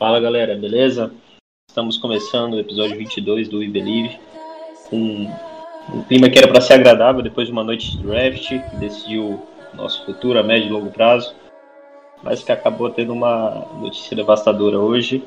[0.00, 1.12] Fala galera, beleza?
[1.68, 4.18] Estamos começando o episódio 22 do We Believe
[4.88, 5.30] com
[5.92, 9.42] um clima que era para ser agradável depois de uma noite de draft que decidiu
[9.74, 11.34] nosso futuro a médio e longo prazo,
[12.22, 15.22] mas que acabou tendo uma notícia devastadora hoje.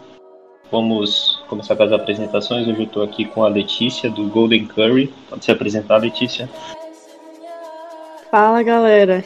[0.72, 2.68] Vamos começar com as apresentações.
[2.68, 5.14] Hoje eu estou aqui com a Letícia do Golden Curry.
[5.30, 6.50] Pode se apresentar, Letícia.
[8.32, 9.24] Fala galera,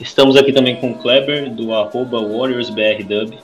[0.00, 3.38] Estamos aqui também com o Kleber do arroba WarriorsBRDub.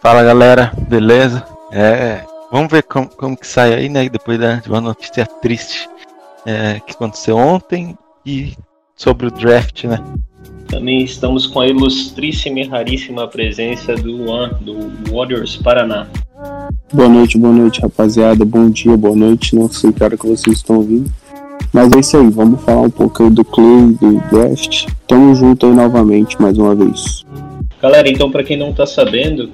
[0.00, 1.44] Fala galera, beleza?
[1.72, 2.20] É,
[2.52, 4.08] vamos ver como, como que sai aí, né?
[4.08, 5.88] Depois da, de uma notícia triste
[6.46, 8.52] é, que aconteceu ontem e
[8.94, 9.98] sobre o draft, né?
[10.68, 14.76] Também estamos com a ilustríssima e raríssima presença do Juan, do
[15.10, 16.06] Warriors Paraná.
[16.92, 18.44] Boa noite, boa noite, rapaziada.
[18.44, 19.56] Bom dia, boa noite.
[19.56, 21.10] Não sei que hora que vocês estão ouvindo.
[21.72, 24.86] Mas é isso aí, vamos falar um pouco aí do Clay, do draft.
[25.08, 27.24] Tamo junto aí novamente, mais uma vez.
[27.82, 29.50] Galera, então para quem não tá sabendo,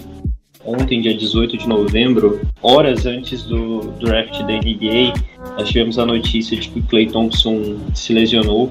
[0.67, 5.13] ontem, dia 18 de novembro, horas antes do draft da NBA,
[5.59, 8.71] nós tivemos a notícia de que o Clay Thompson se lesionou,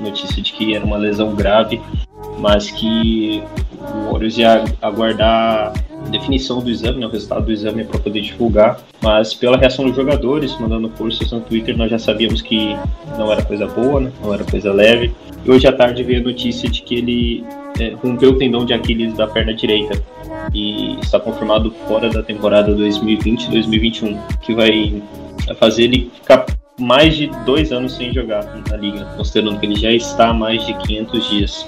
[0.00, 1.80] notícia de que era uma lesão grave,
[2.38, 3.42] mas que
[3.80, 5.72] o Warriors ia aguardar
[6.04, 9.86] a definição do exame, né, o resultado do exame para poder divulgar, mas pela reação
[9.86, 12.76] dos jogadores, mandando forças no Twitter, nós já sabíamos que
[13.18, 15.12] não era coisa boa, né, não era coisa leve,
[15.44, 17.44] e hoje à tarde veio a notícia de que ele
[17.78, 20.00] é, rompeu o tendão de Aquiles da perna direita
[20.52, 25.02] e está confirmado fora da temporada 2020-2021, que vai
[25.58, 26.46] fazer ele ficar
[26.78, 30.64] mais de dois anos sem jogar na liga, considerando que ele já está há mais
[30.66, 31.66] de 500 dias.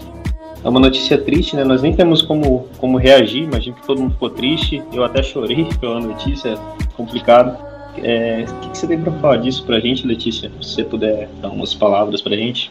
[0.63, 1.63] É uma notícia triste, né?
[1.63, 5.67] Nós nem temos como, como reagir, imagino que todo mundo ficou triste, eu até chorei
[5.79, 6.57] pela notícia,
[6.97, 7.57] complicado.
[8.03, 10.51] É, o que, que você tem para falar disso pra gente, Letícia?
[10.61, 12.71] Se você puder dar umas palavras pra gente.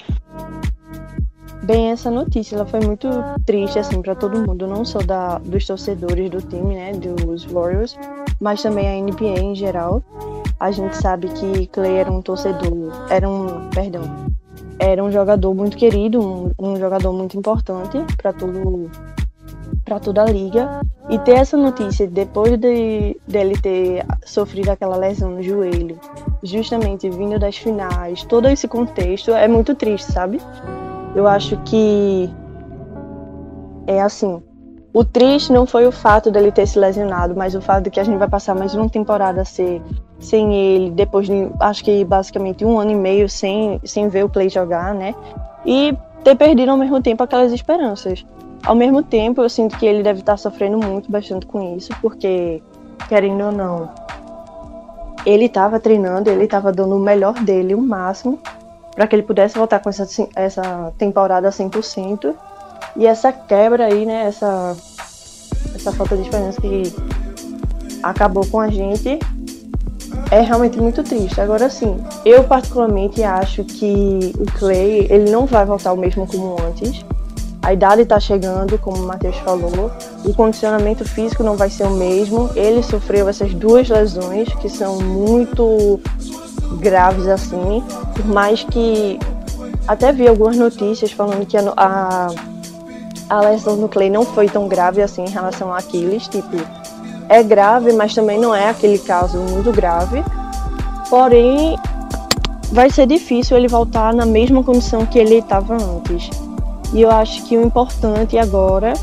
[1.64, 3.08] Bem essa notícia, ela foi muito
[3.46, 7.98] triste assim para todo mundo, não só da, dos torcedores do time, né, dos Warriors,
[8.40, 10.04] mas também a NBA em geral.
[10.60, 14.04] A gente sabe que Clay era um torcedor, era um, perdão,
[14.80, 18.90] era um jogador muito querido, um, um jogador muito importante para todo
[19.84, 20.80] para toda a liga
[21.10, 26.00] e ter essa notícia depois de dele ter sofrido aquela lesão no joelho,
[26.42, 30.40] justamente vindo das finais, todo esse contexto é muito triste, sabe?
[31.16, 32.30] Eu acho que
[33.88, 34.42] é assim.
[34.94, 38.00] O triste não foi o fato dele ter se lesionado, mas o fato de que
[38.00, 39.82] a gente vai passar mais uma temporada sem,
[40.20, 44.30] sem ele, depois de acho que basicamente um ano e meio sem, sem ver o
[44.30, 45.16] Clay jogar, né?
[45.66, 48.24] E ter perdido ao mesmo tempo aquelas esperanças.
[48.66, 52.62] Ao mesmo tempo, eu sinto que ele deve estar sofrendo muito, bastante com isso, porque,
[53.10, 53.90] querendo ou não,
[55.26, 58.40] ele estava treinando, ele estava dando o melhor dele, o máximo,
[58.96, 62.34] para que ele pudesse voltar com essa, essa temporada 100%.
[62.96, 64.76] E essa quebra aí, né, essa,
[65.74, 66.94] essa falta de esperança que
[68.04, 69.20] acabou com a gente
[70.30, 71.40] é realmente muito triste.
[71.42, 76.56] Agora sim, eu particularmente acho que o Clay, ele não vai voltar o mesmo como
[76.62, 77.04] antes.
[77.62, 79.90] A idade está chegando, como o Matheus falou,
[80.26, 82.50] o condicionamento físico não vai ser o mesmo.
[82.56, 86.00] Ele sofreu essas duas lesões que são muito
[86.80, 87.84] graves assim,
[88.16, 89.20] por mais que
[89.88, 92.28] até vi algumas notícias falando que a, a,
[93.30, 96.58] a lesão do Clay não foi tão grave assim em relação a Aquiles, tipo,
[97.30, 100.24] é grave, mas também não é aquele caso muito grave.
[101.10, 101.78] Porém,
[102.72, 106.30] vai ser difícil ele voltar na mesma condição que ele estava antes.
[106.94, 108.94] E eu acho que o importante agora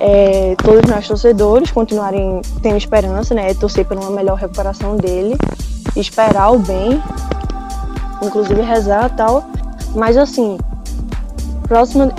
[0.00, 3.52] é todos nós torcedores continuarem tendo esperança, né?
[3.54, 5.36] Torcer por uma melhor recuperação dele,
[6.00, 7.02] esperar o bem,
[8.22, 9.44] inclusive rezar tal.
[9.94, 10.58] Mas assim,
[11.62, 12.12] próximo.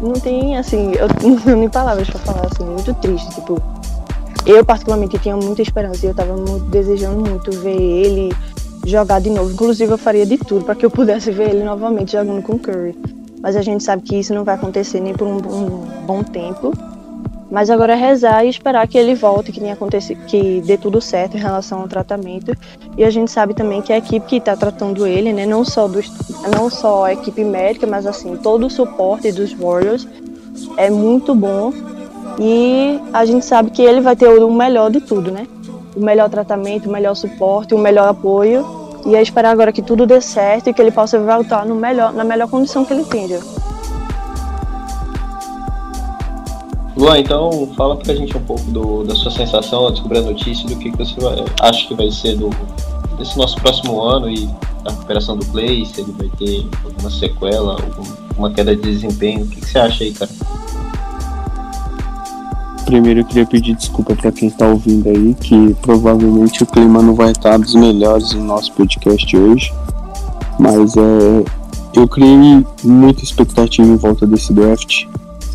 [0.00, 3.28] Não tem assim, eu não tenho nem palavras pra falar assim, muito triste.
[3.34, 3.62] Tipo,
[4.44, 8.34] eu particularmente tinha muita esperança e eu tava muito, desejando muito ver ele
[8.84, 9.52] jogar de novo.
[9.52, 12.96] Inclusive eu faria de tudo para que eu pudesse ver ele novamente jogando com Curry
[13.42, 16.72] mas a gente sabe que isso não vai acontecer nem por um, um bom tempo.
[17.52, 21.02] Mas agora é rezar e esperar que ele volte, que nem acontece, que dê tudo
[21.02, 22.56] certo em relação ao tratamento.
[22.96, 25.86] E a gente sabe também que a equipe que está tratando ele, né, não só
[25.86, 26.10] dos,
[26.50, 30.08] não só a equipe médica, mas assim todo o suporte dos Warriors
[30.78, 31.74] é muito bom.
[32.40, 35.46] E a gente sabe que ele vai ter o melhor de tudo, né?
[35.94, 38.64] O melhor tratamento, o melhor suporte, o melhor apoio.
[39.04, 42.14] E é esperar agora que tudo dê certo e que ele possa voltar no melhor,
[42.14, 43.40] na melhor condição que ele tenha.
[46.96, 50.68] Luan, então fala pra gente um pouco do, da sua sensação ao descobrir a notícia
[50.68, 52.50] do que, que você vai, acha que vai ser do,
[53.18, 54.48] desse nosso próximo ano e
[54.84, 57.76] a recuperação do Play, se ele vai ter alguma sequela,
[58.30, 59.44] alguma queda de desempenho.
[59.44, 60.30] O que, que você acha aí, cara?
[62.84, 67.14] Primeiro eu queria pedir desculpa para quem está ouvindo aí, que provavelmente o clima não
[67.14, 69.72] vai estar dos melhores no nosso podcast hoje.
[70.58, 71.44] Mas é,
[71.94, 75.06] eu criei muita expectativa em volta desse draft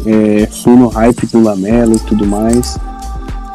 [0.05, 2.77] é, fui no hype do Lamelo e tudo mais.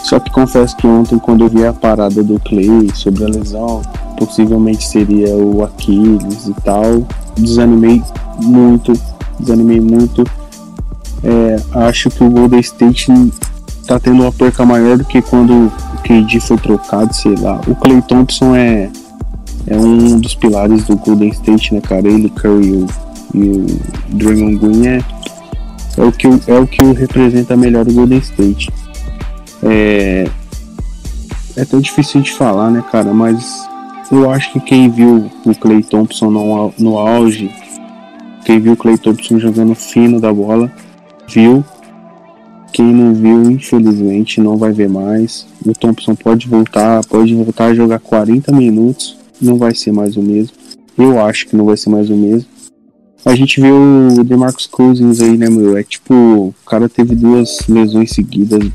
[0.00, 3.82] Só que confesso que ontem, quando eu vi a parada do Clay sobre a lesão,
[4.18, 7.06] possivelmente seria o Aquiles e tal,
[7.36, 8.02] desanimei
[8.42, 8.92] muito.
[9.38, 10.24] Desanimei muito.
[11.22, 11.56] É,
[11.86, 13.12] acho que o Golden State
[13.86, 17.60] tá tendo uma perca maior do que quando o KD foi trocado, sei lá.
[17.68, 18.90] O Clay Thompson é,
[19.68, 22.08] é um dos pilares do Golden State, né, cara?
[22.08, 22.86] Ele, Curry e o,
[23.34, 23.66] e o
[24.08, 24.98] Draymond Green é
[25.96, 28.70] é o que, é o que representa melhor o Golden State.
[29.62, 30.26] É,
[31.56, 33.12] é tão difícil de falar, né, cara?
[33.12, 33.66] Mas
[34.10, 37.50] eu acho que quem viu o Clay Thompson no, no auge,
[38.44, 40.70] quem viu o Clay Thompson jogando fino da bola,
[41.28, 41.64] viu.
[42.72, 45.46] Quem não viu, infelizmente, não vai ver mais.
[45.64, 50.22] O Thompson pode voltar, pode voltar a jogar 40 minutos, não vai ser mais o
[50.22, 50.56] mesmo.
[50.96, 52.48] Eu acho que não vai ser mais o mesmo.
[53.24, 55.76] A gente viu o DeMarcus Cousins aí, né, meu?
[55.76, 58.68] É tipo, o cara teve duas lesões seguidas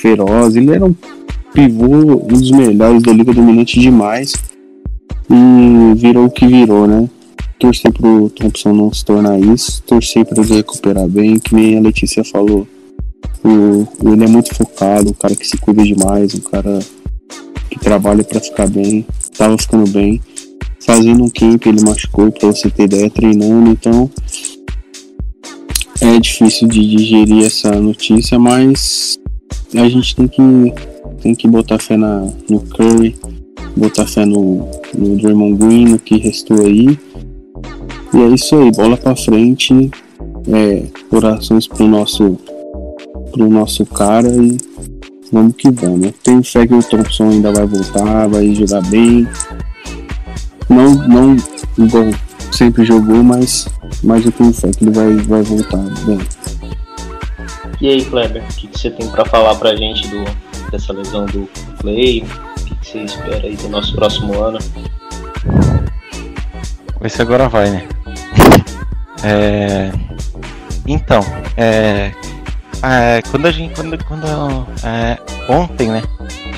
[0.00, 0.56] ferozes.
[0.56, 0.94] Ele era um
[1.54, 4.32] pivô, um dos melhores da Liga Dominante demais.
[5.30, 7.08] E virou o que virou, né?
[7.60, 9.80] Torcer pro Thompson não se tornar isso.
[9.82, 12.66] Torcer pra ele recuperar bem, que nem a Letícia falou.
[13.44, 16.80] O, ele é muito focado, um cara que se cuida demais, um cara
[17.70, 19.06] que trabalha para ficar bem.
[19.38, 20.20] Tava ficando bem
[20.86, 24.08] fazendo um camp, ele machucou, pra você ter ideia, treinando, então
[26.00, 29.18] é difícil de digerir essa notícia, mas
[29.74, 30.42] a gente tem que,
[31.20, 33.16] tem que botar fé na, no Curry,
[33.76, 36.96] botar fé no, no Draymond Green, no que restou aí.
[38.14, 39.90] E é isso aí, bola pra frente,
[40.48, 42.38] é, corações pro nosso,
[43.32, 44.56] pro nosso cara e
[45.32, 46.12] vamos que vamos.
[46.22, 49.26] Tenho fé que o Thompson ainda vai voltar, vai jogar bem,
[50.68, 51.36] não, não
[51.78, 52.04] igual
[52.52, 53.68] sempre jogou, mas,
[54.02, 56.18] mas eu tenho fé que ele vai, vai voltar bem.
[57.80, 60.24] E aí, Kleber, o que, que você tem para falar pra gente do,
[60.70, 61.48] dessa lesão do
[61.78, 62.24] Clay?
[62.58, 64.58] O que, que você espera aí do nosso próximo ano?
[67.02, 67.88] Esse agora vai, né?
[69.24, 69.90] É...
[70.86, 71.20] Então,
[71.56, 72.12] é...
[72.82, 73.22] é...
[73.30, 74.26] quando a gente, quando, quando
[74.84, 75.18] é...
[75.48, 76.02] ontem, né?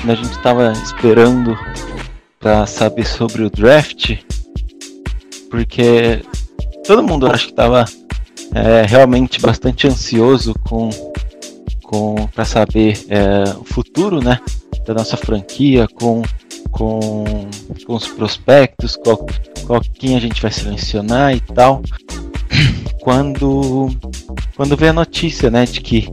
[0.01, 1.57] Quando a gente estava esperando
[2.39, 4.17] para saber sobre o draft,
[5.49, 6.23] porque
[6.85, 7.85] todo mundo acho que estava
[8.55, 10.89] é, realmente bastante ansioso com,
[11.83, 14.39] com para saber é, o futuro, né,
[14.85, 16.21] da nossa franquia, com,
[16.71, 17.25] com,
[17.85, 19.25] com os prospectos, qual,
[19.67, 21.81] qual quem a gente vai selecionar e tal.
[23.01, 23.89] Quando
[24.55, 26.11] quando veio a notícia, né, de que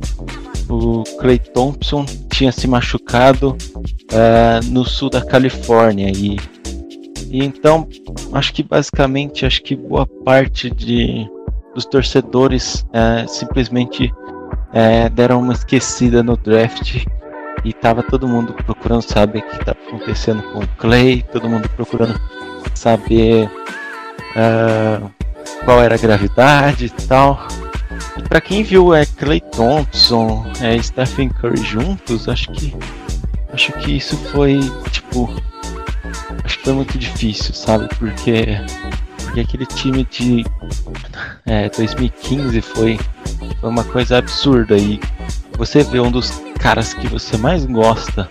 [0.68, 3.56] o Clay Thompson tinha se machucado
[4.12, 6.36] uh, no sul da Califórnia e,
[7.30, 7.88] e então
[8.32, 11.28] acho que basicamente acho que boa parte de
[11.74, 17.04] dos torcedores uh, simplesmente uh, deram uma esquecida no draft
[17.64, 21.68] e tava todo mundo procurando saber o que estava acontecendo com o Clay, todo mundo
[21.70, 22.18] procurando
[22.74, 23.50] saber
[25.64, 27.48] qual era a gravidade e tal.
[28.28, 32.72] Para quem viu é Clay Thompson, é Stephen Curry juntos, acho que
[33.56, 34.60] acho que isso foi
[34.90, 35.32] tipo
[36.44, 37.88] acho que foi muito difícil, sabe?
[37.98, 38.60] Porque
[39.16, 40.44] porque aquele time de
[41.46, 43.00] é, 2015 foi,
[43.60, 45.00] foi uma coisa absurda e
[45.56, 48.28] você vê um dos caras que você mais gosta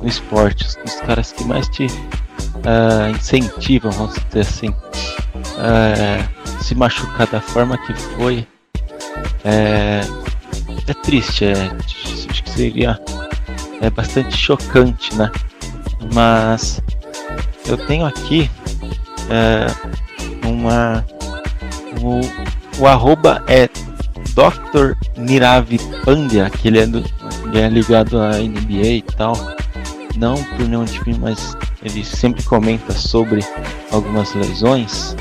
[0.00, 6.74] no esporte, um dos caras que mais te uh, incentivam, vamos dizer assim, uh, se
[6.74, 8.46] machucar da forma que foi
[9.44, 10.00] é,
[10.88, 11.52] é triste, é,
[12.30, 12.98] acho que seria
[13.80, 15.30] é bastante chocante, né?
[16.12, 16.80] Mas
[17.66, 18.50] eu tenho aqui
[19.30, 19.66] é,
[20.46, 21.04] uma
[22.00, 22.20] o,
[22.80, 23.68] o arroba é
[24.36, 24.92] Dr.
[25.16, 27.02] Niravi Pandya, que ele é do,
[27.46, 29.34] ele é ligado à NBA e tal.
[30.16, 33.40] Não por nenhum time, mas ele sempre comenta sobre
[33.90, 35.16] algumas lesões.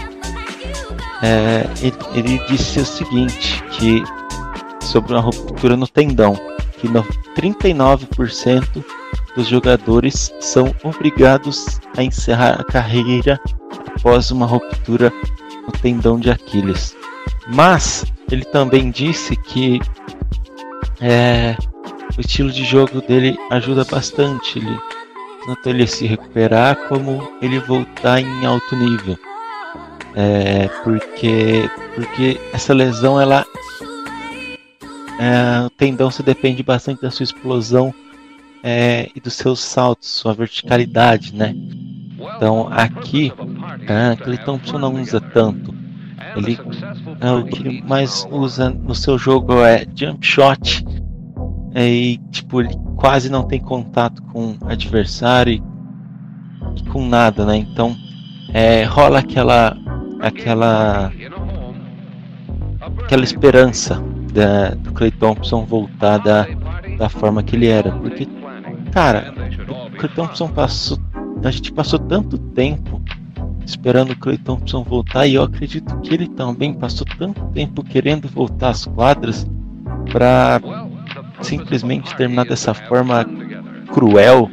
[1.22, 4.04] É, ele, ele, disse o seguinte, que
[4.82, 6.38] sobre uma ruptura no tendão,
[6.86, 7.04] que no
[7.36, 8.86] 39%
[9.36, 13.39] dos jogadores são obrigados a encerrar a carreira
[13.98, 15.12] após uma ruptura
[15.65, 16.96] no tendão de Aquiles.
[17.48, 19.80] Mas ele também disse que
[21.01, 21.56] é,
[22.18, 24.60] o estilo de jogo dele ajuda bastante.
[24.60, 24.80] Ele,
[25.46, 29.18] tanto ele se recuperar como ele voltar em alto nível.
[30.15, 33.46] É, porque, porque essa lesão ela
[35.19, 37.93] é, o tendão se depende bastante da sua explosão
[38.63, 41.55] é, e dos seus saltos, sua verticalidade, né?
[42.36, 43.31] Então aqui,
[44.24, 45.74] Clay Thompson não usa tanto.
[46.36, 46.57] Ele
[47.22, 50.86] é, o que mais usa no seu jogo é jump shot
[51.74, 55.62] é, e tipo ele quase não tem contato com adversário
[56.75, 57.57] e com nada, né?
[57.57, 57.95] Então
[58.53, 59.77] é, rola aquela
[60.19, 61.12] aquela
[63.03, 64.01] aquela esperança
[64.36, 66.46] da, do Clay Thompson voltar da,
[66.98, 68.27] da forma que ele era, porque
[68.92, 69.34] cara,
[69.68, 71.00] o Clay Thompson passou
[71.44, 73.01] a gente passou tanto tempo
[73.65, 78.27] esperando o Clay Thompson voltar e eu acredito que ele também passou tanto tempo querendo
[78.27, 79.46] voltar às quadras
[80.12, 80.60] para
[81.42, 83.25] simplesmente terminar dessa forma
[83.92, 84.50] cruel,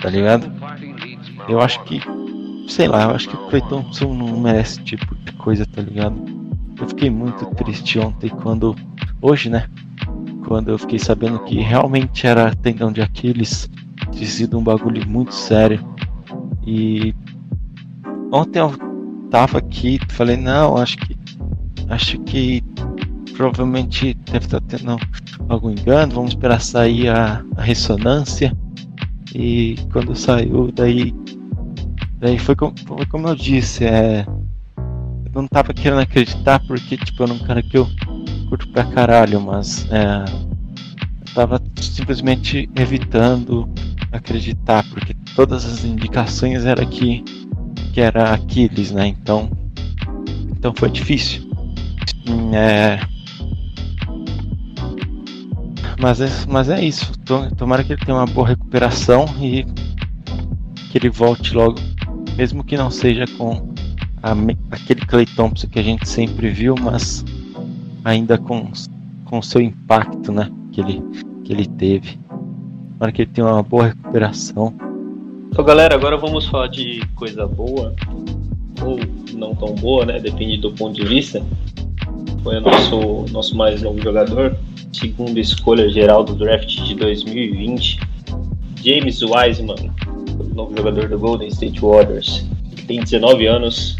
[0.00, 0.50] tá ligado?
[1.48, 2.00] Eu acho que,
[2.68, 5.80] sei lá, eu acho que o Clay Thompson não merece esse tipo de coisa, tá
[5.80, 6.16] ligado?
[6.78, 8.76] Eu fiquei muito triste ontem quando,
[9.20, 9.68] hoje, né?
[10.46, 13.68] Quando eu fiquei sabendo que realmente era tendão de Aquiles,
[14.12, 15.80] tinha sido um bagulho muito sério.
[16.64, 17.14] E
[18.32, 18.72] ontem eu
[19.30, 21.16] tava aqui, falei, não, acho que
[21.88, 22.62] acho que
[23.36, 24.96] provavelmente deve estar tendo
[25.48, 28.56] algum engano, vamos esperar sair a, a ressonância.
[29.34, 31.14] E quando saiu, daí
[32.18, 34.24] daí foi como, foi como eu disse, é
[35.34, 37.86] eu não tava querendo acreditar porque tipo, eu não cara que eu
[38.48, 40.24] curto pra caralho, mas é,
[41.28, 43.68] eu tava simplesmente evitando
[44.12, 47.24] acreditar, porque todas as indicações era que,
[47.92, 49.06] que era Aquiles, né?
[49.08, 49.50] Então,
[50.50, 51.48] então foi difícil.
[52.52, 52.98] É...
[56.00, 57.12] Mas, é, mas é isso.
[57.56, 59.64] Tomara que ele tenha uma boa recuperação e
[60.90, 61.78] que ele volte logo,
[62.36, 63.74] mesmo que não seja com
[64.22, 64.32] a,
[64.70, 67.24] aquele Clay Thompson que a gente sempre viu, mas
[68.06, 68.70] ainda com
[69.24, 70.48] com seu impacto, né?
[70.70, 71.02] Que ele,
[71.44, 72.16] que ele teve.
[72.94, 74.72] Tomara que ele tenha uma boa recuperação.
[75.50, 77.92] Então, galera, agora vamos falar de coisa boa
[78.80, 79.00] ou
[79.34, 80.20] não tão boa, né?
[80.20, 81.42] Depende do ponto de vista.
[82.44, 84.56] Foi o nosso, nosso mais novo jogador,
[84.92, 87.98] segunda escolha geral do draft de 2020,
[88.84, 89.90] James Wiseman,
[90.54, 92.46] novo jogador do Golden State Warriors.
[92.86, 93.96] Tem 19 anos,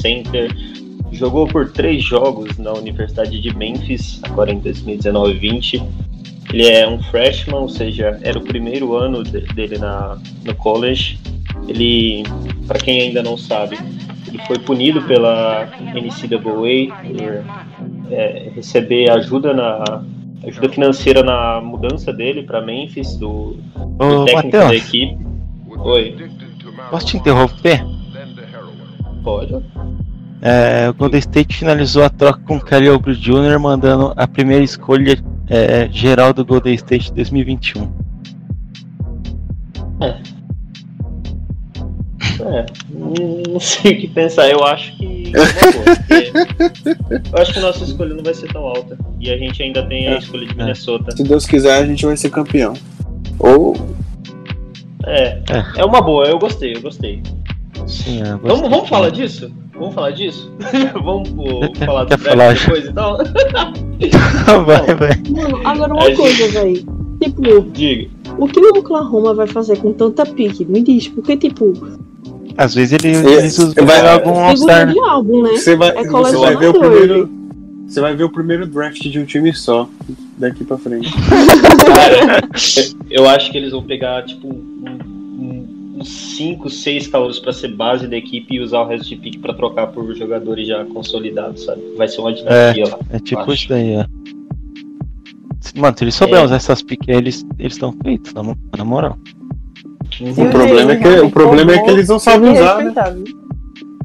[0.00, 0.52] center,
[1.14, 5.82] jogou por três jogos na Universidade de Memphis, agora em 2019-20
[6.52, 11.18] ele é um freshman, ou seja, era o primeiro ano dele na, no college.
[11.66, 12.22] Ele,
[12.68, 13.76] para quem ainda não sabe,
[14.28, 20.04] ele foi punido pela NCAA por é, receber ajuda na
[20.46, 23.56] ajuda financeira na mudança dele para Memphis do,
[23.98, 24.68] do Ô, técnico Mateus.
[24.68, 25.18] da equipe.
[25.76, 26.16] Oi,
[26.90, 27.84] Posso te interromper?
[29.24, 29.54] pode.
[30.46, 34.62] É, o Golden State finalizou a troca com o Kelly Oubre Jr., mandando a primeira
[34.62, 37.90] escolha é, geral do Golden State 2021.
[42.40, 44.50] É, não sei o que pensar.
[44.50, 48.52] Eu acho que é uma boa, eu acho que a nossa escolha não vai ser
[48.52, 48.98] tão alta.
[49.18, 51.16] E a gente ainda tem a escolha de Minnesota.
[51.16, 52.74] Se Deus quiser, a gente vai ser campeão.
[53.38, 53.74] Ou
[55.06, 55.40] É,
[55.76, 56.26] é uma boa.
[56.26, 57.22] Eu gostei, eu gostei.
[57.86, 58.68] Sim, é, Vamos, gostei.
[58.68, 59.63] vamos falar disso?
[59.76, 60.50] Vamos falar disso?
[61.02, 62.54] vamos pô, Quer- falar do falar?
[62.54, 63.16] depois então?
[64.64, 65.22] vai, vai.
[65.30, 66.84] Mano, agora uma coisa, véi.
[67.22, 68.10] Tipo, Diga.
[68.38, 70.64] o que o Oklahoma vai fazer com tanta pique?
[70.64, 71.72] Me diz, porque, tipo,
[72.56, 73.14] Às vezes ele,
[73.84, 74.88] vai- algum All-Star.
[74.88, 75.50] segundo de álbum, né?
[75.56, 77.30] você vai, É você vai ver o primeiro.
[77.86, 79.88] Você vai ver o primeiro draft de um time só.
[80.38, 81.12] Daqui pra frente.
[81.86, 82.48] Cara,
[83.10, 84.48] eu acho que eles vão pegar, tipo,
[86.04, 89.54] 5, 6 calouros pra ser base da equipe e usar o resto de pique pra
[89.54, 91.80] trocar por jogadores já consolidados, sabe?
[91.96, 92.98] Vai ser uma dinastia lá.
[93.10, 93.52] É tipo acho.
[93.52, 94.04] isso daí, ó.
[95.76, 96.44] Mano, se eles souberem É.
[96.44, 98.42] usar essas piques, eles estão feitos, na,
[98.76, 99.18] na moral.
[100.20, 102.92] O problema é que, o problema é que eles não sabem usar, né?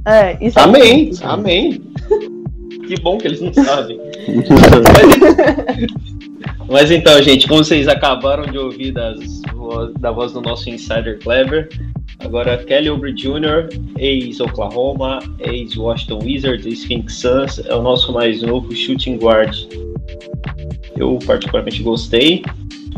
[0.05, 1.81] É, isso Amém, amém.
[2.87, 3.99] Que bom que eles não sabem.
[4.27, 6.08] Mas
[6.91, 9.41] então, gente, como vocês acabaram de ouvir das,
[9.99, 11.69] da voz do nosso insider Clever,
[12.19, 19.17] agora Kelly Oubre Jr., ex-Oklahoma, ex-Washington Wizards, ex-Phoenix Suns, é o nosso mais novo shooting
[19.17, 19.55] guard.
[20.95, 22.43] Eu particularmente gostei.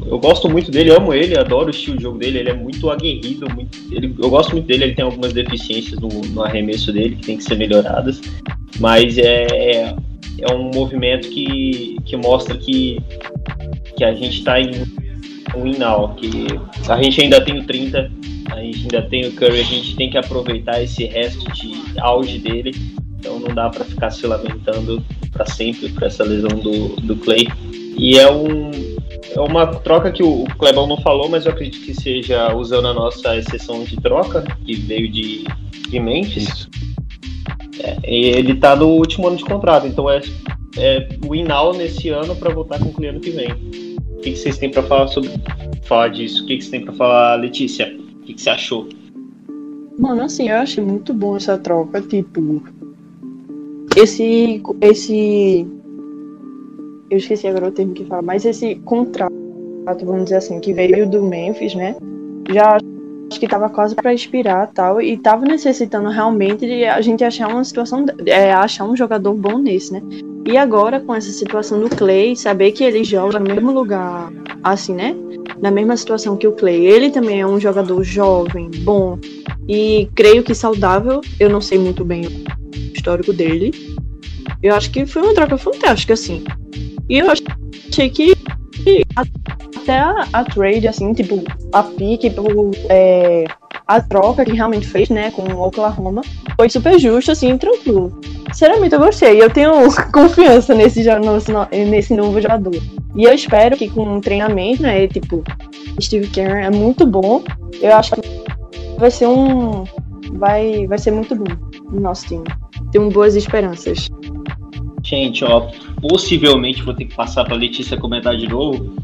[0.06, 2.90] Eu gosto muito dele, amo ele, adoro o estilo de jogo dele, ele é muito
[2.90, 7.16] aguerrido, muito, ele, eu gosto muito dele, ele tem algumas deficiências no, no arremesso dele
[7.18, 8.20] que tem que ser melhoradas,
[8.80, 9.96] mas é,
[10.42, 13.02] é um movimento que, que mostra que,
[13.96, 14.72] que a gente está em
[15.56, 16.48] um now, que
[16.90, 18.12] a gente ainda tem o 30,
[18.52, 22.40] a gente ainda tem o Curry, a gente tem que aproveitar esse resto de auge
[22.40, 22.72] dele,
[23.20, 27.48] então não dá para ficar se lamentando para sempre por essa lesão do, do Clay.
[27.98, 28.72] E é um,
[29.36, 32.94] é uma troca que o Clebão não falou, mas eu acredito que seja usando a
[32.94, 35.46] nossa exceção de troca, que veio de,
[35.90, 36.68] de Memphis.
[36.70, 37.01] É,
[38.04, 40.22] ele tá no último ano de contrato, então é,
[40.78, 43.52] é win now nesse ano para voltar com o ano que vem.
[43.52, 45.30] O que, que vocês têm para falar sobre
[45.84, 46.44] falar disso?
[46.44, 47.96] O que, que vocês têm para falar, Letícia?
[48.18, 48.88] O que, que você achou?
[49.98, 52.64] Mano, assim, eu achei muito bom essa troca, tipo.
[53.96, 54.62] Esse.
[54.80, 55.68] Esse
[57.12, 59.34] eu esqueci agora o termo que fala, mas esse contrato,
[60.06, 61.94] vamos dizer assim, que veio do Memphis, né?
[62.54, 62.78] Já
[63.40, 67.64] que estava quase para expirar tal, e estava necessitando realmente de a gente achar uma
[67.64, 70.02] situação, é, achar um jogador bom nesse, né?
[70.46, 74.32] E agora com essa situação do Clay, saber que ele joga no mesmo lugar,
[74.64, 75.16] assim, né?
[75.60, 79.20] Na mesma situação que o Clay, ele também é um jogador jovem, bom
[79.68, 81.22] e creio que saudável.
[81.40, 83.72] Eu não sei muito bem o histórico dele.
[84.62, 86.44] Eu acho que foi uma troca fantástica, assim.
[87.10, 88.34] E eu achei que
[89.16, 93.46] até a, a trade, assim, tipo, a pique, tipo, é,
[93.88, 96.22] a troca que realmente fez, né, com o Oklahoma,
[96.56, 98.20] foi super justo, assim, tranquilo.
[98.52, 99.42] Sinceramente, eu gostei.
[99.42, 99.72] Eu tenho
[100.14, 101.04] confiança nesse,
[101.90, 102.76] nesse novo jogador.
[103.16, 105.44] E eu espero que com o treinamento, né, tipo,
[106.00, 107.44] Steve Kerr é muito bom.
[107.82, 108.22] Eu acho que
[108.98, 109.84] vai ser um.
[110.34, 111.54] Vai, vai ser muito bom
[111.92, 112.46] no nosso time.
[112.92, 114.10] Tenho boas esperanças.
[115.04, 115.68] Gente, ó,
[116.02, 118.96] possivelmente vou ter que passar para Letícia comentar de novo.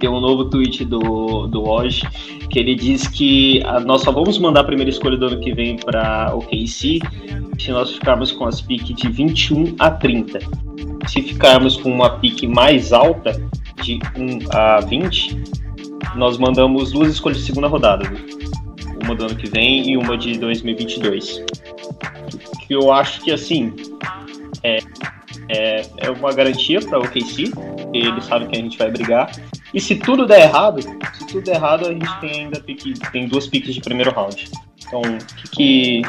[0.00, 2.02] Tem um novo tweet do, do Woj
[2.50, 5.52] que ele diz que a, nós só vamos mandar a primeira escolha do ano que
[5.52, 7.00] vem para o KC
[7.58, 10.38] se nós ficarmos com as piques de 21 a 30.
[11.06, 13.40] Se ficarmos com uma pique mais alta,
[13.82, 15.42] de 1 a 20,
[16.16, 18.10] nós mandamos duas escolhas de segunda rodada.
[19.02, 21.44] Uma do ano que vem e uma de 2022.
[22.66, 23.72] Que eu acho que, assim,
[24.62, 24.78] é,
[25.48, 29.30] é, é uma garantia para o OKC, porque eles sabem que a gente vai brigar.
[29.72, 33.28] E se tudo der errado, se tudo der errado, a gente tem ainda pique, tem
[33.28, 34.48] duas piques de primeiro round.
[34.86, 36.02] Então, o que, que,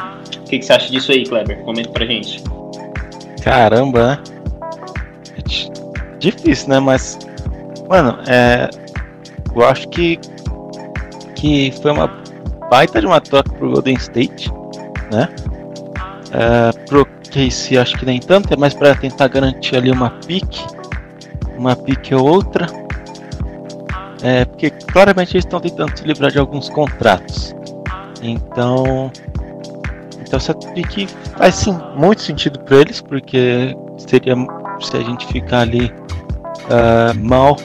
[0.46, 1.58] que, que, você acha disso aí, Kleber?
[1.64, 2.42] Comenta pra gente.
[3.42, 4.22] Caramba, né?
[6.18, 6.80] Difícil, né?
[6.80, 7.18] Mas,
[7.88, 8.68] mano, é,
[9.54, 10.18] eu acho que,
[11.34, 12.08] que foi uma
[12.70, 14.50] baita de uma troca pro Golden State,
[15.12, 15.28] né?
[16.32, 20.64] É, pro Casey acho que nem tanto, é mais para tentar garantir ali uma pique,
[21.56, 22.66] uma pique ou outra.
[24.22, 27.54] É, porque claramente eles estão tentando se livrar de alguns contratos.
[28.22, 29.12] Então,
[30.20, 34.34] então essa pique faz sim muito sentido para eles, porque seria
[34.80, 37.56] se a gente ficar ali uh, mal,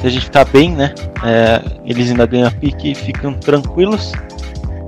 [0.00, 0.94] se a gente ficar bem, né?
[1.24, 4.12] É, eles ainda ganham a pique e ficam tranquilos,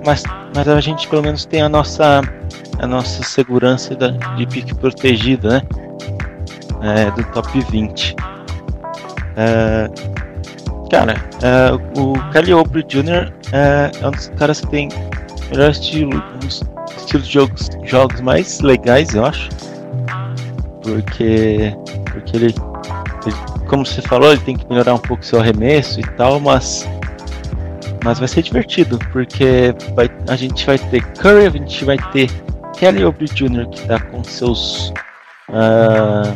[0.07, 0.23] mas,
[0.55, 2.21] mas a gente pelo menos tem a nossa
[2.81, 5.63] a nossa segurança da, de pique protegida, né?
[6.83, 8.17] É, do top 20.
[9.37, 9.91] É,
[10.91, 13.33] cara, é, o Oubre Jr.
[13.53, 14.89] É, é, um dos caras que tem
[15.51, 16.63] melhor estilo, um dos
[16.97, 19.51] estilos de jogos, jogos mais legais, eu acho.
[20.83, 21.77] Porque,
[22.11, 22.47] porque ele,
[23.27, 23.37] ele,
[23.69, 26.89] como você falou, ele tem que melhorar um pouco seu arremesso e tal, mas
[28.03, 32.31] mas vai ser divertido, porque vai, a gente vai ter Curry, a gente vai ter
[32.77, 34.91] Kelly Oubre Jr., que está com seus
[35.51, 36.35] uh, ah,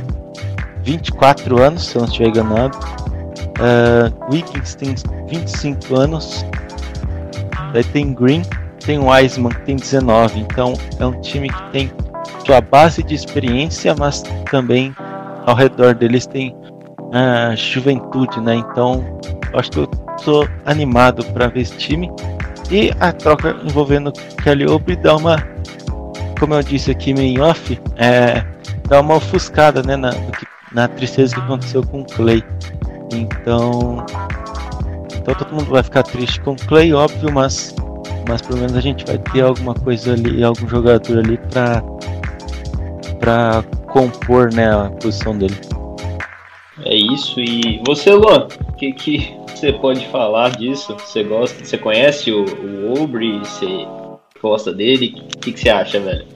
[0.82, 2.78] 24 anos, se eu não estiver enganado.
[3.58, 4.94] Uh, Wiggins tem
[5.28, 6.44] 25 anos.
[7.72, 8.42] Daí tem Green,
[8.84, 10.40] tem Wiseman, que tem 19.
[10.40, 11.90] Então é um time que tem
[12.44, 14.94] sua base de experiência, mas também
[15.46, 18.56] ao redor deles tem uh, juventude, né?
[18.56, 19.04] Então
[19.54, 22.10] acho que eu estou animado para ver esse time.
[22.70, 25.53] E a troca envolvendo Kelly Oubre dá uma
[26.44, 28.44] como eu disse aqui meio off, é,
[28.86, 30.10] dá uma ofuscada né, na,
[30.74, 32.44] na tristeza que aconteceu com o Clay.
[33.14, 34.04] Então,
[35.16, 37.74] então todo mundo vai ficar triste com o Clay, óbvio, mas,
[38.28, 41.82] mas pelo menos a gente vai ter alguma coisa ali, algum jogador ali para
[43.18, 45.58] para compor né, a posição dele.
[46.84, 47.40] É isso.
[47.40, 50.94] E você, Luan, o que, que você pode falar disso?
[50.98, 53.38] Você gosta, você conhece o, o Aubrey?
[53.38, 53.86] Você
[54.42, 55.14] gosta dele?
[55.36, 56.33] O que, que você acha, velho?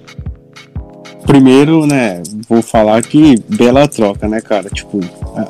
[1.29, 4.71] Primeiro, né, vou falar que bela troca, né, cara?
[4.71, 4.99] Tipo,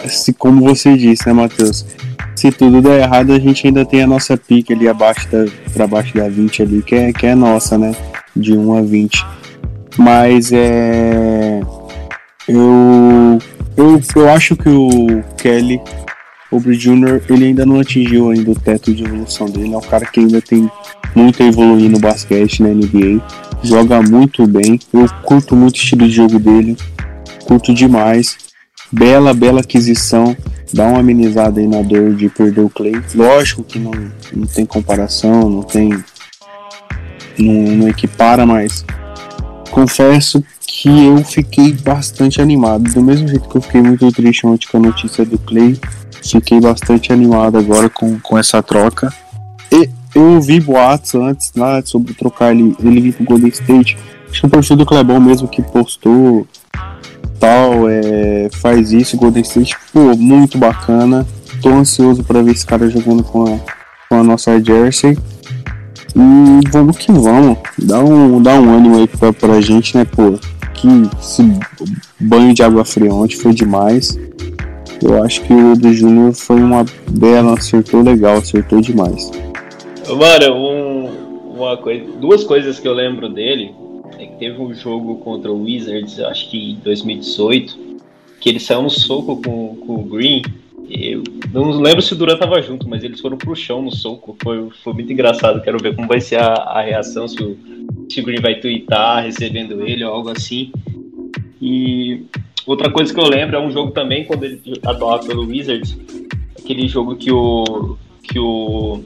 [0.08, 1.86] se como você disse, né, Matheus?
[2.34, 5.86] Se tudo der errado, a gente ainda tem a nossa pique ali abaixo da, pra
[5.86, 7.94] baixo da 20 ali, que é, que é nossa, né?
[8.34, 9.24] De 1 a 20.
[9.96, 11.60] Mas é.
[12.48, 13.38] Eu,
[13.76, 15.80] eu, eu acho que o Kelly,
[16.50, 19.74] o Jr., ele ainda não atingiu ainda o teto de evolução dele.
[19.74, 20.68] É um cara que ainda tem
[21.14, 23.22] muito a evoluir no basquete, na NBA.
[23.62, 24.78] Joga muito bem.
[24.92, 26.76] Eu curto muito o estilo de jogo dele.
[27.44, 28.36] Curto demais.
[28.90, 30.36] Bela, bela aquisição.
[30.72, 33.00] Dá uma amenizada aí na dor de perder o Clay.
[33.14, 33.92] Lógico que não,
[34.34, 35.90] não tem comparação, não tem.
[37.38, 38.84] Não, não equipara, mas
[39.70, 42.92] confesso que eu fiquei bastante animado.
[42.92, 45.78] Do mesmo jeito que eu fiquei muito triste ontem com a notícia do Clay,
[46.22, 49.12] fiquei bastante animado agora com, com essa troca.
[50.18, 53.96] Eu ouvi boatos antes lá sobre trocar ele, ele vir pro Golden State.
[54.28, 56.44] Acho que o perfil do Clebão mesmo que postou
[57.38, 61.24] tal, é, faz isso, Golden State, pô, muito bacana.
[61.62, 63.60] Tô ansioso para ver esse cara jogando com a,
[64.08, 65.16] com a nossa Jersey.
[66.16, 67.56] E vamos que vamos.
[67.78, 70.36] Dá um, dá um ânimo aí pra, pra gente, né, pô?
[70.74, 70.88] Que
[71.20, 71.48] esse
[72.18, 74.18] banho de água fria ontem foi demais.
[75.00, 79.30] Eu acho que o do Júnior foi uma bela, acertou legal, acertou demais.
[80.16, 83.74] Mano, um, uma coisa, duas coisas que eu lembro dele
[84.18, 87.78] é que teve um jogo contra o Wizards, acho que em 2018,
[88.40, 90.42] que ele saiu no soco com, com o Green.
[90.88, 94.36] Eu não lembro se o Duran tava junto, mas eles foram pro chão no soco.
[94.42, 95.60] Foi, foi muito engraçado.
[95.60, 97.58] Quero ver como vai ser a, a reação, se o,
[98.08, 100.72] se o Green vai twittar recebendo ele ou algo assim.
[101.60, 102.22] E
[102.66, 105.96] outra coisa que eu lembro é um jogo também, quando ele atuava pelo Wizards,
[106.58, 109.02] aquele jogo que o, que o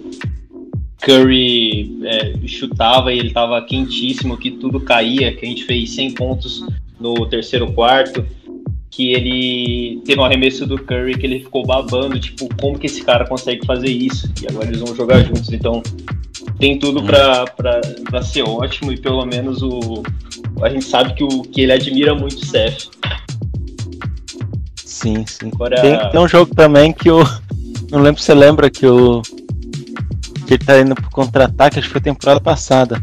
[1.02, 6.14] Curry é, chutava e ele estava quentíssimo, que tudo caía, que a gente fez 100
[6.14, 6.64] pontos
[7.00, 8.24] no terceiro quarto,
[8.90, 13.02] que ele teve um arremesso do Curry que ele ficou babando, tipo, como que esse
[13.02, 14.32] cara consegue fazer isso?
[14.42, 15.82] E agora eles vão jogar juntos, então
[16.58, 20.02] tem tudo para ser ótimo e pelo menos o
[20.62, 22.88] a gente sabe que, o, que ele admira muito o Seth.
[24.76, 25.50] Sim, sim.
[25.52, 25.80] Agora...
[25.80, 27.24] Tem, tem um jogo também que o.
[27.90, 29.22] Não lembro se você lembra que o
[30.52, 33.02] que ele tá indo pro contra-ataque, acho que foi temporada passada.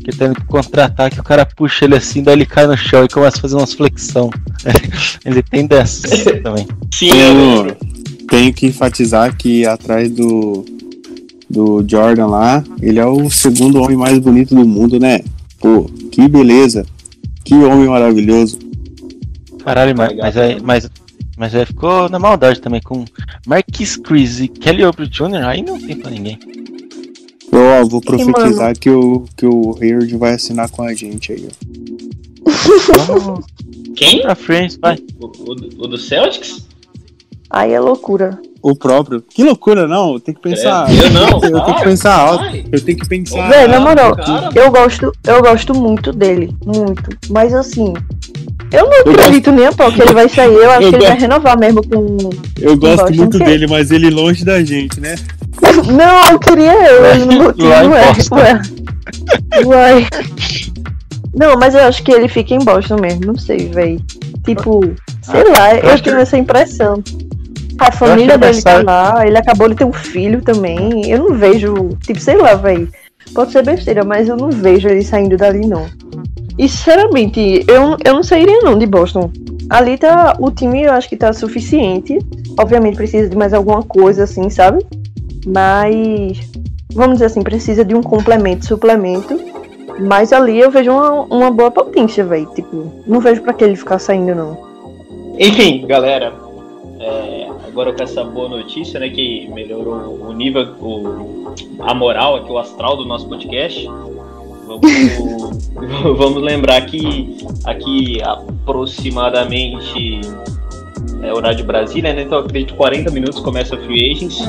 [0.00, 2.76] Que ele tá indo pro contra-ataque, o cara puxa ele assim, daí ele cai no
[2.76, 4.30] chão e começa a fazer umas flexão.
[5.24, 6.66] ele tem dessas também.
[6.92, 7.76] Sim, eu
[8.28, 10.64] tenho que enfatizar que atrás do,
[11.50, 15.20] do Jordan lá, ele é o segundo homem mais bonito do mundo, né?
[15.58, 16.86] Pô, que beleza.
[17.44, 18.58] Que homem maravilhoso.
[19.62, 20.90] Caralho, mas, mas, aí, mas,
[21.36, 23.04] mas aí ficou na maldade também com
[23.46, 25.44] Marquis Chris e Kelly Oubre Jr.
[25.46, 26.38] Aí não tem pra ninguém.
[27.56, 29.76] Eu vou profetizar que o, que o
[30.18, 31.48] vai assinar com a gente aí.
[33.94, 34.22] Quem?
[34.22, 34.98] Pra frente, vai.
[35.20, 36.66] O, o, o do Celtics?
[37.48, 38.40] Aí é loucura.
[38.60, 39.22] O próprio.
[39.22, 40.18] Que loucura, não.
[40.18, 40.90] Tem que pensar.
[40.90, 41.28] É, eu não.
[41.42, 42.44] Eu tenho que pensar alto.
[42.72, 43.48] Eu tenho que pensar.
[43.48, 44.16] Véi, na moral,
[44.54, 46.56] eu gosto, eu gosto muito dele.
[46.64, 47.10] Muito.
[47.28, 47.92] Mas assim.
[48.72, 50.52] Eu não acredito nem a pau que ele vai sair.
[50.52, 52.30] Eu acho eu que ele vai renovar mesmo com.
[52.60, 55.14] Eu gosto muito dele, mas ele longe da gente, né?
[55.82, 58.12] Não, eu queria eu, ele não botou, ué,
[59.64, 60.08] ué.
[61.34, 64.00] Não, mas eu acho que ele fica em Boston mesmo, não sei, velho.
[64.44, 64.80] Tipo,
[65.22, 66.22] sei lá, eu, eu tenho que...
[66.22, 67.02] essa impressão.
[67.78, 71.10] A família dele tá lá, ele acabou de ter um filho também.
[71.10, 72.88] Eu não vejo, tipo, sei lá, velho.
[73.34, 75.86] Pode ser besteira, mas eu não vejo ele saindo dali, não.
[76.56, 79.30] E sinceramente, eu, eu não sairia não de Boston.
[79.68, 80.36] Ali tá.
[80.38, 82.18] O time eu acho que tá suficiente.
[82.58, 84.86] Obviamente precisa de mais alguma coisa, assim, sabe?
[85.46, 86.50] Mas,
[86.92, 89.38] vamos dizer assim, precisa de um complemento, suplemento.
[90.00, 92.46] Mas ali eu vejo uma, uma boa potência, velho.
[92.54, 94.58] Tipo, não vejo para que ele ficar saindo, não.
[95.38, 96.32] Enfim, galera.
[96.98, 99.08] É, agora com essa boa notícia, né?
[99.08, 103.86] Que melhorou o nível, o, a moral aqui, o astral do nosso podcast.
[106.16, 110.20] Vamos, lembrar que aqui aproximadamente
[111.22, 112.22] é horário de Brasília, né?
[112.22, 114.42] Então acredito que 40 minutos começa a Free Agents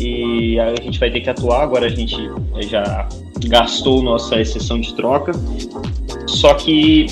[0.00, 1.62] e a gente vai ter que atuar.
[1.62, 2.16] Agora a gente
[2.60, 3.06] já
[3.46, 5.32] gastou nossa exceção de troca.
[6.26, 7.06] Só que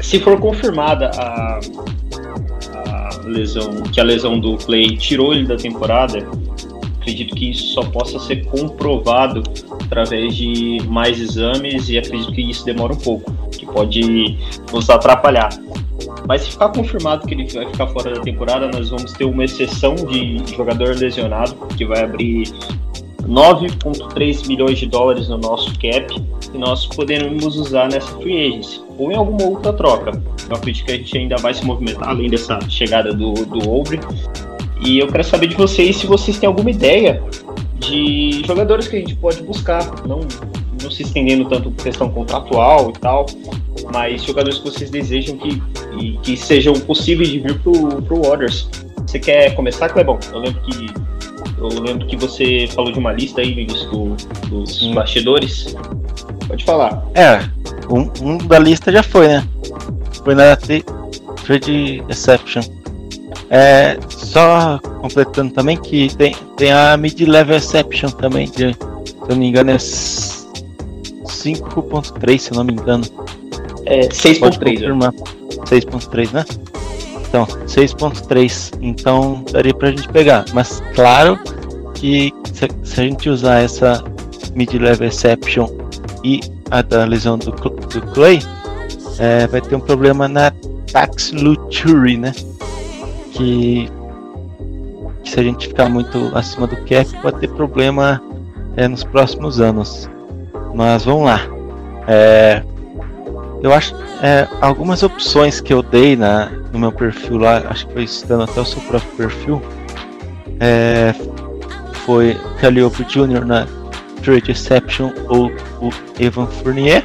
[0.00, 1.60] se for confirmada a,
[2.76, 6.18] a lesão, que a lesão do Clay tirou ele da temporada,
[7.00, 9.42] acredito que isso só possa ser comprovado
[9.84, 14.38] através de mais exames e acredito que isso demora um pouco, que pode
[14.72, 15.48] nos atrapalhar.
[16.28, 19.44] Mas se ficar confirmado que ele vai ficar fora da temporada, nós vamos ter uma
[19.44, 22.52] exceção de jogador lesionado, que vai abrir
[23.22, 26.06] 9,3 milhões de dólares no nosso cap
[26.52, 30.12] e nós poderemos usar nessa free agency ou em alguma outra troca.
[30.48, 34.00] Eu acredito que a gente ainda vai se movimentar além dessa chegada do, do Obre.
[34.84, 37.22] E eu quero saber de vocês se vocês têm alguma ideia
[37.78, 40.20] de jogadores que a gente pode buscar, não,
[40.86, 43.26] não se estendendo tanto por questão contratual e tal,
[43.92, 45.60] mas jogadores que vocês desejam que,
[46.22, 48.68] que sejam possíveis de vir pro, pro Warriors.
[49.06, 50.18] Você quer começar, Clebão?
[50.32, 50.86] Eu lembro que
[51.58, 54.16] eu lembro que você falou de uma lista aí no início do,
[54.48, 54.94] dos Sim.
[54.94, 55.74] bastidores.
[56.46, 57.02] Pode falar.
[57.14, 57.40] É,
[57.90, 59.46] um, um, da lista já foi, né?
[60.22, 62.62] Foi na Trade Exception.
[63.48, 68.76] É, só completando também que tem, tem a Mid-Level Exception também, de, se
[69.22, 69.78] eu não me engano é
[71.36, 73.04] 5.3, se não me engano.
[73.84, 74.80] É 6.3.
[75.64, 76.44] 6.3, né?
[77.28, 78.78] Então, 6.3.
[78.80, 80.44] Então daria pra gente pegar.
[80.52, 81.38] Mas claro
[81.94, 84.02] que se, se a gente usar essa
[84.54, 85.68] Mid-Level Exception
[86.24, 88.40] e a da lesão do, do Clay,
[89.18, 90.50] é, vai ter um problema na
[90.92, 92.32] Tax Luxury, né?
[93.32, 93.88] Que,
[95.22, 98.22] que, se a gente ficar muito acima do cap, pode ter problema
[98.76, 100.08] é, nos próximos anos.
[100.76, 101.40] Mas vamos lá.
[102.06, 102.62] É,
[103.62, 107.94] eu acho é, algumas opções que eu dei na, no meu perfil lá, acho que
[107.94, 109.62] foi citando até o seu próprio perfil.
[110.60, 111.14] É,
[112.04, 113.46] foi Calliope Jr.
[113.46, 113.66] na
[114.22, 117.02] Trade Exception ou o Evan Fournier.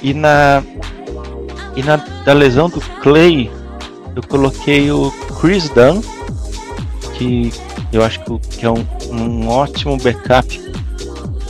[0.00, 0.62] E na
[1.74, 3.50] e na da lesão do Clay,
[4.14, 6.00] eu coloquei o Chris Dunn,
[7.14, 7.52] que
[7.92, 10.69] eu acho que é um, um ótimo backup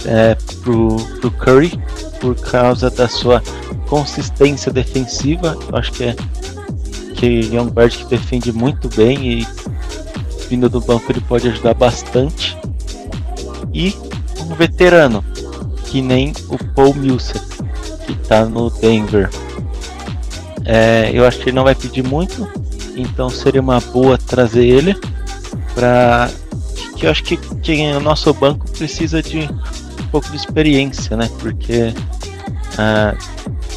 [0.04, 1.78] é, pro, pro Curry
[2.20, 3.42] por causa da sua
[3.88, 5.56] consistência defensiva.
[5.68, 6.16] Eu acho que é
[7.20, 9.46] que é um guard que defende muito bem e
[10.48, 12.56] vindo do banco ele pode ajudar bastante.
[13.74, 13.94] E
[14.40, 15.22] um veterano,
[15.84, 17.44] que nem o Paul Millsap,
[18.06, 19.28] que está no Denver.
[20.64, 22.48] É, eu acho que ele não vai pedir muito,
[22.96, 24.96] então seria uma boa trazer ele
[25.74, 26.30] para
[26.96, 29.48] que eu acho que, que o nosso banco precisa de
[30.10, 31.28] pouco de experiência, né?
[31.38, 31.92] Porque
[32.78, 33.14] ah,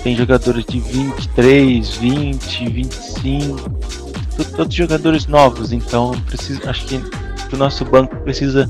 [0.04, 3.69] tem jogadores de 23, 20, 25,
[4.56, 7.02] todos jogadores novos, então preciso, acho que
[7.54, 8.69] o nosso banco precisa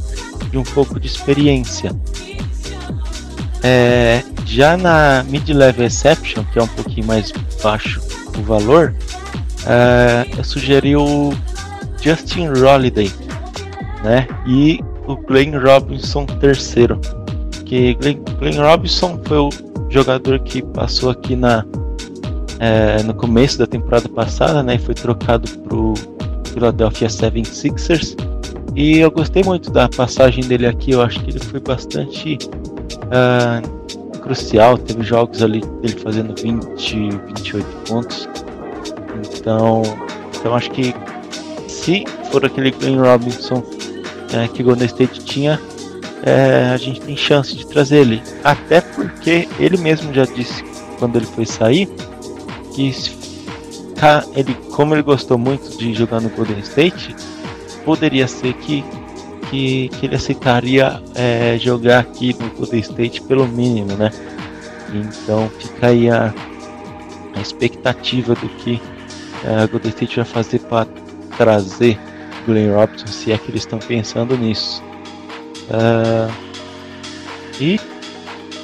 [0.51, 1.91] de um pouco de experiência.
[3.63, 7.31] É, já na Mid-Level Exception, que é um pouquinho mais
[7.63, 8.01] baixo
[8.37, 8.93] o valor,
[9.65, 11.31] é, eu sugeri o
[12.01, 13.11] Justin Holiday
[14.03, 14.27] né?
[14.45, 16.99] e o Glenn Robinson terceiro.
[17.65, 19.49] Que Glenn, Glenn Robinson foi o
[19.89, 21.65] jogador que passou aqui na
[22.59, 24.75] é, no começo da temporada passada, né?
[24.75, 25.93] E foi trocado pro
[26.45, 28.15] Philadelphia 76ers.
[28.75, 30.91] E eu gostei muito da passagem dele aqui.
[30.91, 32.37] Eu acho que ele foi bastante
[33.11, 34.77] uh, crucial.
[34.77, 38.29] Teve jogos ali dele fazendo 20, 28 pontos.
[39.35, 39.83] Então,
[40.39, 40.95] então acho que
[41.67, 43.61] se for aquele Glenn Robinson
[44.33, 45.61] é, que o Golden State tinha,
[46.23, 48.23] é, a gente tem chance de trazer ele.
[48.43, 50.63] Até porque ele mesmo já disse
[50.97, 51.89] quando ele foi sair
[52.73, 52.91] que
[54.35, 57.15] ele, como ele gostou muito de jogar no Golden State,
[57.85, 58.83] poderia ser que,
[59.49, 64.11] que, que ele aceitaria é, jogar aqui no Golden State pelo mínimo, né?
[64.93, 66.33] Então fica aí a,
[67.35, 68.81] a expectativa do que
[69.45, 70.85] é, a Golden State vai fazer para
[71.37, 71.97] trazer
[72.45, 74.83] Glenn Robinson, se é que eles estão pensando nisso.
[75.69, 76.31] Uh,
[77.59, 77.79] e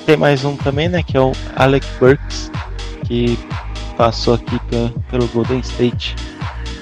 [0.06, 1.04] tem mais um também, né?
[1.04, 2.52] Que é o Alec Burks,
[3.06, 3.38] que
[3.98, 4.60] passou aqui
[5.10, 6.16] pelo Golden State.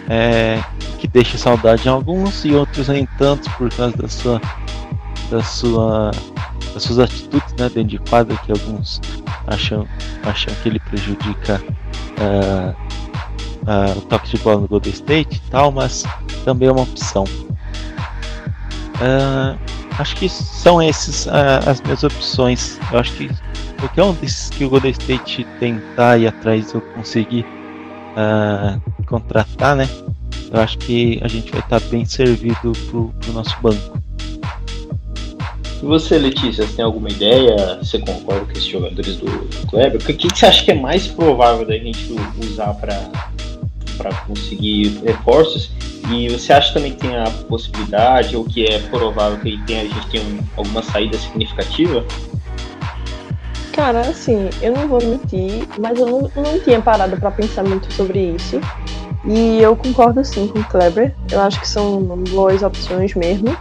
[0.09, 0.63] É,
[0.97, 4.41] que deixa saudade em alguns e outros nem tanto por causa da sua,
[5.29, 6.11] da sua,
[6.73, 9.01] das suas atitudes né, dentro de quadra que alguns
[9.45, 9.87] acham,
[10.23, 11.61] acham que ele prejudica
[12.19, 12.75] uh,
[13.63, 16.03] uh, o toque de bola no Golden State e tal, mas
[16.43, 17.23] também é uma opção.
[18.95, 22.79] Uh, acho que são esses as minhas opções.
[22.91, 23.29] Eu acho que
[23.79, 27.45] qualquer um desses que o Golden State tentar ir atrás eu conseguir
[29.05, 29.87] contratar, né?
[30.51, 34.01] eu acho que a gente vai estar bem servido pro, pro nosso banco.
[35.81, 37.77] E você, Letícia, você tem alguma ideia?
[37.81, 40.01] Você concorda com esses jogadores do, do Kleber?
[40.01, 42.97] O que, que você acha que é mais provável da gente usar para
[44.25, 45.71] conseguir reforços?
[46.09, 49.83] E você acha também que tem a possibilidade, ou que é provável que tem, a
[49.83, 52.05] gente tenha um, alguma saída significativa?
[53.73, 57.93] Cara, assim, eu não vou mentir, mas eu não, não tinha parado para pensar muito
[57.93, 58.59] sobre isso.
[59.25, 61.13] E eu concordo sim com o Kleber.
[61.31, 63.55] Eu acho que são boas opções mesmo.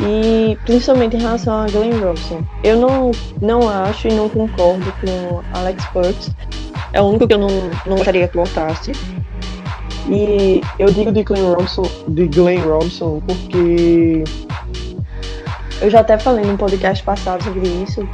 [0.00, 2.44] E principalmente em relação a Glenn Robson.
[2.64, 6.30] Eu não, não acho e não concordo com Alex Burks.
[6.92, 7.48] É o único que eu não,
[7.86, 8.92] não gostaria que voltasse.
[10.08, 14.24] E eu digo de Glenn Robson, de Glenn Robson porque
[15.80, 18.08] eu já até falei no podcast passado sobre isso,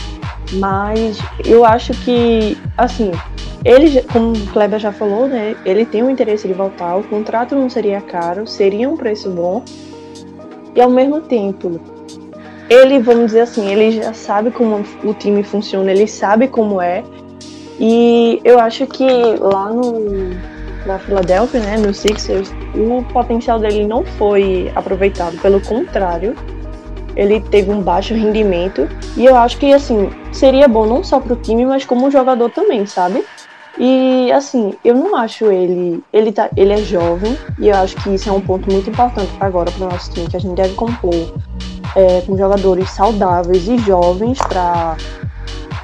[0.55, 3.11] mas eu acho que, assim,
[3.65, 5.55] ele, como o Kleber já falou, né?
[5.65, 9.63] Ele tem o interesse de voltar, o contrato não seria caro, seria um preço bom.
[10.75, 11.81] E ao mesmo tempo,
[12.71, 17.03] ele, vamos dizer assim, ele já sabe como o time funciona, ele sabe como é.
[17.79, 19.07] E eu acho que
[19.41, 20.31] lá no
[20.87, 26.35] na Filadélfia, né, no Sixers, o potencial dele não foi aproveitado, pelo contrário,
[27.17, 31.33] ele teve um baixo rendimento e eu acho que assim seria bom não só para
[31.33, 33.25] o time, mas como jogador também, sabe?
[33.77, 38.11] E assim, eu não acho ele, ele tá, ele é jovem e eu acho que
[38.11, 40.75] isso é um ponto muito importante agora para o nosso time, que a gente deve
[40.75, 41.13] compor
[41.97, 44.97] é, com jogadores saudáveis e jovens para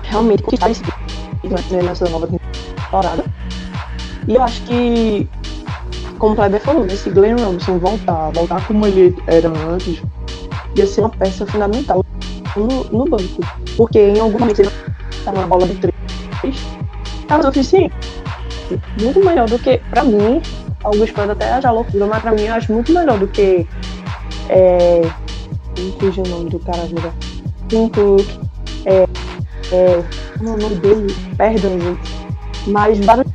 [0.05, 3.25] realmente conquistar esse né, nessa nova temporada.
[4.27, 5.29] E acho que,
[6.19, 10.03] como o Kleber falou, esse Glenn Robinson voltar, voltar como ele era antes,
[10.77, 12.05] ia ser uma peça fundamental
[12.57, 13.43] no, no banco.
[13.77, 14.71] Porque em algum momento ele
[15.25, 15.95] tá uma bola de três,
[17.29, 17.95] é o suficiente.
[19.01, 20.41] Muito melhor do que, pra mim,
[20.83, 23.67] alguns pode até achar loucura, mas pra mim eu acho muito melhor do que.
[24.49, 25.03] É.
[25.77, 27.13] Não o nome do cara agora.
[27.69, 27.91] Tim.
[28.85, 29.07] É.
[29.73, 30.05] É.
[30.41, 31.15] É o nome dele?
[31.37, 32.01] Perdão, gente.
[32.67, 33.27] Mas vários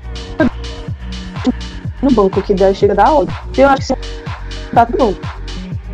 [2.01, 3.27] no banco que der, chega da hora.
[3.57, 5.13] Eu acho que tá tudo bom.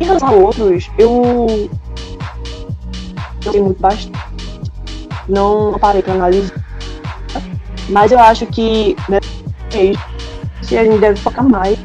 [0.00, 1.70] Em relação a outros, eu.
[3.44, 4.12] Eu tenho muito bastante.
[5.28, 6.54] Não parei pra analisar.
[7.88, 8.96] Mas eu acho que.
[9.08, 9.18] Né,
[10.62, 11.78] se a gente deve focar mais.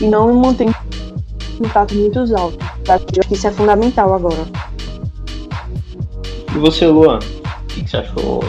[0.00, 0.74] E não manter
[1.58, 2.58] contato muito alto.
[2.86, 4.46] Eu acho que isso é fundamental agora.
[6.54, 7.18] E você, Luan?
[7.18, 8.42] O que você achou?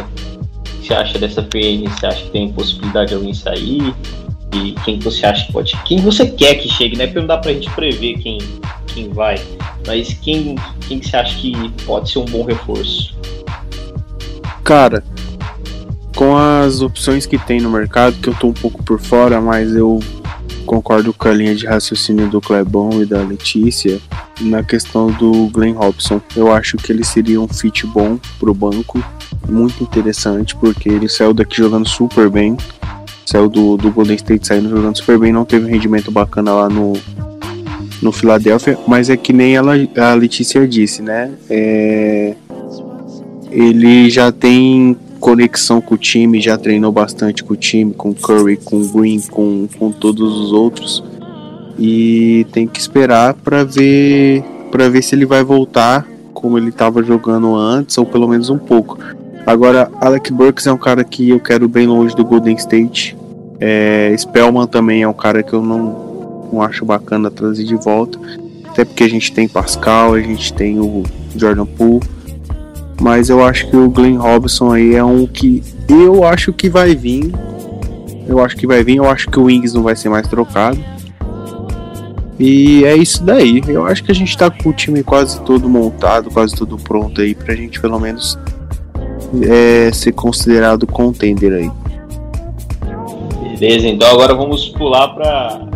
[0.89, 1.87] Você acha dessa PN?
[1.87, 3.93] Você acha que tem possibilidade de alguém sair?
[4.55, 5.77] E quem você acha que pode.
[5.85, 7.05] Quem você quer que chegue, né?
[7.05, 8.39] Porque não dá pra gente prever quem,
[8.87, 9.39] quem vai.
[9.85, 10.55] Mas quem,
[10.87, 11.53] quem você acha que
[11.85, 13.15] pode ser um bom reforço?
[14.63, 15.03] Cara,
[16.15, 19.75] com as opções que tem no mercado, que eu tô um pouco por fora, mas
[19.75, 19.99] eu
[20.69, 23.99] concordo com a linha de raciocínio do Clebon e da Letícia
[24.39, 26.21] na questão do Glenn Robson.
[26.35, 29.03] Eu acho que ele seria um fit bom pro banco,
[29.49, 32.55] muito interessante, porque ele saiu daqui jogando super bem
[33.25, 36.69] saiu do, do Golden State saindo jogando super bem, não teve um rendimento bacana lá
[36.69, 36.93] no,
[38.01, 41.31] no Philadelphia, mas é que nem ela, a Letícia disse, né?
[41.47, 42.35] É,
[43.51, 48.57] ele já tem conexão com o time, já treinou bastante com o time, com Curry,
[48.57, 51.03] com Green, com, com todos os outros.
[51.77, 57.03] E tem que esperar para ver para ver se ele vai voltar como ele estava
[57.03, 58.97] jogando antes, ou pelo menos um pouco.
[59.45, 63.17] Agora, Alec Burks é um cara que eu quero bem longe do Golden State.
[63.59, 68.17] É, Spellman também é um cara que eu não, não acho bacana trazer de volta.
[68.65, 71.03] Até porque a gente tem Pascal, a gente tem o
[71.35, 72.07] Jordan Poole.
[72.99, 76.95] Mas eu acho que o Glenn Robinson aí é um que eu acho que vai
[76.95, 77.31] vir.
[78.27, 78.97] Eu acho que vai vir.
[78.97, 80.77] Eu acho que o Wings não vai ser mais trocado.
[82.39, 83.61] E é isso daí.
[83.67, 87.21] Eu acho que a gente tá com o time quase todo montado, quase tudo pronto
[87.21, 88.37] aí pra gente pelo menos
[89.43, 91.71] é, ser considerado contender aí.
[93.59, 95.67] Beleza, então agora vamos pular para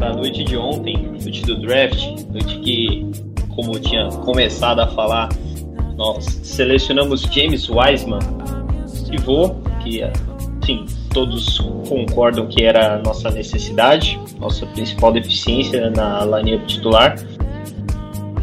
[0.00, 3.10] a noite de ontem, noite do draft, noite que,
[3.54, 5.28] como eu tinha começado a falar,
[5.98, 8.20] nós selecionamos James Wiseman,
[9.10, 10.00] pivô, que
[10.64, 17.16] sim, todos concordam que era a nossa necessidade, nossa principal deficiência na linha titular.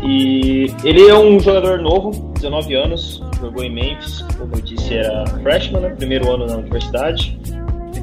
[0.03, 5.25] E ele é um jogador novo, 19 anos, jogou em Memphis, como eu disse, era
[5.41, 5.89] freshman, né?
[5.89, 7.35] primeiro ano na universidade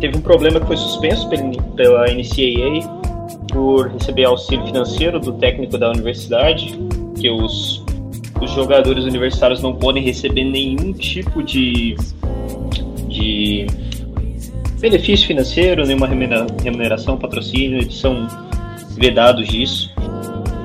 [0.03, 1.29] teve um problema que foi suspenso
[1.77, 3.01] pela NCAA
[3.53, 6.77] por receber auxílio financeiro do técnico da universidade,
[7.15, 7.82] que os,
[8.43, 11.95] os jogadores universitários não podem receber nenhum tipo de,
[13.09, 13.67] de
[14.81, 18.27] benefício financeiro, nenhuma remuneração, patrocínio, eles são
[18.97, 19.91] vedados disso.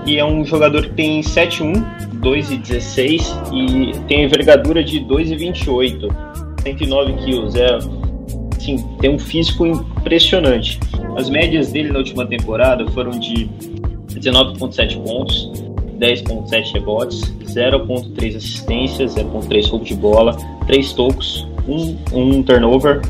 [0.08, 1.74] E é um jogador que tem 7'1,
[2.20, 3.22] 2,16
[3.54, 6.10] e tem envergadura de 2,28,
[6.64, 7.56] 109 quilos.
[7.56, 7.78] É
[8.58, 10.80] assim, tem um físico impressionante.
[11.16, 13.50] As médias dele na última temporada foram de
[14.14, 15.52] 19,7 pontos,
[15.98, 20.38] 10.7 rebotes, 0.3 assistências, 0.3 roubo de bola,
[20.68, 23.02] 3 tocos, 1, 1 turnover,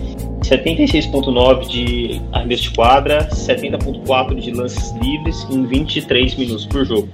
[0.42, 7.10] 76.9 de arremesso de quadra, 70.4 de lances livres em 23 minutos por jogo.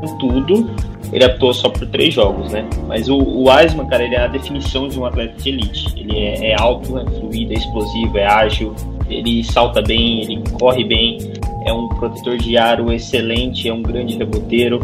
[0.00, 0.70] Contudo,
[1.12, 2.68] ele atuou só por três jogos, né?
[2.86, 5.86] Mas o, o Wiseman, cara, ele é a definição de um atleta de elite.
[5.96, 8.74] Ele é, é alto, é fluido, é explosivo, é ágil,
[9.08, 11.18] ele salta bem, ele corre bem,
[11.64, 14.80] é um protetor de aro excelente, é um grande reboteiro.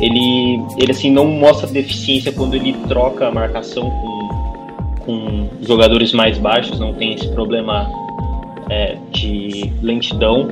[0.00, 6.38] Ele, ele assim, não mostra deficiência quando ele troca a marcação com, com jogadores mais
[6.38, 7.90] baixos, não tem esse problema
[8.70, 10.48] é, de lentidão.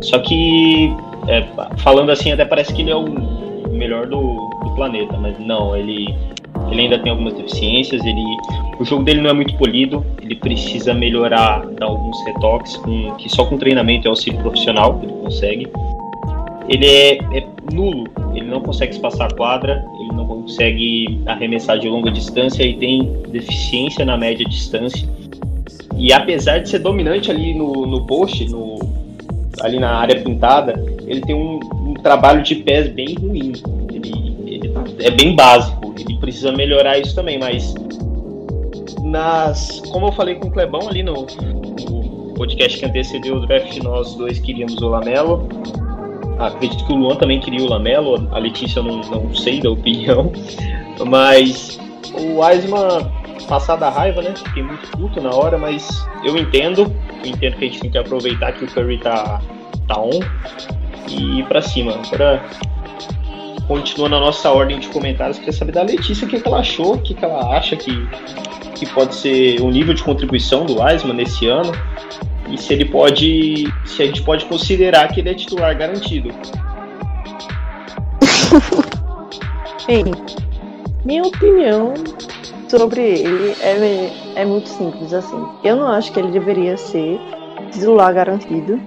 [0.00, 0.94] Só que,
[1.26, 1.44] é,
[1.78, 3.04] falando assim, até parece que ele é o
[3.70, 6.14] melhor do, do planeta, mas não, ele
[6.70, 8.22] ele ainda tem algumas deficiências, ele,
[8.78, 13.28] o jogo dele não é muito polido, ele precisa melhorar, dar alguns retoques, com, que
[13.28, 15.68] só com treinamento e auxílio profissional ele consegue.
[16.68, 18.04] Ele é, é nulo,
[18.34, 23.02] ele não consegue espaçar a quadra, ele não consegue arremessar de longa distância e tem
[23.28, 25.08] deficiência na média distância.
[25.96, 28.78] E apesar de ser dominante ali no, no post, no,
[29.60, 33.52] ali na área pintada, ele tem um, um trabalho de pés bem ruim.
[35.00, 37.74] É bem básico ele precisa melhorar isso também, mas
[39.02, 41.26] nas, como eu falei com o Clebão ali no,
[41.88, 45.48] no podcast que antecedeu o draft, nós dois queríamos o Lamelo.
[46.38, 49.70] Acredito que o Luan também queria o Lamelo, a Letícia eu não, não sei da
[49.70, 50.32] opinião,
[51.06, 51.78] mas
[52.14, 53.10] o Wiseman
[53.46, 54.32] passar da raiva, né?
[54.34, 57.98] Fiquei muito puto na hora, mas eu entendo, eu entendo que a gente tem que
[57.98, 59.42] aproveitar que o Curry tá,
[59.86, 60.20] tá on
[61.08, 61.92] e ir pra cima.
[61.92, 62.42] Agora
[63.70, 65.38] continua na nossa ordem de comentários.
[65.38, 68.04] Queria saber da Letícia o que, que ela achou, o que, que ela acha que,
[68.74, 71.70] que pode ser o nível de contribuição do Wiseman nesse ano
[72.50, 73.72] e se ele pode.
[73.84, 76.30] se a gente pode considerar que ele é titular garantido.
[79.86, 80.04] Bem,
[81.04, 81.94] minha opinião
[82.66, 85.46] sobre ele é, é muito simples assim.
[85.62, 87.20] Eu não acho que ele deveria ser
[87.70, 88.80] titular garantido.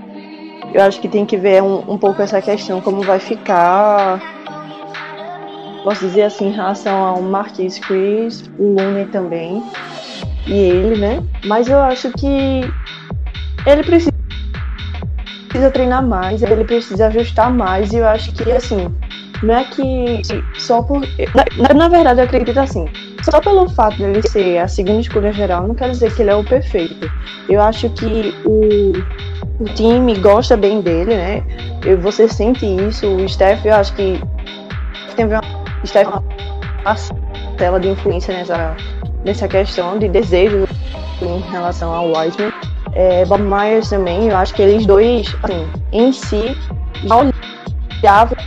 [0.74, 4.43] Eu acho que tem que ver um, um pouco essa questão, como vai ficar
[5.84, 9.64] posso dizer assim, em relação ao Marquis Chris, o Looney também,
[10.48, 11.24] e ele, né?
[11.46, 12.62] Mas eu acho que
[13.66, 14.12] ele precisa
[15.72, 18.94] treinar mais, ele precisa ajustar mais, e eu acho que, assim,
[19.44, 20.22] não é que
[20.58, 21.02] só por.
[21.58, 22.86] Na, na verdade, eu acredito assim.
[23.24, 26.32] Só pelo fato de ele ser a segunda escolha geral, não quer dizer que ele
[26.32, 27.10] é o perfeito.
[27.48, 31.44] Eu acho que o, o time gosta bem dele, né?
[31.86, 33.08] E você sente isso.
[33.08, 34.20] O Steph, eu acho que
[35.16, 35.42] teve uma
[35.84, 36.24] está uma
[37.58, 38.76] tela de influência nessa,
[39.24, 40.68] nessa questão de desejo
[41.22, 42.52] em relação ao Wiseman.
[42.94, 46.56] É, Bob Myers também, eu acho que eles dois, assim, em si,
[47.04, 48.38] já olhavam,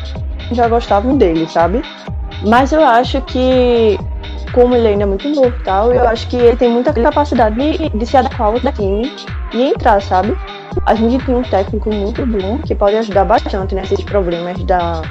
[0.52, 1.82] já gostavam dele, sabe?
[2.46, 3.98] Mas eu acho que,
[4.52, 7.56] como ele ainda é muito novo e tal, eu acho que ele tem muita capacidade
[7.56, 9.12] de, de se adequar ao time
[9.52, 10.36] e entrar, sabe?
[10.84, 15.02] A gente tem um técnico muito bom que pode ajudar bastante nesses problemas da,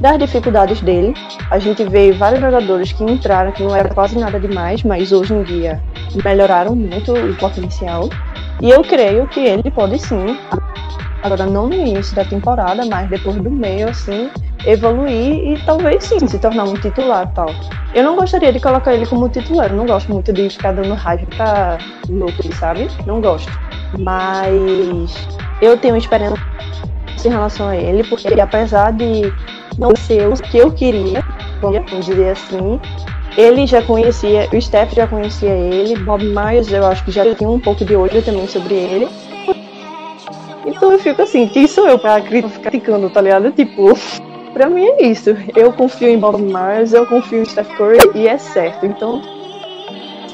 [0.00, 1.14] das dificuldades dele.
[1.50, 5.34] A gente vê vários jogadores que entraram, que não era quase nada demais, mas hoje
[5.34, 5.82] em dia
[6.24, 8.08] melhoraram muito o potencial.
[8.60, 10.36] E eu creio que ele pode sim,
[11.22, 14.30] agora não no início da temporada, mas depois do meio, assim,
[14.64, 17.54] evoluir e talvez sim se tornar um titular tal.
[17.94, 20.94] Eu não gostaria de colocar ele como titular, eu não gosto muito de ficar dando
[20.94, 22.88] raiva pra louco, sabe?
[23.06, 23.69] Não gosto.
[23.98, 25.28] Mas
[25.60, 26.40] eu tenho esperança
[27.24, 29.32] em relação a ele, porque apesar de
[29.78, 31.22] não ser o que eu queria,
[31.60, 32.80] vamos dizer assim,
[33.36, 37.48] ele já conhecia, o Steph já conhecia ele, Bob Myers eu acho que já tinha
[37.48, 39.08] um pouco de olho também sobre ele.
[40.64, 43.50] Então eu fico assim, quem sou eu pra criticando, tá ligado?
[43.52, 43.94] Tipo,
[44.52, 45.30] pra mim é isso.
[45.54, 48.86] Eu confio em Bob Myers, eu confio em Steph Curry e é certo.
[48.86, 49.22] Então,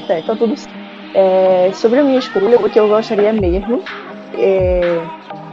[0.07, 0.76] é, tá tudo certo.
[1.13, 3.81] É, sobre a minha escolha, o que eu gostaria mesmo,
[4.33, 5.01] é,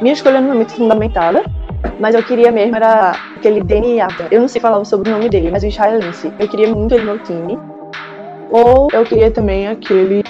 [0.01, 1.45] minha escolha não é muito fundamentada,
[2.01, 4.09] mas eu queria mesmo era aquele DNA.
[4.31, 6.33] Eu não sei falar sobre o nome dele, mas o israelense.
[6.39, 7.59] Eu queria muito ele no time.
[8.51, 10.23] Ou eu queria também aquele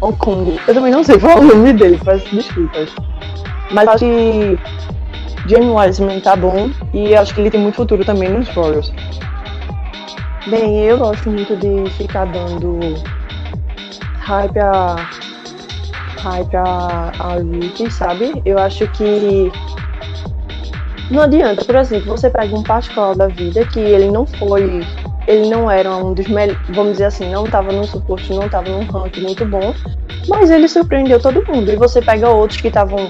[0.00, 0.58] o Congo.
[0.66, 2.94] Eu também não sei falar o nome dele, peço desculpas.
[3.70, 4.58] Mas acho que
[5.46, 8.92] Jamie Wiseman tá bom e acho que ele tem muito futuro também nos Warriors.
[10.46, 12.78] Bem, eu gosto muito de ficar dando
[14.28, 14.96] hype a
[16.18, 18.42] hype a, a Ricky, sabe?
[18.44, 19.50] Eu acho que
[21.10, 24.80] não adianta, por exemplo, você pega um Pascoal da vida que ele não foi,
[25.26, 28.68] ele não era um dos melhores, vamos dizer assim, não estava no suporte, não estava
[28.68, 29.74] num ranking muito bom,
[30.28, 31.72] mas ele surpreendeu todo mundo.
[31.72, 33.08] E você pega outros que estavam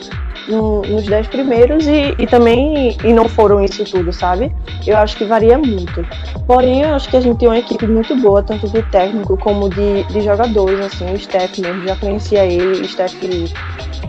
[0.48, 4.50] no, nos 10 primeiros e, e também e não foram isso tudo, sabe?
[4.86, 6.06] Eu acho que varia muito.
[6.46, 9.68] Porém, eu acho que a gente tem uma equipe muito boa, tanto de técnico como
[9.68, 13.14] de, de jogadores, assim, o Steph mesmo, já conhecia ele, Steph,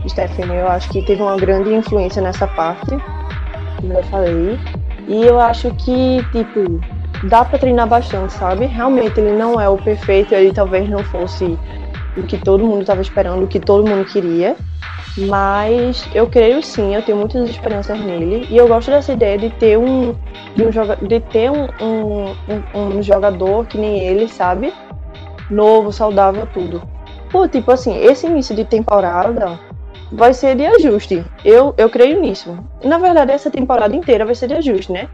[0.07, 2.97] Stephen, eu acho que teve uma grande influência nessa parte,
[3.79, 4.59] como eu falei.
[5.07, 6.79] E eu acho que, tipo,
[7.23, 8.65] dá para treinar bastante, sabe?
[8.65, 11.57] Realmente ele não é o perfeito, ele talvez não fosse
[12.15, 14.55] o que todo mundo estava esperando, o que todo mundo queria.
[15.17, 18.47] Mas eu creio sim, eu tenho muitas esperanças nele.
[18.49, 20.13] E eu gosto dessa ideia de ter um,
[20.55, 22.35] de, um, de ter um, um,
[22.73, 24.73] um, jogador que nem ele, sabe?
[25.49, 26.81] Novo, saudável, tudo.
[27.31, 29.59] Pô, tipo assim, esse início de temporada
[30.11, 31.23] vai ser de ajuste.
[31.43, 32.57] Eu, eu creio nisso.
[32.83, 35.09] Na verdade, essa temporada inteira vai ser de ajuste, né?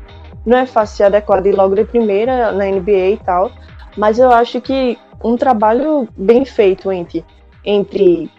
[0.45, 3.51] Não é fácil se adequar de logo de primeira na NBA e tal.
[3.97, 7.25] Mas eu acho que um trabalho bem feito entre,
[7.63, 8.29] entre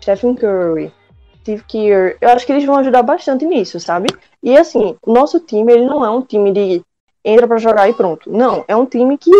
[0.00, 0.92] Stephen Curry,
[1.40, 4.08] Steve Kerr, eu acho que eles vão ajudar bastante nisso, sabe?
[4.42, 6.82] E assim, o nosso time, ele não é um time de
[7.24, 8.30] entra para jogar e pronto.
[8.30, 9.30] Não, é um time que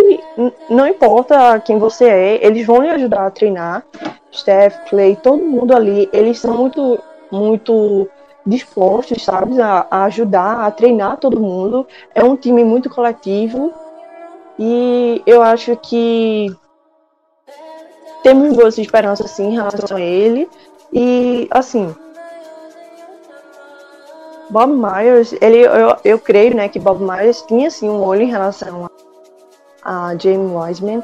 [0.70, 3.84] não importa quem você é, eles vão lhe ajudar a treinar.
[4.32, 6.98] Steph, Clay, todo mundo ali, eles são muito,
[7.30, 8.08] muito
[8.46, 11.86] dispostos, sabe, a, a ajudar, a treinar todo mundo.
[12.14, 13.72] É um time muito coletivo
[14.58, 16.54] e eu acho que
[18.22, 20.48] temos boas esperanças sim em relação a ele.
[20.92, 21.94] E assim,
[24.50, 28.30] Bob Myers, ele, eu, eu creio né, que Bob Myers tinha assim, um olho em
[28.30, 28.86] relação
[29.82, 31.02] a, a James Wiseman,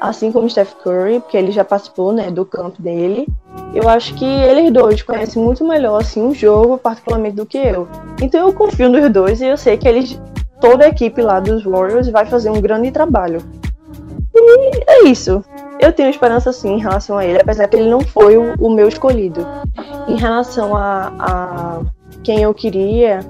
[0.00, 3.26] assim como Steph Curry, porque ele já participou né, do campo dele.
[3.74, 7.88] Eu acho que eles dois conhecem muito melhor assim, o jogo, particularmente do que eu.
[8.22, 10.16] Então eu confio nos dois e eu sei que eles,
[10.60, 13.42] toda a equipe lá dos Warriors vai fazer um grande trabalho.
[14.36, 15.44] E é isso.
[15.80, 18.70] Eu tenho esperança sim em relação a ele, apesar que ele não foi o, o
[18.70, 19.46] meu escolhido.
[20.08, 21.80] Em relação a, a,
[22.22, 23.20] quem eu queria,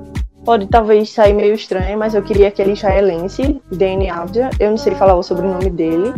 [0.45, 4.95] pode talvez sair meio estranho, mas eu queria aquele israelense, Danny Abdia, eu não sei
[4.95, 6.15] falar o sobrenome dele,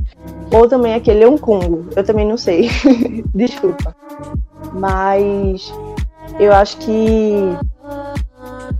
[0.52, 2.68] ou também aquele Onkungo, eu também não sei,
[3.34, 3.94] desculpa.
[4.74, 5.72] Mas
[6.38, 7.56] eu acho que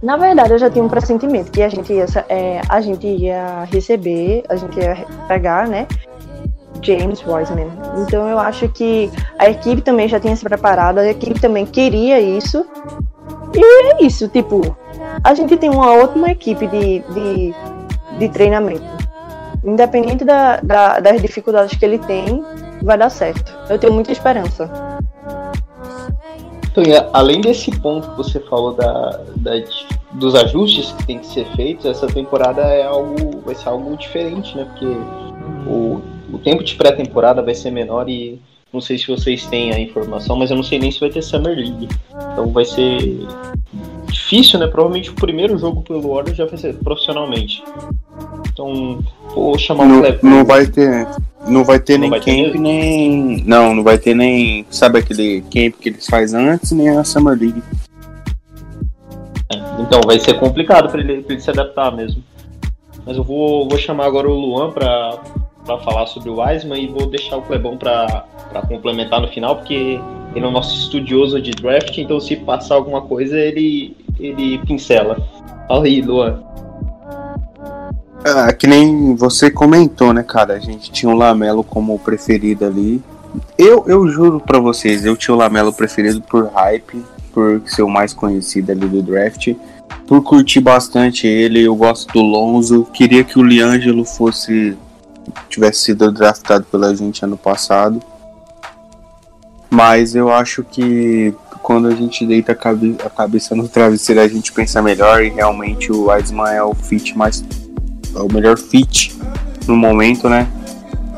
[0.03, 3.65] na verdade, eu já tinha um pressentimento que a gente ia, é, a gente ia
[3.65, 5.87] receber, a gente ia pegar, né?
[6.83, 7.71] James Wiseman.
[7.99, 12.21] Então eu acho que a equipe também já tinha se preparado, a equipe também queria
[12.21, 12.65] isso.
[13.55, 14.77] E é isso, tipo,
[15.25, 17.55] a gente tem uma ótima equipe de, de,
[18.19, 18.85] de treinamento.
[19.65, 22.45] Independente da, da, das dificuldades que ele tem,
[22.83, 23.53] vai dar certo.
[23.69, 24.71] Eu tenho muita esperança.
[26.81, 29.53] Então, além desse ponto que você falou da, da,
[30.13, 34.57] dos ajustes que tem que ser feitos, essa temporada é algo, vai ser algo diferente,
[34.57, 34.65] né?
[34.65, 34.87] Porque
[35.67, 36.01] o
[36.33, 38.41] o tempo de pré-temporada vai ser menor e
[38.73, 41.23] não sei se vocês têm a informação, mas eu não sei nem se vai ter
[41.23, 41.89] Summer League.
[42.33, 43.27] Então vai ser
[44.11, 44.67] difícil, né?
[44.67, 47.63] Provavelmente o primeiro jogo pelo Warriors já vai ser profissionalmente.
[48.53, 48.99] Então,
[49.45, 50.25] vou chamar não, o Cleber.
[50.25, 51.07] Não vai ter.
[51.47, 52.63] Não vai ter Não nem vai ter camp, mesmo?
[52.63, 53.45] nem.
[53.47, 54.67] Não, não vai ter nem.
[54.71, 57.63] Sabe aquele camp que eles fazem antes, nem a Summer League.
[59.81, 62.23] Então vai ser complicado para ele, ele se adaptar mesmo.
[63.07, 65.19] Mas eu vou, vou chamar agora o Luan para
[65.79, 68.27] falar sobre o Wiseman e vou deixar o Clebão para
[68.69, 69.99] complementar no final, porque
[70.35, 75.17] ele é o nosso estudioso de draft, então se passar alguma coisa ele, ele pincela.
[75.67, 76.43] Fala aí, Luan.
[78.25, 80.55] Ah, que nem você comentou, né, cara?
[80.55, 83.03] A gente tinha o Lamelo como preferido ali.
[83.57, 87.03] Eu, eu juro pra vocês, eu tinha o Lamelo preferido por hype,
[87.33, 89.55] por ser o mais conhecido ali do draft.
[90.07, 92.85] Por curtir bastante ele, eu gosto do Lonzo.
[92.93, 94.77] Queria que o Liangelo fosse.
[95.49, 98.03] tivesse sido draftado pela gente ano passado.
[99.71, 104.29] Mas eu acho que quando a gente deita a, cabe- a cabeça no travesseiro, a
[104.29, 107.45] gente pensa melhor e realmente o Wiseman é o fit mais
[108.15, 109.17] é o melhor fit
[109.67, 110.49] no momento, né?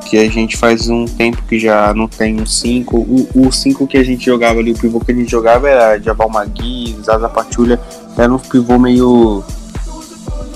[0.09, 3.29] Que a gente faz um tempo que já não tem um 5.
[3.35, 6.29] O 5 que a gente jogava ali, o pivô que a gente jogava era Jabal
[6.29, 7.81] Magui, Zaza Patrulha.
[8.19, 9.45] Era um pivô meio.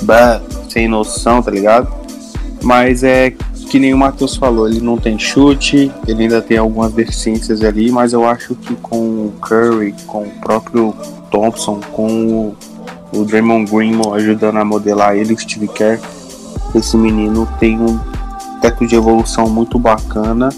[0.02, 1.92] bah, sem noção, tá ligado?
[2.62, 3.32] Mas é
[3.74, 7.90] que nem o Matheus falou, ele não tem chute, ele ainda tem algumas deficiências ali,
[7.90, 10.94] mas eu acho que com o Curry, com o próprio
[11.28, 12.54] Thompson, com
[13.12, 15.98] o, o Draymond Green ajudando a modelar ele, o Steve Kerr,
[16.74, 17.98] esse menino tem um
[18.60, 20.48] teto de evolução muito bacana.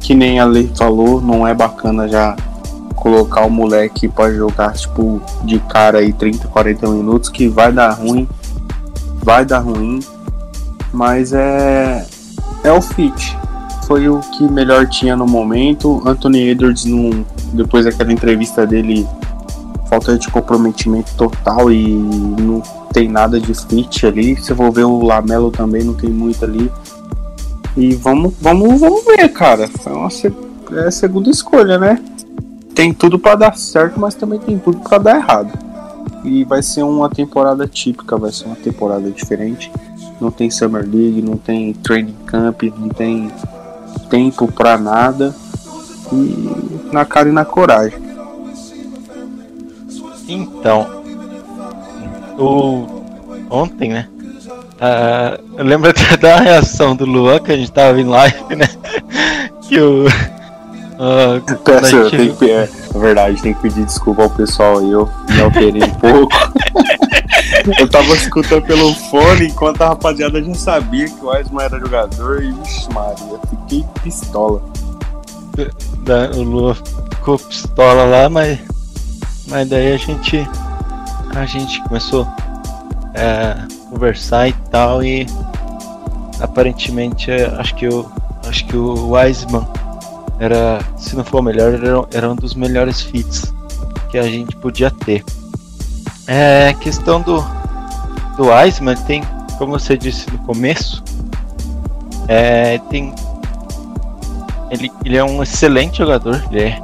[0.00, 2.36] Que nem a Lei falou, não é bacana já
[2.96, 7.90] colocar o moleque pra jogar tipo de cara aí 30, 40 minutos, que vai dar
[7.92, 8.28] ruim,
[9.22, 10.00] vai dar ruim,
[10.92, 12.06] mas é
[12.64, 13.36] é o fit.
[13.86, 16.00] Foi o que melhor tinha no momento.
[16.06, 19.06] Anthony Edwards, num, depois daquela entrevista dele
[19.92, 22.62] falta de comprometimento total e não
[22.94, 24.40] tem nada de fit ali.
[24.40, 26.72] Se for ver o Lamelo também, não tem muito ali.
[27.76, 29.68] E vamos, vamos, vamos ver, cara.
[29.84, 30.08] É uma
[30.80, 32.02] é a segunda escolha, né?
[32.74, 35.58] Tem tudo para dar certo, mas também tem tudo para dar errado.
[36.24, 39.70] E vai ser uma temporada típica, vai ser uma temporada diferente.
[40.18, 43.30] Não tem Summer League, não tem Training Camp, não tem
[44.08, 45.34] tempo para nada.
[46.10, 48.11] E na cara e na coragem.
[50.32, 51.02] Então,
[52.38, 53.02] o
[53.50, 54.08] ontem, né?
[54.18, 58.68] Uh, eu lembro até da reação do Luan que a gente tava em live, né?
[59.68, 60.06] que o
[61.02, 62.28] Uh, Peço, gente...
[62.28, 65.82] eu que, é, é verdade, tem que pedir desculpa ao pessoal aí, eu me alterei
[65.82, 66.32] um pouco.
[67.76, 72.44] eu tava escutando pelo fone enquanto a rapaziada já sabia que o Wiseman era jogador
[72.44, 74.62] e, vixi, Maria, fiquei pistola.
[76.04, 76.76] Da, o Lua
[77.10, 78.60] ficou pistola lá, mas,
[79.52, 80.48] mas daí a gente
[81.36, 82.26] a gente começou
[83.14, 83.54] é,
[83.90, 85.26] conversar e tal e
[86.40, 88.10] aparentemente acho que o
[88.48, 89.66] acho que o Wiseman
[90.40, 93.52] era, se não for o melhor, era, era um dos melhores fits
[94.10, 95.22] que a gente podia ter.
[96.26, 97.44] É questão do
[98.36, 99.22] do Iceman tem,
[99.58, 101.04] como você disse no começo,
[102.26, 103.14] é, tem
[104.70, 106.82] ele, ele é um excelente jogador, ele é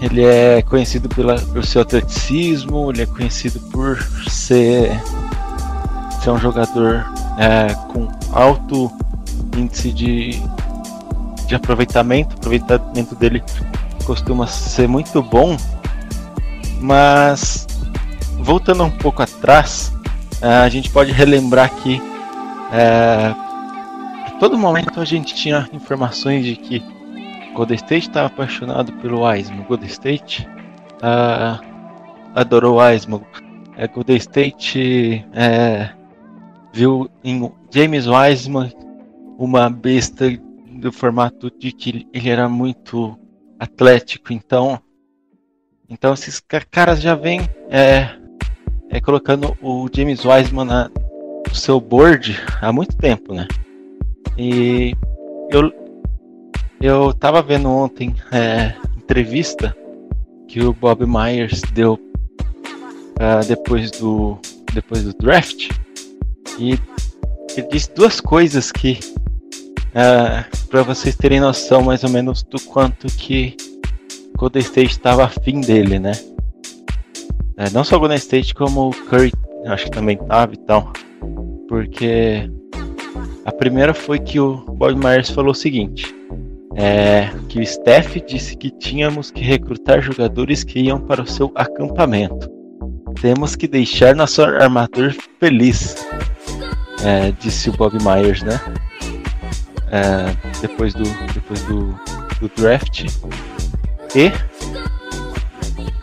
[0.00, 4.90] ele é conhecido pela, pelo seu atleticismo, ele é conhecido por ser,
[6.22, 7.04] ser um jogador
[7.38, 8.90] é, com alto
[9.56, 10.40] índice de
[11.48, 12.34] de aproveitamento.
[12.34, 13.42] O aproveitamento dele
[14.04, 15.56] costuma ser muito bom.
[16.80, 17.66] Mas
[18.38, 19.92] voltando um pouco atrás,
[20.40, 22.00] eh, a gente pode relembrar que
[22.70, 23.34] é,
[24.38, 26.84] todo momento a gente tinha informações de que
[27.58, 29.64] Golden State estava apaixonado pelo Wiseman.
[29.64, 30.48] Golden State
[31.02, 31.60] uh,
[32.32, 33.20] adorou Wiseman.
[33.76, 35.90] É, Golden State é,
[36.72, 38.70] viu em James Wiseman
[39.36, 40.30] uma besta
[40.70, 43.18] do formato de que ele era muito
[43.58, 44.80] atlético, então
[45.90, 46.40] então esses
[46.70, 48.08] caras já vêm é,
[48.88, 50.90] é, colocando o James Wiseman na,
[51.48, 53.48] no seu board há muito tempo, né?
[54.36, 54.94] E
[55.50, 55.72] eu
[56.80, 59.76] eu tava vendo ontem é, entrevista
[60.46, 64.38] que o Bob Myers deu uh, depois do
[64.72, 65.70] depois do draft
[66.58, 66.78] e
[67.56, 68.98] ele disse duas coisas que
[69.88, 73.56] Uh, para vocês terem noção mais ou menos do quanto que
[74.36, 76.12] Golden State estava afim dele, né?
[77.56, 79.32] Uh, não só Golden State, como o Curry,
[79.66, 80.92] acho que também estava e tal.
[81.68, 82.48] Porque
[83.46, 86.14] a primeira foi que o Bob Myers falou o seguinte:
[86.78, 91.50] é, que o Steph disse que tínhamos que recrutar jogadores que iam para o seu
[91.54, 92.48] acampamento.
[93.20, 95.96] Temos que deixar nosso armador feliz,
[97.04, 98.60] é, disse o Bob Myers, né?
[99.90, 101.98] é, depois, do, depois do,
[102.40, 103.06] do draft.
[104.14, 104.32] E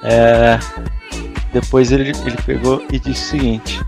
[0.04, 0.60] é,
[1.54, 3.82] depois ele, ele pegou e disse o seguinte: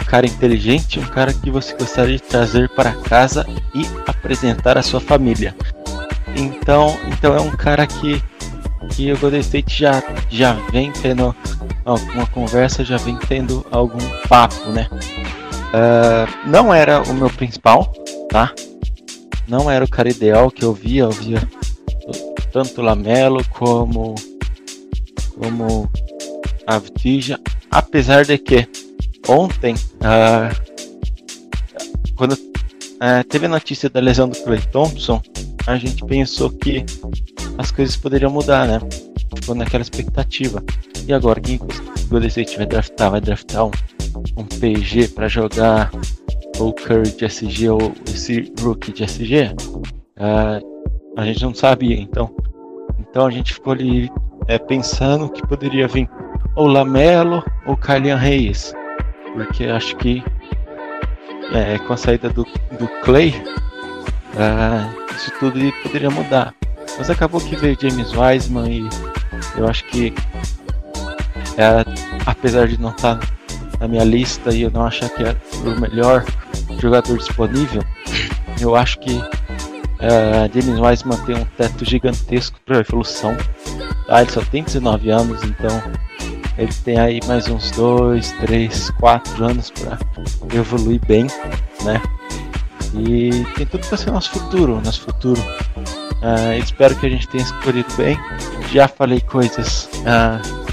[0.00, 4.82] um cara inteligente, um cara que você gostaria de trazer para casa e apresentar à
[4.82, 5.54] sua família.
[6.36, 8.22] Então, então é um cara que,
[8.90, 11.34] que o Golden State já, já vem tendo
[11.84, 14.88] alguma conversa, já vem tendo algum papo, né?
[14.92, 17.92] Uh, não era o meu principal,
[18.28, 18.52] tá?
[19.46, 21.48] não era o cara ideal que eu via, eu via
[22.52, 24.14] tanto Lamelo como
[25.36, 25.90] como
[26.66, 27.38] a Vitija,
[27.70, 28.68] apesar de que
[29.28, 30.54] ontem uh,
[32.14, 32.36] quando
[33.04, 35.20] uh, teve a notícia da lesão do Clay Thompson,
[35.66, 36.84] a gente pensou que
[37.58, 38.80] as coisas poderiam mudar, né?
[39.36, 40.62] Ficou naquela expectativa.
[41.06, 41.58] E agora quem
[42.08, 43.10] Golden State vai draftar?
[43.10, 43.70] Vai draftar um,
[44.36, 45.90] um PG para jogar
[46.58, 49.54] ou Curry de SG ou esse rookie de SG,
[50.16, 50.60] ah,
[51.16, 51.96] a gente não sabia.
[51.96, 52.34] Então,
[52.98, 54.10] então a gente ficou ali
[54.46, 56.08] é, pensando que poderia vir
[56.56, 58.72] ou Lamelo ou Kylian Reis,
[59.34, 60.22] porque acho que
[61.52, 62.44] é, com a saída do,
[62.78, 63.34] do Clay,
[65.16, 66.54] isso tudo poderia mudar.
[66.98, 68.88] Mas acabou que veio James Wiseman e
[69.56, 70.14] eu acho que,
[71.56, 71.84] é,
[72.26, 73.26] apesar de não estar tá
[73.80, 76.24] na minha lista e eu não achar que é o melhor
[76.80, 77.82] jogador disponível,
[78.60, 83.36] eu acho que uh, James Wiseman tem um teto gigantesco para evolução.
[84.08, 85.82] Ah, ele só tem 19 anos, então
[86.56, 89.98] ele tem aí mais uns 2, 3, 4 anos para
[90.54, 91.26] evoluir bem,
[91.84, 92.00] né?
[92.94, 95.40] E tem tudo para ser nosso futuro, nosso futuro.
[95.40, 98.16] Uh, espero que a gente tenha escolhido bem.
[98.72, 100.64] Já falei coisas uh,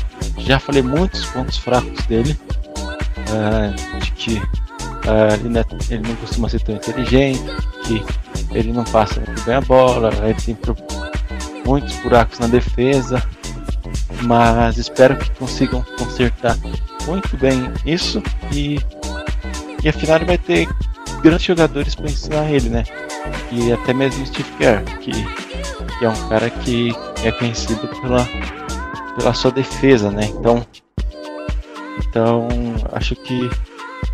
[0.45, 2.38] já falei muitos pontos fracos dele,
[3.30, 4.41] uh, de que
[5.34, 7.41] ele, não é, ele, não costuma ser tão inteligente,
[7.84, 8.04] que
[8.52, 10.58] ele não passa muito bem a bola, ele tem
[11.66, 13.24] muitos buracos na defesa,
[14.24, 16.57] mas espero que consigam consertar
[17.05, 18.22] muito bem isso
[18.53, 18.80] e,
[19.84, 20.67] e afinal vai ter
[21.22, 22.84] grandes jogadores para ensinar ele, né?
[23.51, 26.93] E até mesmo Steve Kerr, que, que é um cara que
[27.24, 28.28] é conhecido pela,
[29.17, 30.26] pela sua defesa, né?
[30.26, 30.65] Então,
[32.07, 32.47] então
[32.91, 33.49] acho que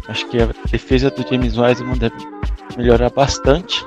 [0.08, 2.16] acho que a defesa do James Wiseman deve
[2.78, 3.84] melhorar bastante.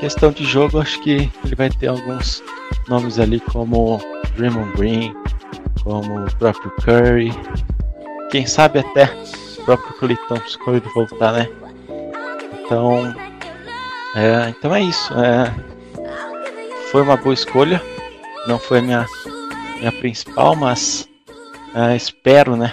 [0.00, 2.42] Questão de jogo, acho que ele vai ter alguns
[2.88, 3.98] nomes ali como
[4.36, 5.14] Draymond Green,
[5.82, 7.32] como o próprio Curry,
[8.30, 9.04] quem sabe até
[9.58, 11.48] o próprio Clay Thompson quando voltar, né?
[12.60, 13.14] Então,
[14.14, 15.12] é, então é isso.
[15.14, 15.54] É,
[16.90, 17.80] foi uma boa escolha.
[18.46, 19.06] Não foi a minha,
[19.78, 21.08] minha principal, mas
[21.74, 22.72] é, espero, né?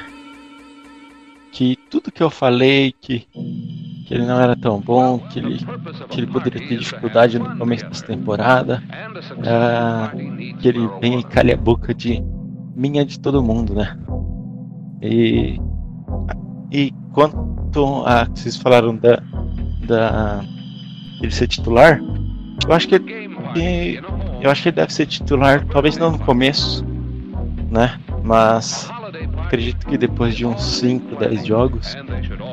[1.52, 3.28] Que tudo que eu falei, que,
[4.06, 5.60] que ele não era tão bom, que ele,
[6.10, 8.84] que ele poderia ter dificuldade no começo dessa temporada,
[9.44, 12.24] é, que ele venha e calhe a boca de
[12.76, 13.98] minha de todo mundo, né?
[15.02, 15.60] E,
[16.72, 19.22] e quanto a que vocês falaram da,
[19.88, 20.44] da
[21.22, 22.02] ele ser titular,
[22.68, 22.96] eu acho que
[24.42, 26.84] eu acho que ele deve ser titular, talvez não no começo,
[27.70, 28.00] né?
[28.24, 28.90] Mas
[29.46, 31.96] acredito que depois de uns 5, 10 jogos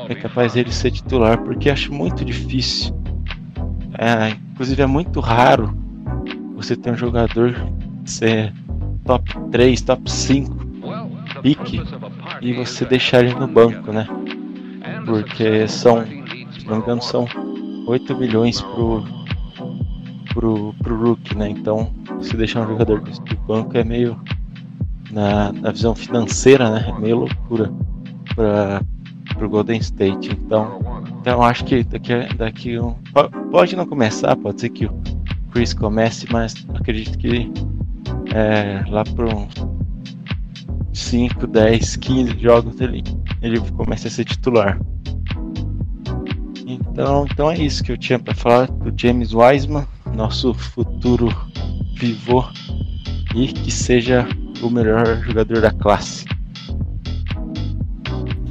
[0.09, 2.95] é capaz dele ser titular, porque acho muito difícil.
[3.97, 5.75] É, inclusive é muito raro
[6.55, 7.55] você ter um jogador
[8.05, 8.53] ser
[9.05, 10.61] top 3, top 5
[11.41, 11.81] pique
[12.41, 14.07] e você deixar ele no banco, né?
[15.05, 17.25] Porque são, se não me engano, são
[17.87, 19.03] 8 milhões pro,
[20.33, 21.49] pro, pro Rook, né?
[21.49, 24.19] Então, se deixar um jogador do banco é meio.
[25.11, 26.85] Na, na visão financeira, né?
[26.87, 27.71] É meio loucura
[28.35, 28.81] para
[29.35, 30.31] pro Golden State.
[30.31, 30.79] Então,
[31.19, 32.95] então acho que daqui, daqui um.
[33.51, 35.01] Pode não começar, pode ser que o
[35.51, 37.51] Chris comece, mas acredito que
[38.33, 39.53] é, lá por uns
[40.93, 43.03] 5, 10, 15 jogos ele,
[43.41, 44.79] ele começa a ser titular.
[46.65, 49.85] Então, então é isso que eu tinha para falar do James Wiseman,
[50.15, 51.29] nosso futuro
[51.99, 52.45] pivô
[53.35, 54.27] e que seja
[54.61, 56.25] o melhor jogador da classe.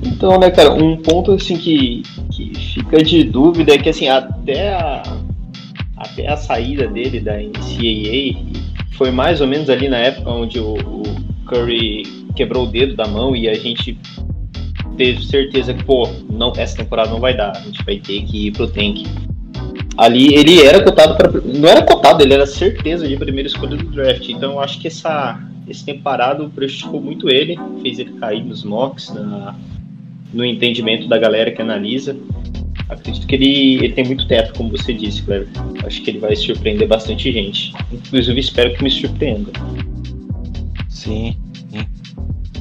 [0.02, 4.74] Então, né, cara, um ponto assim que, que fica de dúvida é que assim, até
[4.74, 5.02] a,
[5.96, 8.38] até a saída dele da NCAA
[8.96, 11.02] foi mais ou menos ali na época onde o, o
[11.46, 12.02] Curry
[12.34, 13.98] quebrou o dedo da mão e a gente
[14.96, 18.48] teve certeza que, pô, não, essa temporada não vai dar, a gente vai ter que
[18.48, 19.06] ir pro tank.
[19.96, 23.84] Ali ele era cotado para não era cotado, ele era certeza de primeira escolha do
[23.86, 24.28] draft.
[24.28, 25.38] Então eu acho que essa
[25.70, 29.54] esse tempo parado prejudicou muito ele, fez ele cair nos mocks, na,
[30.32, 32.16] no entendimento da galera que analisa.
[32.88, 35.48] Acredito que ele, ele tem muito teto, como você disse, Cleber.
[35.84, 37.72] Acho que ele vai surpreender bastante gente.
[37.92, 39.52] Inclusive espero que me surpreenda.
[40.88, 41.36] Sim,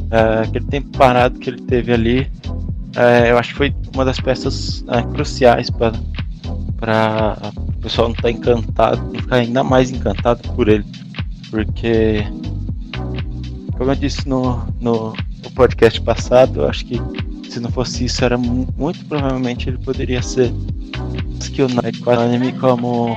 [0.10, 2.22] Uh, aquele tempo parado que ele teve ali,
[2.98, 8.24] uh, eu acho que foi uma das peças uh, cruciais para o pessoal não estar
[8.24, 10.86] tá encantado, não ficar ainda mais encantado por ele.
[11.52, 12.26] Porque,
[13.80, 17.00] como eu disse no, no, no podcast passado, acho que
[17.50, 20.54] se não fosse isso, era muito provavelmente ele poderia ser
[21.40, 23.16] skill night anime como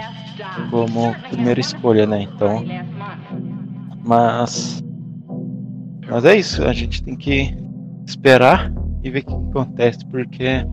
[0.70, 2.22] como primeira escolha, né?
[2.22, 2.64] Então,
[4.04, 4.82] mas
[6.08, 7.56] mas é isso, a gente tem que
[8.06, 10.64] esperar e ver o que acontece, porque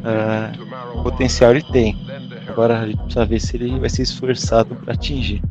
[0.00, 1.94] uh, potencial ele tem.
[2.48, 5.42] Agora a gente precisa ver se ele vai ser esforçado para atingir.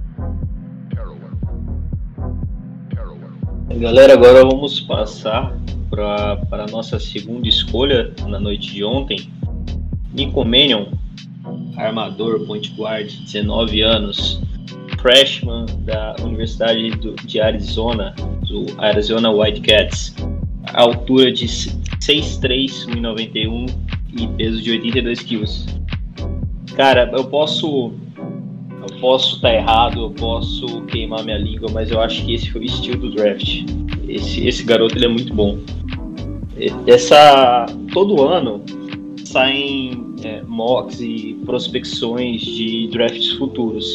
[3.80, 5.58] Galera, agora vamos passar
[5.90, 9.28] para a nossa segunda escolha na noite de ontem.
[10.14, 10.86] Nico Mannion,
[11.76, 14.40] armador, point guard, 19 anos,
[15.02, 18.14] freshman da Universidade do, de Arizona,
[18.48, 20.16] do Arizona Whitecats,
[20.74, 23.74] altura de 6'3", 1,91
[24.16, 25.66] e peso de 82 quilos.
[26.76, 27.92] Cara, eu posso
[28.84, 32.52] eu posso estar tá errado, eu posso queimar minha língua, mas eu acho que esse
[32.52, 33.64] foi o estilo do draft.
[34.08, 35.60] Esse, esse garoto ele é muito bom.
[36.86, 38.62] Essa todo ano
[39.24, 43.86] saem é, mocks e prospecções de drafts futuros.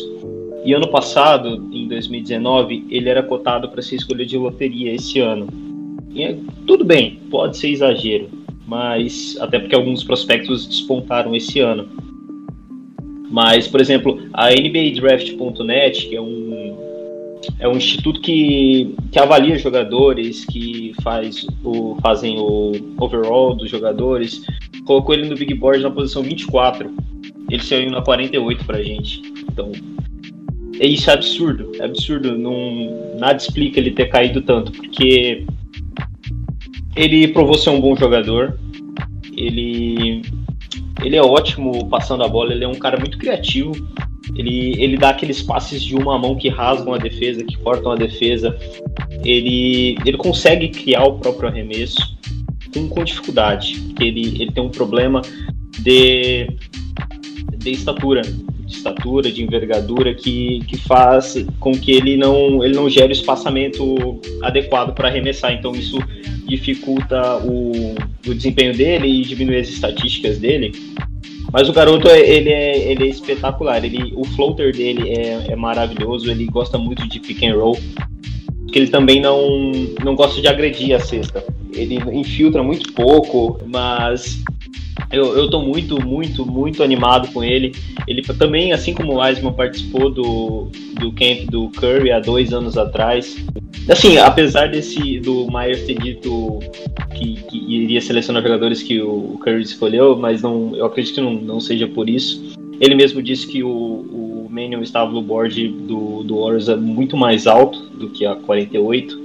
[0.64, 5.46] E ano passado, em 2019, ele era cotado para ser escolha de loteria esse ano.
[6.10, 8.28] E, é, tudo bem, pode ser exagero,
[8.66, 11.88] mas até porque alguns prospectos despontaram esse ano.
[13.30, 16.76] Mas, por exemplo, a NBADraft.net, que é um,
[17.58, 24.42] é um instituto que, que avalia jogadores, que faz o, fazem o overall dos jogadores.
[24.86, 26.90] Colocou ele no Big Board na posição 24.
[27.50, 29.22] Ele saiu na 48 pra gente.
[29.50, 29.72] Então,
[30.80, 31.72] é isso é absurdo.
[31.78, 32.36] É absurdo.
[32.36, 35.44] Não, nada explica ele ter caído tanto, porque
[36.96, 38.58] ele provou ser um bom jogador.
[39.36, 40.22] Ele,
[41.02, 42.52] ele é ótimo passando a bola.
[42.52, 43.72] Ele é um cara muito criativo.
[44.34, 47.96] Ele, ele dá aqueles passes de uma mão que rasgam a defesa, que cortam a
[47.96, 48.56] defesa.
[49.24, 52.18] Ele, ele consegue criar o próprio arremesso
[52.72, 53.94] com, com dificuldade.
[54.00, 55.22] Ele, ele tem um problema
[55.80, 56.46] de,
[57.56, 58.22] de estatura,
[58.68, 63.12] de estatura, de envergadura, que, que faz com que ele não, ele não gere o
[63.12, 65.52] espaçamento adequado para arremessar.
[65.52, 65.98] Então isso
[66.46, 67.94] dificulta o,
[68.26, 70.72] o desempenho dele e diminui as estatísticas dele.
[71.50, 73.82] Mas o garoto, é, ele é, ele é espetacular.
[73.82, 76.30] Ele, o floater dele é, é maravilhoso.
[76.30, 77.78] Ele gosta muito de pick and roll.
[78.64, 79.72] Porque ele também não,
[80.04, 81.42] não gosta de agredir a cesta.
[81.72, 84.42] Ele infiltra muito pouco, mas
[85.10, 87.74] eu, eu tô muito, muito, muito animado com ele.
[88.06, 90.68] Ele também, assim como o Wiseman participou do,
[91.00, 93.36] do camp do Curry há dois anos atrás.
[93.88, 96.60] Assim, apesar desse do Myers ter dito
[97.14, 101.34] que, que, iria selecionar jogadores que o Curry escolheu, mas não, eu acredito que não,
[101.34, 102.52] não seja por isso.
[102.80, 107.46] Ele mesmo disse que o, o Manion estava no board do, do Warriors muito mais
[107.46, 109.18] alto do que a 48.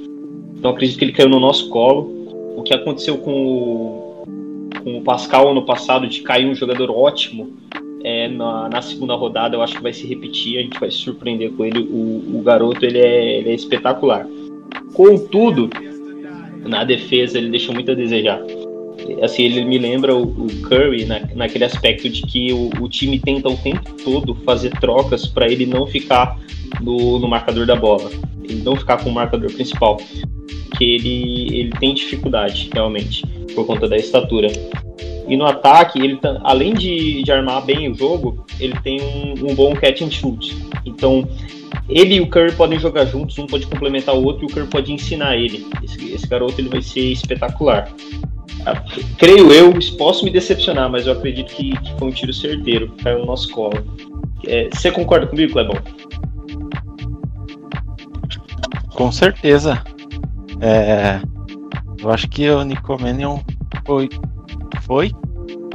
[0.58, 2.24] Então acredito que ele caiu no nosso colo.
[2.56, 4.03] O que aconteceu com o,
[4.84, 7.54] com o Pascal ano passado de cair um jogador ótimo
[8.04, 10.98] é, na, na, segunda rodada, eu acho que vai se repetir, a gente vai se
[10.98, 11.80] surpreender com ele.
[11.80, 14.28] O, o garoto ele é, ele é espetacular.
[14.94, 15.70] Contudo,
[16.68, 18.42] na defesa ele deixou muito a desejar.
[19.22, 23.20] Assim, ele me lembra o, o Curry na, naquele aspecto de que o, o, time
[23.20, 26.40] tenta o tempo todo fazer trocas para ele não ficar
[26.82, 28.10] no, no marcador da bola,
[28.44, 29.98] ele não ficar com o marcador principal,
[30.78, 34.48] que ele, ele tem dificuldade realmente por conta da estatura.
[35.28, 39.52] E no ataque, ele tá, além de, de armar bem o jogo, ele tem um,
[39.52, 40.56] um bom catch and shoot.
[40.86, 41.28] Então,
[41.90, 44.68] ele e o Curry podem jogar juntos, um pode complementar o outro e o Curry
[44.68, 45.66] pode ensinar ele.
[45.84, 47.90] Esse, esse garoto ele vai ser espetacular.
[49.18, 53.20] Creio eu, posso me decepcionar, mas eu acredito que, que foi um tiro certeiro, caiu
[53.20, 53.74] no nosso colo.
[54.46, 55.78] É, você concorda comigo, Clebão?
[58.94, 59.84] Com certeza.
[60.62, 61.20] É,
[62.02, 63.40] eu acho que o Nicomanion
[63.86, 64.10] foi,
[64.82, 65.12] foi,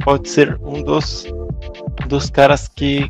[0.03, 1.25] pode ser um dos,
[2.07, 3.09] dos caras que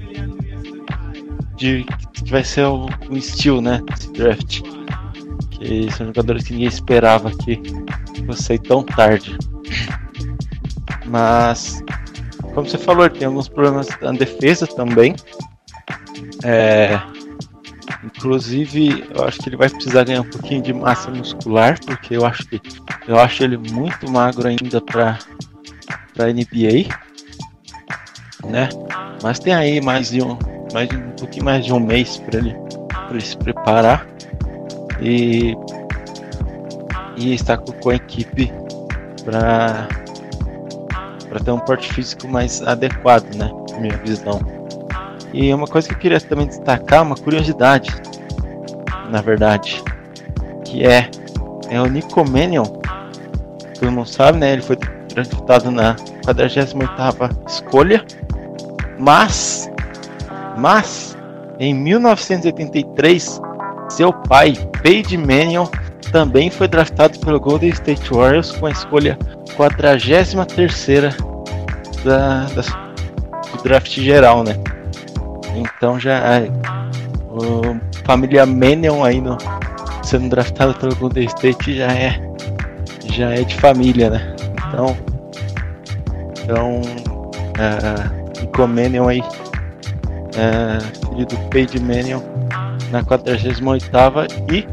[1.56, 3.82] de, que vai ser o, o Steel, né?
[3.94, 4.62] Esse draft.
[5.60, 7.62] Que são jogadores que ninguém esperava que
[8.26, 9.38] fosse tão tarde.
[11.06, 11.84] Mas,
[12.54, 15.16] como você falou, tem alguns problemas na defesa também.
[16.44, 17.00] É,
[18.04, 22.26] inclusive, eu acho que ele vai precisar ganhar um pouquinho de massa muscular, porque eu
[22.26, 22.62] acho que
[23.08, 25.20] eu acho ele muito magro ainda para
[26.14, 26.88] para NBA,
[28.46, 28.70] né?
[29.24, 30.38] Mas tem aí mais de um
[30.74, 32.56] mais um pouquinho mais de um mês para ele,
[33.10, 34.08] ele se preparar
[35.02, 35.56] e,
[37.18, 38.52] e estar com, a equipe
[39.24, 39.88] para
[41.28, 43.52] para ter um porte físico mais adequado, né?
[43.80, 44.40] Minha visão.
[45.32, 47.92] E uma coisa que eu queria também destacar, uma curiosidade,
[49.12, 49.84] na verdade,
[50.66, 51.08] que é,
[51.70, 52.64] é o Nicomanion,
[53.80, 54.54] todo mundo sabe, né?
[54.54, 54.76] Ele foi
[55.14, 55.96] draftado na
[56.26, 56.76] 48
[57.48, 58.04] escolha,
[58.98, 59.70] mas
[60.60, 61.18] mas,
[61.58, 63.42] em 1983,
[63.90, 65.66] seu pai, Paige Mannion,
[66.12, 69.18] também foi draftado pelo Golden State Warriors com a escolha
[69.56, 70.34] 43
[72.04, 72.62] da, da,
[73.52, 74.56] do draft geral, né?
[75.56, 76.50] Então já é,
[77.30, 79.38] o família Mannion aí no,
[80.04, 82.20] sendo draftado pelo Golden State já é
[83.12, 84.36] já é de família, né?
[84.68, 84.98] Então
[86.44, 89.22] então uh, Nico Mannion aí
[90.38, 90.80] é,
[91.10, 92.22] filho do Paige Mannion,
[92.92, 93.62] na 48
[94.52, 94.66] e uh,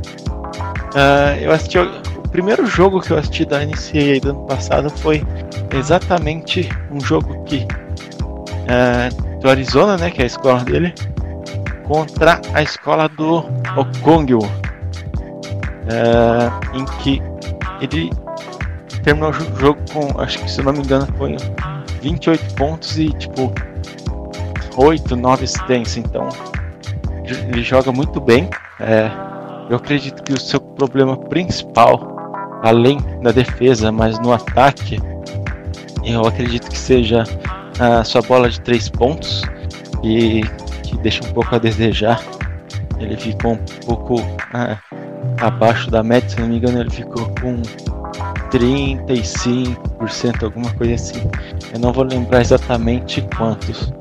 [1.41, 5.23] eu assisti o primeiro jogo que eu assisti da NCAA do ano passado foi
[5.73, 7.67] exatamente um jogo que
[8.67, 10.93] uh, do Arizona, né, que é a escola dele,
[11.85, 13.45] contra a escola do
[13.77, 14.49] Okongyo, uh,
[16.75, 17.23] em que
[17.81, 18.11] ele
[19.03, 21.37] terminou o jogo com, acho que se eu não me engano, foi
[22.03, 23.53] 28 pontos e tipo
[24.77, 26.29] 8, 9 assistências, então
[27.35, 28.49] ele joga muito bem.
[28.81, 29.11] É,
[29.71, 32.17] eu acredito que o seu problema principal,
[32.63, 34.99] além da defesa, mas no ataque,
[36.05, 37.25] eu acredito que seja
[37.79, 39.43] a sua bola de três pontos,
[40.03, 40.43] e
[40.83, 42.23] que deixa um pouco a desejar.
[42.99, 44.17] ele ficou um pouco
[44.55, 44.79] ah,
[45.41, 47.61] abaixo da média, se não me engano, ele ficou com
[48.51, 51.21] 35%, alguma coisa assim.
[51.73, 53.93] Eu não vou lembrar exatamente quantos,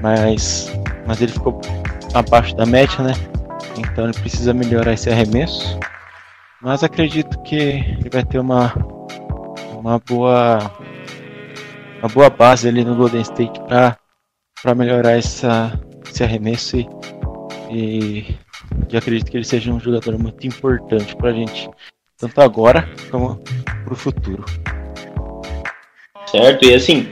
[0.00, 0.70] mas,
[1.06, 1.60] mas ele ficou
[2.14, 3.12] abaixo da média, né?
[3.78, 5.78] Então ele precisa melhorar esse arremesso.
[6.60, 8.72] Mas acredito que ele vai ter uma,
[9.76, 10.70] uma boa
[12.02, 16.88] uma boa base ali no Golden State para melhorar essa, esse arremesso e,
[17.70, 18.36] e,
[18.90, 21.70] e acredito que ele seja um jogador muito importante para a gente,
[22.18, 23.36] tanto agora como
[23.84, 24.44] para o futuro.
[26.26, 27.08] Certo, e assim,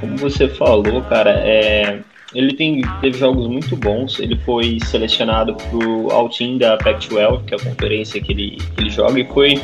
[0.00, 2.00] como você falou, cara, é,
[2.34, 4.18] ele tem, teve jogos muito bons.
[4.18, 8.82] Ele foi selecionado para o All-Team da Pac-12, que é a conferência que ele, que
[8.82, 9.60] ele joga, e foi,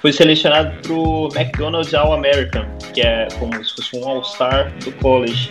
[0.00, 5.48] foi selecionado para o McDonald's All-American, que é como se fosse um All-Star do college.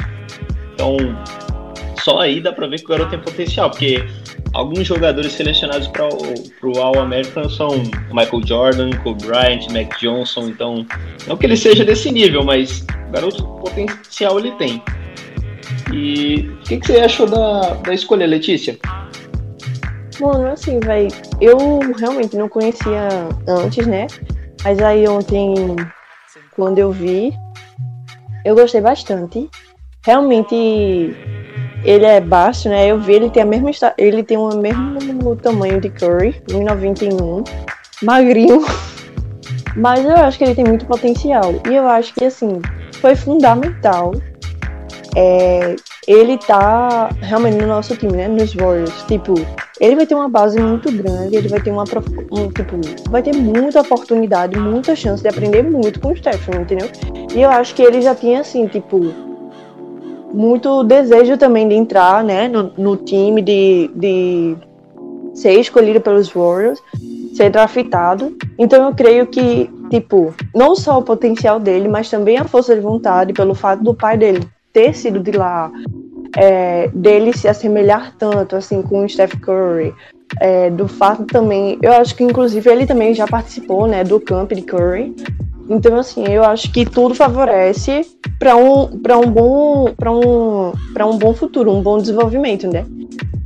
[0.74, 0.98] Então,
[2.04, 4.04] só aí dá para ver que o garoto tem potencial, porque
[4.54, 7.70] alguns jogadores selecionados para o All-American são
[8.12, 10.86] Michael Jordan, Kobe Bryant, Mac Johnson, então
[11.28, 14.82] não que ele seja desse nível, mas garoto potencial ele tem.
[15.92, 18.78] E o que, que, você achou da, da escolha, Letícia?
[20.20, 21.58] Mano, assim, velho, eu
[21.98, 23.08] realmente não conhecia
[23.48, 24.08] antes, né?
[24.64, 25.76] Mas aí ontem,
[26.56, 27.34] quando eu vi,
[28.46, 29.50] eu gostei bastante.
[30.06, 30.56] Realmente,
[31.84, 32.88] ele é baixo, né?
[32.88, 37.48] Eu vi, ele tem a mesma ele tem o mesmo tamanho de Curry, 1,91,
[38.04, 38.64] magrinho.
[39.76, 41.54] Mas eu acho que ele tem muito potencial.
[41.70, 42.62] E eu acho que, assim,
[43.00, 44.12] foi fundamental
[45.16, 45.76] é,
[46.08, 48.28] ele tá realmente no nosso time, né?
[48.28, 49.04] Nos Warriors.
[49.04, 49.34] Tipo,
[49.80, 51.84] ele vai ter uma base muito grande, ele vai ter uma
[52.32, 56.90] um, tipo, vai ter muita oportunidade, muita chance de aprender muito com o Stephen, entendeu?
[57.36, 59.14] E eu acho que ele já tinha assim, tipo,
[60.34, 64.56] muito desejo também de entrar, né, no, no time de, de
[65.34, 66.80] ser escolhido pelos Warriors,
[67.34, 68.38] ser draftado.
[68.58, 72.82] Então eu creio que, tipo, não só o potencial dele, mas também a força de
[72.82, 75.72] vontade pelo fato do pai dele ter sido de lá,
[76.38, 79.94] é, dele se assemelhar tanto assim com o Steph Curry,
[80.40, 84.52] é, do fato também, eu acho que inclusive ele também já participou, né, do camp
[84.54, 85.14] de Curry.
[85.70, 88.02] Então assim, eu acho que tudo favorece
[88.40, 92.86] para um para um bom para um para um bom futuro, um bom desenvolvimento, né?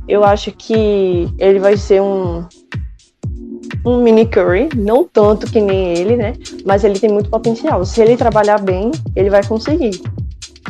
[0.08, 2.44] Eu acho que ele vai ser um
[3.84, 6.34] um mini Curry, não tanto que nem ele, né?
[6.64, 7.84] Mas ele tem muito potencial.
[7.84, 10.00] Se ele trabalhar bem, ele vai conseguir.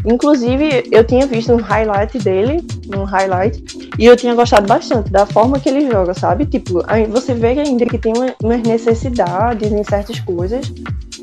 [0.04, 3.62] Inclusive, eu tinha visto um highlight dele, um highlight,
[3.98, 6.46] e eu tinha gostado bastante da forma que ele joga, sabe?
[6.46, 10.72] Tipo, você vê ainda que tem umas necessidades em certas coisas,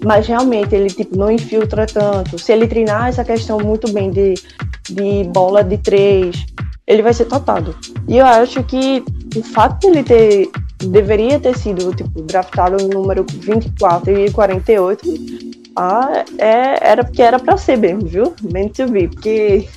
[0.03, 2.37] mas realmente ele tipo não infiltra tanto.
[2.37, 4.33] Se ele treinar essa questão muito bem de,
[4.89, 6.45] de bola de três,
[6.85, 7.75] ele vai ser topado.
[8.07, 9.03] E eu acho que
[9.35, 10.49] o fato de ele ter
[10.87, 17.39] deveria ter sido tipo draftado no número 24 e 48 ah, é, era porque era
[17.39, 18.33] para ser mesmo, viu?
[18.43, 19.67] Meant to be, porque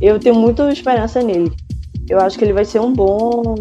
[0.00, 1.52] eu tenho muita esperança nele.
[2.08, 3.54] Eu acho que ele vai ser um bom,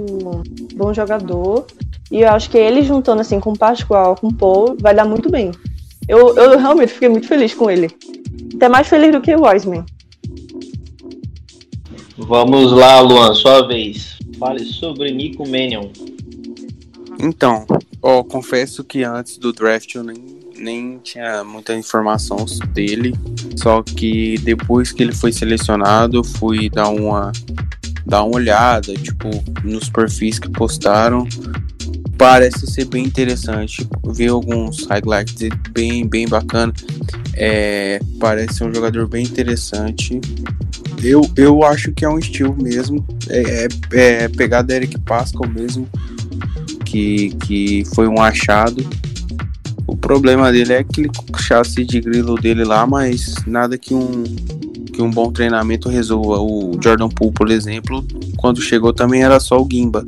[0.75, 1.65] bom jogador.
[2.09, 5.05] E eu acho que ele juntando assim com o Pascoal, com o Paul, vai dar
[5.05, 5.51] muito bem.
[6.07, 7.89] Eu, eu realmente fiquei muito feliz com ele.
[8.55, 9.85] Até mais feliz do que o Wiseman.
[12.17, 14.17] Vamos lá, Luan, sua vez.
[14.37, 15.89] Fale sobre Nico Mannion.
[17.19, 17.65] Então,
[18.01, 23.13] ó, confesso que antes do draft eu nem nem tinha muita informação dele,
[23.55, 27.31] só que depois que ele foi selecionado, fui dar uma
[28.05, 29.29] dar uma olhada, tipo,
[29.63, 31.27] nos perfis que postaram.
[32.17, 33.87] Parece ser bem interessante.
[34.05, 36.73] Ver alguns highlights bem, bem bacana.
[37.33, 40.19] É, parece ser um jogador bem interessante.
[41.03, 43.05] Eu, eu acho que é um estilo mesmo.
[43.29, 45.87] É, é, é pegada Eric Pascal mesmo.
[46.85, 48.85] Que, que foi um achado
[49.91, 54.23] o problema dele é aquele chassi de grilo dele lá, mas nada que um,
[54.93, 56.39] que um bom treinamento resolva.
[56.39, 58.01] O Jordan Poole, por exemplo,
[58.37, 60.05] quando chegou também era só o Gimba.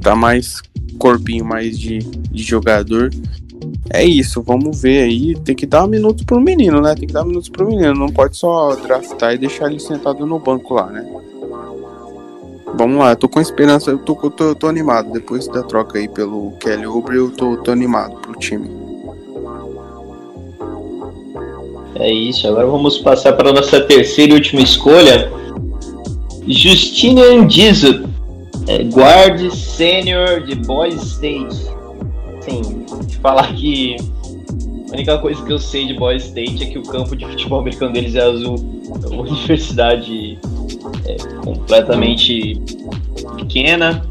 [0.00, 0.62] Tá mais
[1.00, 3.10] corpinho mais de, de jogador.
[3.90, 5.34] É isso, vamos ver aí.
[5.34, 6.94] Tem que dar minutos pro menino, né?
[6.94, 7.92] Tem que dar minutos pro menino.
[7.92, 11.04] Não pode só draftar e deixar ele sentado no banco lá, né?
[12.76, 15.10] Vamos lá, eu tô com esperança, eu tô, tô, tô animado.
[15.10, 18.68] Depois da troca aí pelo Kelly Oubre, eu tô, tô animado pro time.
[21.94, 25.32] É isso, agora vamos passar para a nossa terceira e última escolha.
[26.46, 28.04] Justinian Dizu,
[28.68, 31.56] é, guard sênior de Boys State.
[32.42, 32.84] Sim,
[33.22, 33.96] falar que
[34.90, 37.60] a única coisa que eu sei de Boys State é que o campo de futebol
[37.60, 38.82] americano deles é azul.
[39.02, 40.38] É uma universidade
[41.06, 42.60] é, completamente
[43.36, 44.04] pequena,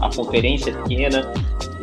[0.00, 1.32] a conferência é pequena.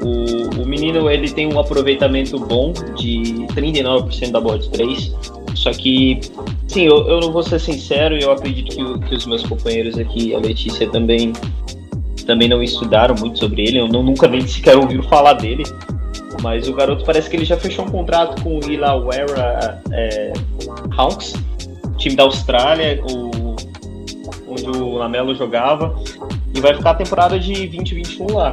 [0.02, 5.16] O, o menino ele tem um aproveitamento bom de 39% da bola de 3.
[5.56, 6.20] Só que,
[6.68, 10.34] sim, eu, eu não vou ser sincero, eu acredito que, que os meus companheiros aqui,
[10.34, 11.34] a Letícia também,
[12.26, 13.80] também não estudaram muito sobre ele.
[13.80, 15.64] Eu não, nunca nem sequer ouviu falar dele.
[16.41, 20.34] Mas o garoto parece que ele já fechou um contrato com o Illawarra é,
[20.95, 21.34] Hawks,
[21.97, 23.29] time da Austrália, o,
[24.50, 25.95] onde o Lamelo jogava,
[26.54, 28.52] e vai ficar a temporada de 2021 lá.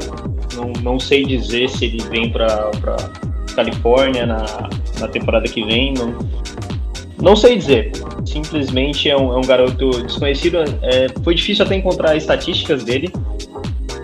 [0.55, 2.71] Não, não sei dizer se ele vem para
[3.55, 4.45] Califórnia na,
[5.01, 6.15] na temporada que vem, não,
[7.21, 7.93] não sei dizer.
[8.25, 10.59] Simplesmente é um, é um garoto desconhecido.
[10.83, 13.11] É, foi difícil até encontrar estatísticas dele.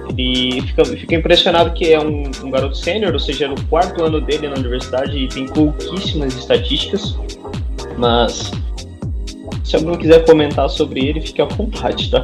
[0.08, 4.20] Ele fica, fica impressionado que é um, um garoto sênior, ou seja, no quarto ano
[4.20, 7.16] dele na universidade e tem pouquíssimas estatísticas.
[7.98, 8.50] Mas
[9.64, 12.22] se alguém quiser comentar sobre ele, fique à vontade, tá?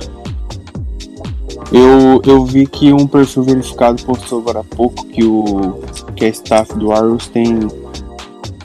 [1.72, 5.80] Eu, eu vi que um perfil verificado postou agora há pouco que o
[6.16, 7.58] que a staff do Arrows tem,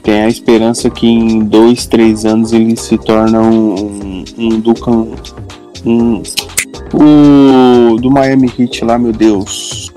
[0.02, 5.08] tem a esperança que em dois, três anos ele se torna um, um, Ducan.
[5.84, 6.22] Um,
[6.94, 9.92] o do Miami Heat lá, meu Deus.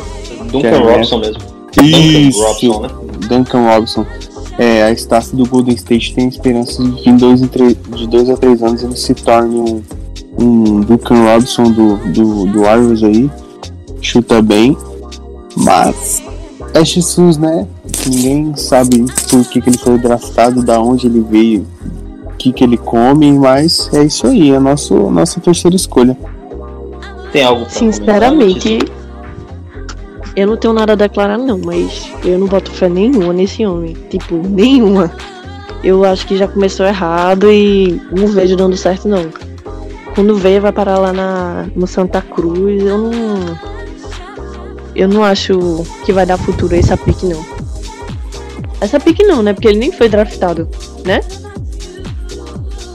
[0.51, 1.41] Duncan é, Robson mesmo.
[1.82, 2.89] Isso, Duncan Robson, né?
[3.28, 4.05] Duncan Robson.
[4.58, 8.08] É, a staff do Golden State tem esperança de que em dois, em três, de
[8.08, 9.84] dois a três anos ele se torne um,
[10.39, 13.30] um Duncan Robson do, do, do Warriors aí.
[14.01, 14.76] Chuta bem.
[15.55, 16.24] Mas
[16.74, 17.68] é Jesus, né?
[18.05, 21.66] Ninguém sabe por que, que ele foi draftado, da onde ele veio,
[22.26, 26.18] o que, que ele come, mas é isso aí, é a nosso, nossa terceira escolha.
[27.32, 28.80] Tem algo pra Sinceramente,
[30.38, 33.98] eu não tenho nada a declarar não, mas eu não boto fé nenhuma nesse homem.
[34.08, 35.12] Tipo, nenhuma.
[35.84, 39.32] Eu acho que já começou errado e não vejo dando certo não.
[40.14, 43.60] Quando veio vai parar lá na, no Santa Cruz, eu não.
[44.96, 47.44] Eu não acho que vai dar futuro a essa pique não.
[48.80, 49.54] Essa pique não, né?
[49.54, 50.70] Porque ele nem foi draftado,
[51.04, 51.20] né?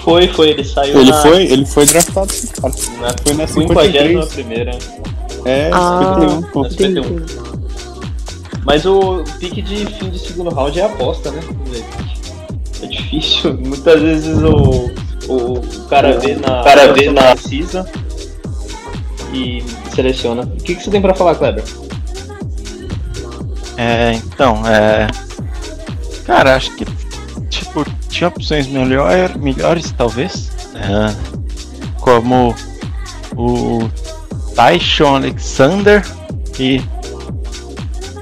[0.01, 2.75] Foi, foi, ele saiu Ele na, foi, ele foi draftado, cara.
[3.01, 4.27] na Foi na 51 53.
[4.27, 4.79] primeira.
[5.45, 6.63] É, Ah, 51, pô.
[6.63, 7.01] Mas foi entendi.
[7.09, 7.27] um.
[8.65, 11.41] Mas o pique de fim de segundo round é aposta, né?
[12.83, 13.55] É difícil.
[13.59, 14.91] Muitas vezes o,
[15.29, 16.61] o, o cara vê na.
[16.61, 17.85] O cara vê na- precisa
[19.33, 19.65] e
[19.95, 20.43] seleciona.
[20.43, 21.65] O que, que você tem pra falar, Kleber?
[23.77, 25.07] É, então, é.
[26.25, 26.85] Cara, acho que,
[27.49, 30.51] tipo, tinha opções melhor, melhores, talvez.
[30.77, 31.15] É,
[32.01, 32.55] como
[33.37, 33.89] o
[34.55, 36.03] Tyshon Alexander,
[36.53, 36.83] que,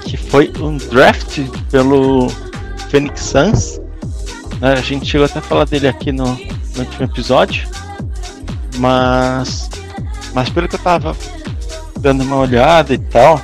[0.04, 2.28] que foi um draft pelo
[2.90, 3.80] Phoenix Suns.
[4.60, 7.68] né, A gente chegou até a falar dele aqui no, no último episódio.
[8.76, 9.68] Mas,
[10.32, 11.16] mas pelo que eu tava
[11.98, 13.40] dando uma olhada e tal,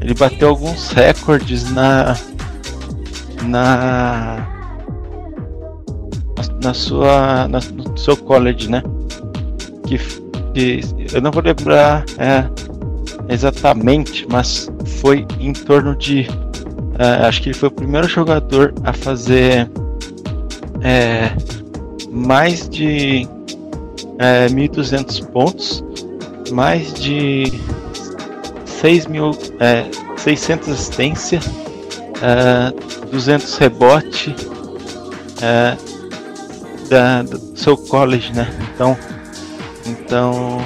[0.00, 2.16] ele bateu alguns recordes na
[3.44, 4.46] na
[6.62, 8.82] na sua na, no seu college, né?
[9.86, 9.98] Que,
[10.54, 10.80] que
[11.12, 12.44] eu não vou lembrar é,
[13.28, 16.26] exatamente, mas foi em torno de
[16.98, 19.70] é, acho que ele foi o primeiro jogador a fazer
[20.82, 21.30] é,
[22.10, 23.28] mais de
[24.18, 25.84] é, 1.200 pontos,
[26.50, 27.44] mais de
[28.64, 29.30] 6 mil,
[29.60, 31.40] é, 600 assistência,
[32.20, 34.34] é, 200 rebote
[35.40, 35.76] é,
[36.88, 38.48] da, do seu college, né?
[38.74, 38.96] Então,
[39.86, 40.58] então,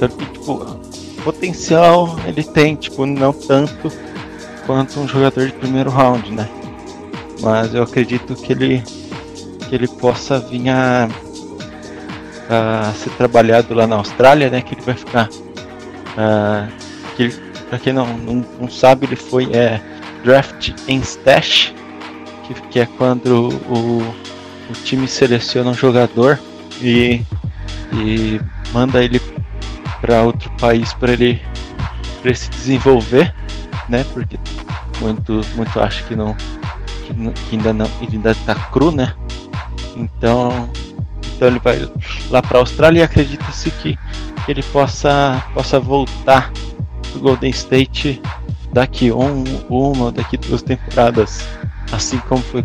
[0.00, 0.80] então tipo,
[1.22, 3.92] potencial ele tem, tipo, não tanto
[4.66, 6.48] quanto um jogador de primeiro round, né?
[7.40, 8.82] Mas eu acredito que ele
[9.68, 11.08] que ele possa vir a,
[12.48, 14.60] a ser trabalhado lá na Austrália, né?
[14.62, 15.28] Que ele vai ficar
[16.16, 16.68] ah,
[17.16, 17.34] que ele,
[17.68, 19.80] pra quem não, não, não sabe, ele foi é,
[20.24, 21.72] draft em stash,
[22.44, 24.00] que, que é quando o,
[24.70, 26.38] o time seleciona um jogador
[26.82, 27.22] e,
[27.92, 28.40] e
[28.72, 29.20] manda ele
[30.00, 31.40] para outro país para ele,
[32.22, 33.34] pra se desenvolver,
[33.88, 34.04] né?
[34.12, 34.38] Porque
[35.00, 36.34] muito, muito acho que não
[37.04, 39.14] que, ainda não ele ainda tá cru, né?
[39.96, 40.68] Então,
[41.34, 41.88] então ele vai
[42.30, 43.98] lá para a Austrália e acredita-se que
[44.44, 46.50] que ele possa, possa voltar
[47.12, 48.20] pro Golden State
[48.72, 51.46] daqui um, uma daqui duas temporadas,
[51.92, 52.64] assim como foi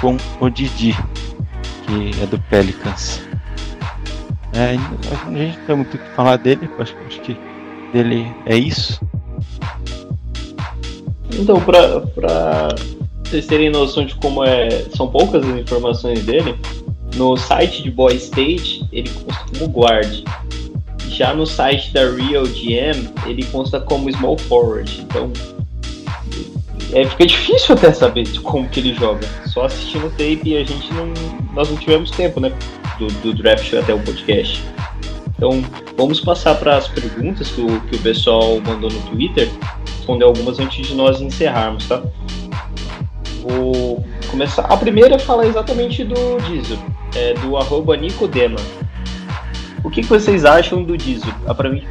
[0.00, 0.96] com o Didi,
[1.84, 3.25] que é do Pelicans.
[4.56, 4.74] É,
[5.26, 7.36] a gente tem muito o que falar dele, acho, acho que
[7.92, 8.98] dele é isso.
[11.34, 12.68] Então, pra, pra
[13.22, 14.86] vocês terem noção de como é.
[14.96, 16.58] São poucas as informações dele,
[17.16, 20.24] no site de Boy State ele consta como guard.
[21.08, 25.00] Já no site da Real GM, ele consta como small forward.
[25.02, 25.32] Então,
[26.92, 29.26] é, fica difícil até saber como que ele joga.
[29.46, 31.12] Só assistindo o tape e a gente não.
[31.54, 32.52] Nós não tivemos tempo, né?
[32.98, 34.62] Do, do draft até o podcast.
[35.36, 35.62] Então,
[35.96, 39.50] vamos passar para as perguntas que o, que o pessoal mandou no Twitter.
[39.96, 42.02] Responder algumas antes de nós encerrarmos, tá?
[43.42, 44.62] Vou começar.
[44.62, 46.14] A primeira fala exatamente do
[46.46, 46.78] Diesel,
[47.14, 48.56] é do arroba Nicodema.
[49.84, 51.32] O que, que vocês acham do Diesel?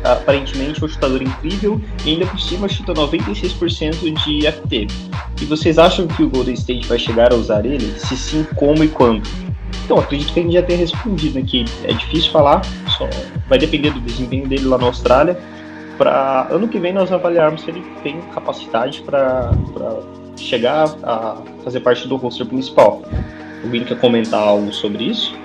[0.03, 4.87] Aparentemente um chutador incrível e ainda por cima chuta 96% de FT.
[5.41, 7.97] E vocês acham que o Golden State vai chegar a usar ele?
[7.97, 9.23] Se sim, como e quando?
[9.85, 11.63] Então, acredito que gente já tenha respondido aqui.
[11.83, 12.65] É difícil falar,
[12.97, 13.07] só
[13.47, 15.37] vai depender do desempenho dele lá na Austrália.
[15.95, 19.51] Para ano que vem nós avaliarmos se ele tem capacidade para
[20.35, 23.03] chegar a fazer parte do roster principal.
[23.65, 25.35] Vini quer comentar algo sobre isso?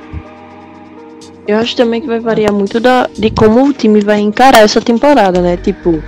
[1.46, 4.80] Eu acho também que vai variar muito da, de como o time vai encarar essa
[4.80, 5.56] temporada, né?
[5.56, 6.02] Tipo,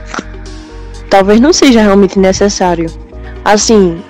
[1.10, 2.86] talvez não seja realmente necessário.
[3.44, 4.02] Assim,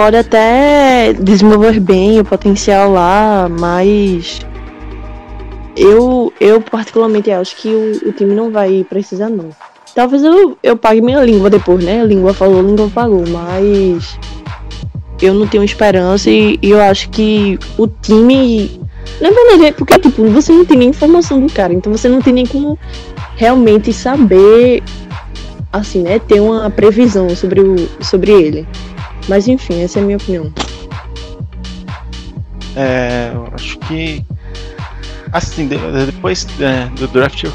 [0.00, 4.40] pode até desenvolver bem o potencial lá, mas
[5.76, 9.50] eu, eu particularmente acho que o, o time não vai precisar não.
[9.94, 12.02] Talvez eu, eu pague minha língua depois, né?
[12.02, 14.18] Língua falou, língua pagou, mas
[15.20, 18.80] eu não tenho esperança e, e eu acho que o time
[19.20, 22.22] na verdade, é porque, tipo, você não tem nem informação do cara, então você não
[22.22, 22.78] tem nem como
[23.36, 24.82] realmente saber,
[25.70, 28.66] assim, né, ter uma previsão sobre, o, sobre ele.
[29.28, 30.52] Mas enfim, essa é a minha opinião.
[32.76, 34.24] É, eu acho que,
[35.32, 37.52] assim, depois é, do draft eu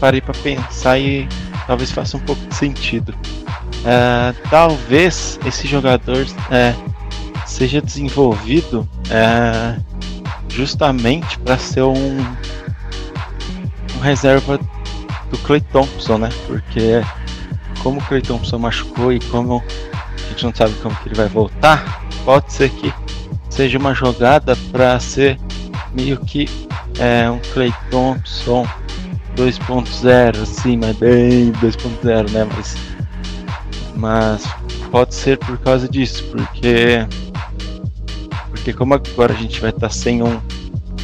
[0.00, 1.28] parei para pensar e
[1.66, 3.14] talvez faça um pouco de sentido.
[3.84, 6.74] É, talvez esse jogador é,
[7.46, 9.76] seja desenvolvido é,
[10.48, 14.58] justamente para ser um, um, reserva
[15.30, 16.28] do Clay Thompson, né?
[16.46, 17.02] Porque
[17.82, 19.62] como o Clay Thompson machucou e como
[20.32, 22.92] gente não sabe como que ele vai voltar, pode ser que
[23.48, 25.38] seja uma jogada para ser
[25.94, 26.48] meio que
[26.98, 28.66] é, um Clay Thompson
[29.36, 32.48] 2.0, assim, mas bem 2.0, né?
[32.56, 32.76] Mas,
[33.94, 34.44] mas
[34.90, 37.06] pode ser por causa disso, porque
[38.48, 40.40] porque como agora a gente vai estar tá sem um,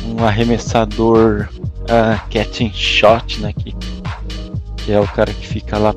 [0.05, 1.49] um arremessador
[1.85, 3.53] uh, catching shot, né?
[3.53, 3.75] Que,
[4.77, 5.95] que é o cara que fica lá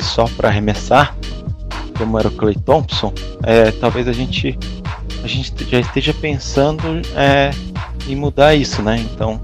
[0.00, 1.14] só para arremessar,
[1.96, 3.12] como era o Clay Thompson,
[3.42, 4.58] é, talvez a gente
[5.22, 6.82] a gente já esteja pensando
[7.16, 7.50] é,
[8.06, 8.98] em mudar isso, né?
[8.98, 9.40] Então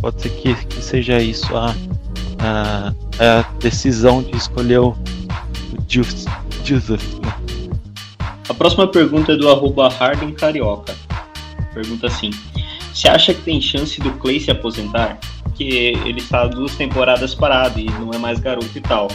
[0.00, 1.74] pode ser que, que seja isso a,
[2.38, 4.96] a, a, decisão de escolher o, o
[5.88, 7.34] Joseph, né?
[8.48, 10.94] A próxima pergunta é do arroba Harden Carioca.
[11.72, 12.30] Pergunta assim:
[12.92, 15.18] Você acha que tem chance do Clay se aposentar?
[15.42, 19.08] Porque ele está duas temporadas parado e não é mais garoto e tal.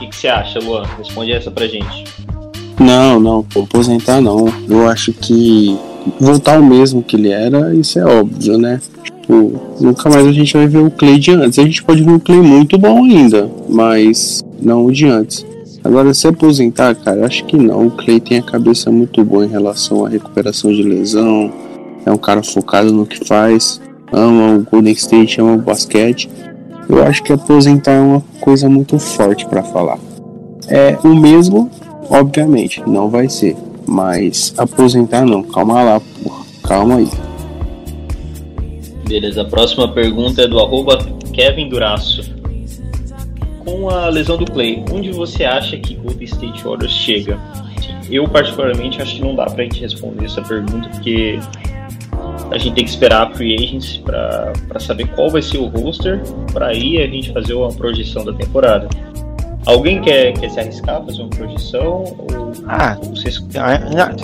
[0.00, 0.82] Que, que você acha, Luan?
[0.96, 2.04] Responde essa pra gente.
[2.80, 4.46] Não, não, aposentar não.
[4.66, 5.78] Eu acho que
[6.18, 8.80] voltar ao mesmo que ele era, isso é óbvio, né?
[9.04, 11.58] Tipo, nunca mais a gente vai ver o Clay de antes.
[11.58, 15.44] A gente pode ver um Clay muito bom ainda, mas não o de antes.
[15.84, 17.88] Agora, se aposentar, cara, acho que não.
[17.88, 21.52] O Clay tem a cabeça muito boa em relação à recuperação de lesão.
[22.06, 23.78] É um cara focado no que faz.
[24.10, 26.30] Ama o Golden State, ama o basquete.
[26.90, 29.96] Eu acho que aposentar é uma coisa muito forte para falar.
[30.66, 31.70] É o mesmo,
[32.10, 33.56] obviamente, não vai ser.
[33.86, 35.44] Mas aposentar não.
[35.44, 36.44] Calma lá, porra.
[36.64, 37.08] Calma aí.
[39.06, 40.98] Beleza, a próxima pergunta é do arroba
[41.32, 42.34] Kevin Duraço
[43.64, 47.38] com a lesão do Clay, onde você acha que Golden State Warriors chega?
[48.10, 51.38] Eu, particularmente, acho que não dá pra gente responder essa pergunta, porque
[52.50, 56.20] a gente tem que esperar a free agents para saber qual vai ser o roster,
[56.52, 58.88] para aí a gente fazer uma projeção da temporada.
[59.66, 62.04] Alguém quer, quer se arriscar, fazer uma projeção?
[62.18, 63.38] Ou ah, vocês...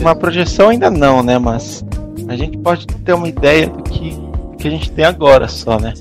[0.00, 1.38] uma projeção ainda não, né?
[1.38, 1.84] Mas
[2.28, 5.78] a gente pode ter uma ideia do que, do que a gente tem agora só,
[5.78, 5.92] né?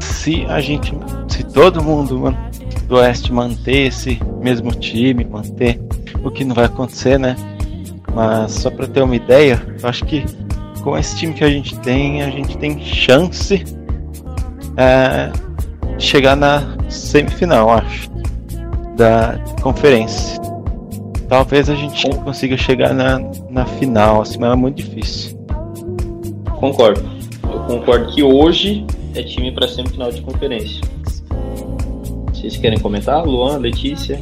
[0.00, 0.94] Se a gente
[1.28, 2.34] se todo mundo
[2.88, 5.80] do Oeste manter esse mesmo time, manter
[6.22, 7.36] o que não vai acontecer, né?
[8.14, 10.24] Mas só para ter uma ideia, eu acho que
[10.86, 13.64] com esse time que a gente tem, a gente tem chance
[14.76, 15.32] é,
[15.96, 18.08] de chegar na semifinal, acho,
[18.96, 20.40] da conferência.
[21.28, 23.18] Talvez a gente consiga chegar na,
[23.50, 25.36] na final, assim, mas é muito difícil.
[26.60, 27.02] Concordo.
[27.42, 28.86] Eu concordo que hoje
[29.16, 30.82] é time para semifinal de conferência.
[32.32, 33.26] Vocês querem comentar?
[33.26, 34.20] Luan, Letícia?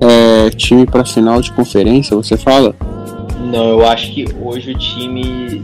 [0.00, 2.76] É, time para final de conferência, você fala?
[3.42, 5.62] Não, eu acho que hoje o time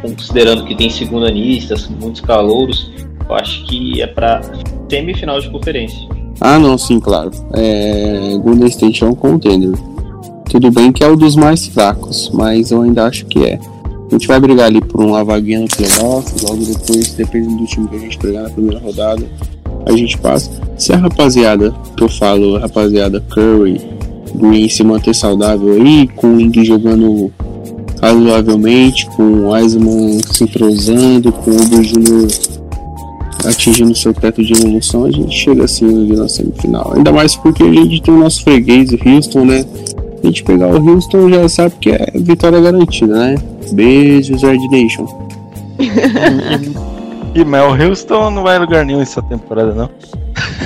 [0.00, 2.90] considerando que tem segunda anistas, muitos calouros,
[3.28, 4.40] eu acho que é para
[4.88, 5.98] semifinal de conferência.
[6.40, 7.30] Ah, não, sim, claro.
[7.54, 9.72] É, Golden State é um contender.
[10.50, 13.58] Tudo bem que é um dos mais fracos, mas eu ainda acho que é.
[14.08, 17.88] A gente vai brigar ali por uma vaguinha no playoff, logo depois, dependendo do time
[17.88, 19.26] que a gente pegar na primeira rodada,
[19.86, 20.50] a gente passa.
[20.76, 23.80] Se a rapaziada, que eu falo, rapaziada Curry,
[24.34, 27.32] Green se manter saudável aí, com o Ing jogando
[28.00, 31.82] razoavelmente, com o Wiseman se entrosando, com o Uber
[33.46, 36.92] atingindo seu teto de evolução, a gente chega assim na semifinal.
[36.96, 39.64] Ainda mais porque a gente tem o nosso freguês, o Houston, né?
[40.22, 43.34] A gente pegar o Houston já sabe que é vitória garantida, né?
[43.72, 45.06] Beijos, Red Nation.
[47.34, 49.90] e Mel Houston não vai lugar nenhum essa temporada, não.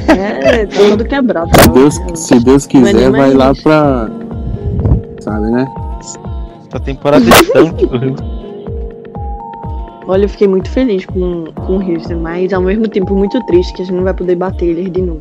[0.09, 1.51] É, tá todo quebrado.
[1.61, 4.09] Se Deus, se Deus quiser, vai lá pra.
[5.21, 5.67] Sabe, né?
[6.69, 8.39] Essa temporada é tanque do Houston.
[10.09, 13.75] Olha, eu fiquei muito feliz com, com o Houston, mas ao mesmo tempo muito triste
[13.75, 15.21] que a gente não vai poder bater eles de novo.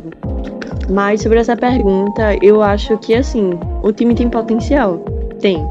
[0.89, 4.99] Mas sobre essa pergunta, eu acho que assim, o time tem potencial.
[5.41, 5.61] Tem.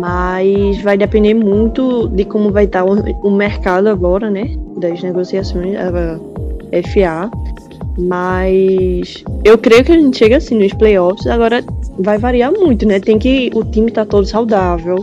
[0.00, 4.56] Mas vai depender muito de como vai estar o, o mercado agora, né?
[4.76, 7.30] Das negociações, a FA.
[7.98, 11.26] Mas eu creio que a gente chega assim nos playoffs.
[11.26, 11.62] Agora
[11.98, 12.98] vai variar muito, né?
[13.00, 13.50] Tem que.
[13.54, 14.96] O time tá todo saudável.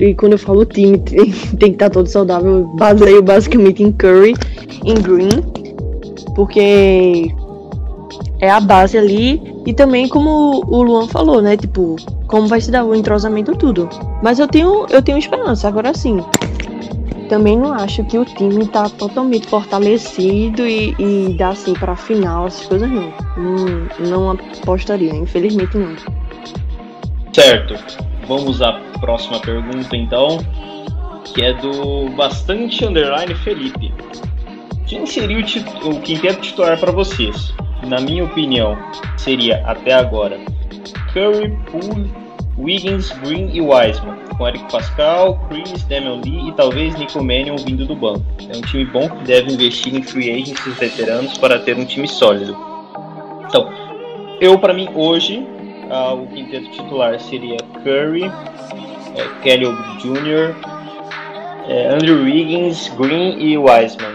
[0.00, 2.50] E quando eu falo time, tem, tem que estar tá todo saudável.
[2.50, 4.34] Eu baseio basicamente em Curry,
[4.84, 5.42] em Green.
[6.34, 7.32] Porque
[8.40, 9.40] é a base ali.
[9.64, 11.56] E também como o Luan falou, né?
[11.56, 11.96] Tipo,
[12.26, 13.88] como vai se dar o entrosamento tudo.
[14.22, 15.68] Mas eu tenho, eu tenho esperança.
[15.68, 16.20] Agora sim.
[17.28, 22.46] Também não acho que o time tá totalmente fortalecido e, e dá assim pra final,
[22.46, 23.12] essas coisas não.
[23.36, 25.94] Não, não apostaria, infelizmente não.
[27.32, 27.74] Certo.
[28.26, 30.38] Vamos à próxima pergunta então.
[31.34, 33.92] Que é do bastante underline Felipe.
[34.86, 37.52] Quem seria o, o quinteto titular para vocês?
[37.86, 38.76] na minha opinião,
[39.16, 40.38] seria até agora
[41.12, 42.10] Curry, Poole,
[42.58, 47.86] Wiggins, Green e Wiseman, com Eric Pascal, Chris, Damian Lee e talvez Nico Mannion vindo
[47.86, 48.24] do banco.
[48.52, 52.06] É um time bom que deve investir em free agents veteranos para ter um time
[52.06, 52.56] sólido.
[53.48, 53.70] Então,
[54.40, 55.38] eu para mim hoje
[55.90, 59.66] uh, o quinteto titular seria Curry, é, Kelly
[60.00, 60.54] Jr.,
[61.68, 64.14] é, Andrew Wiggins, Green e Wiseman.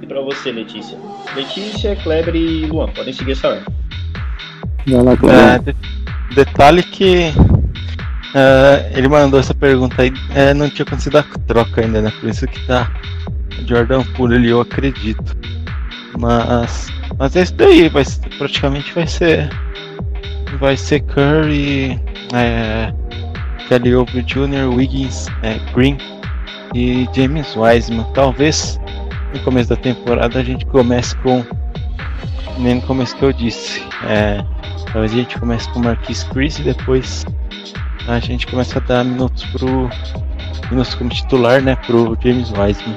[0.00, 0.96] E para você, Letícia?
[1.34, 3.64] Letícia, Kleber e Luan, podem seguir essa ordem.
[4.86, 5.38] Vai lá, Kleber.
[5.38, 7.32] É, de detalhe que
[8.34, 12.12] uh, ele mandou essa pergunta aí, é, não tinha acontecido a troca ainda, né?
[12.20, 12.90] Por isso que tá
[13.66, 15.36] Jordan Poole ali, eu acredito.
[16.18, 16.88] Mas,
[17.18, 18.04] mas é isso daí, vai,
[18.38, 19.48] praticamente vai ser
[20.58, 22.00] vai ser Curry,
[22.34, 22.92] é,
[23.68, 25.96] Kelly Oubre Jr., Wiggins, é, Green
[26.74, 28.06] e James Wiseman.
[28.14, 28.78] Talvez
[29.32, 31.44] no começo da temporada a gente comece com.
[32.58, 33.82] Nem no começo que eu disse.
[34.06, 34.44] É,
[34.92, 37.24] talvez a gente comece com Marquis Chris e depois
[38.06, 39.88] a gente começa a dar minutos pro.
[40.70, 41.76] Minutos como titular, né?
[41.86, 42.96] Pro James Wiseman.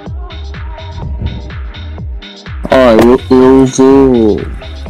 [2.72, 4.42] Ó, eu, eu vou.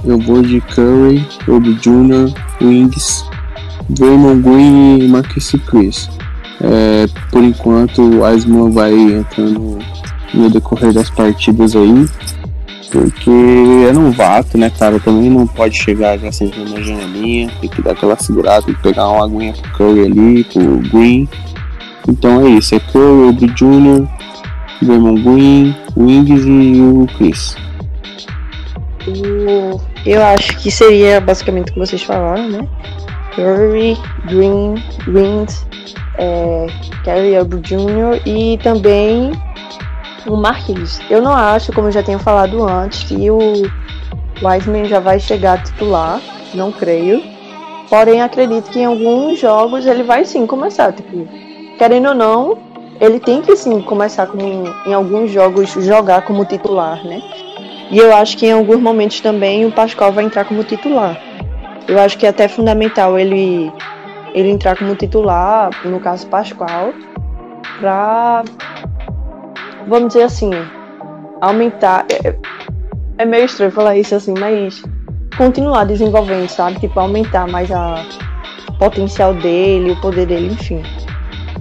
[0.04, 2.32] Eu vou de Curry, Obi Jr.,
[2.62, 3.26] Wings,
[3.90, 6.10] Draymond Green e Marquis Chris.
[6.62, 9.80] É, por enquanto o Wiseman vai entrando
[10.34, 12.08] no decorrer das partidas aí.
[12.96, 13.30] Porque
[13.90, 14.98] é novato, né, cara?
[15.02, 17.52] Também não pode chegar já sempre na janelinha.
[17.60, 21.28] Tem que dar aquela segurada, tem que pegar uma aguinha pro Curry ali, pro Green.
[22.08, 24.08] Então é isso, é Curry, Obi Jr.,
[24.82, 27.58] Draymond Green, Wings e o Chris.
[30.06, 32.66] Eu acho que seria basicamente o que vocês falaram, né?
[33.36, 33.98] Curry,
[34.30, 35.66] Green, Wings,
[36.18, 36.68] é,
[37.04, 38.22] Kerry Obi Jr.
[38.26, 39.34] e também
[40.28, 41.00] o Marquinhos.
[41.10, 43.40] Eu não acho, como eu já tenho falado antes, que o
[44.44, 46.20] Wiseman já vai chegar titular,
[46.54, 47.22] não creio.
[47.90, 50.92] Porém, acredito que em alguns jogos ele vai sim começar.
[50.92, 51.28] Tipo,
[51.78, 52.58] querendo ou não,
[53.00, 54.38] ele tem que sim começar com,
[54.86, 57.22] em alguns jogos jogar como titular, né?
[57.92, 61.20] E eu acho que em alguns momentos também o Pascal vai entrar como titular.
[61.88, 63.72] Eu acho que é até fundamental ele,
[64.34, 66.94] ele entrar como titular, no caso Pascal,
[67.80, 68.44] para
[69.88, 70.52] vamos dizer assim,
[71.42, 72.06] aumentar.
[72.12, 72.36] É,
[73.18, 74.84] é meio estranho falar isso assim, mas
[75.38, 76.80] continuar desenvolvendo, sabe?
[76.80, 78.04] Tipo, aumentar mais a
[78.80, 80.84] potencial dele, o poder dele, enfim.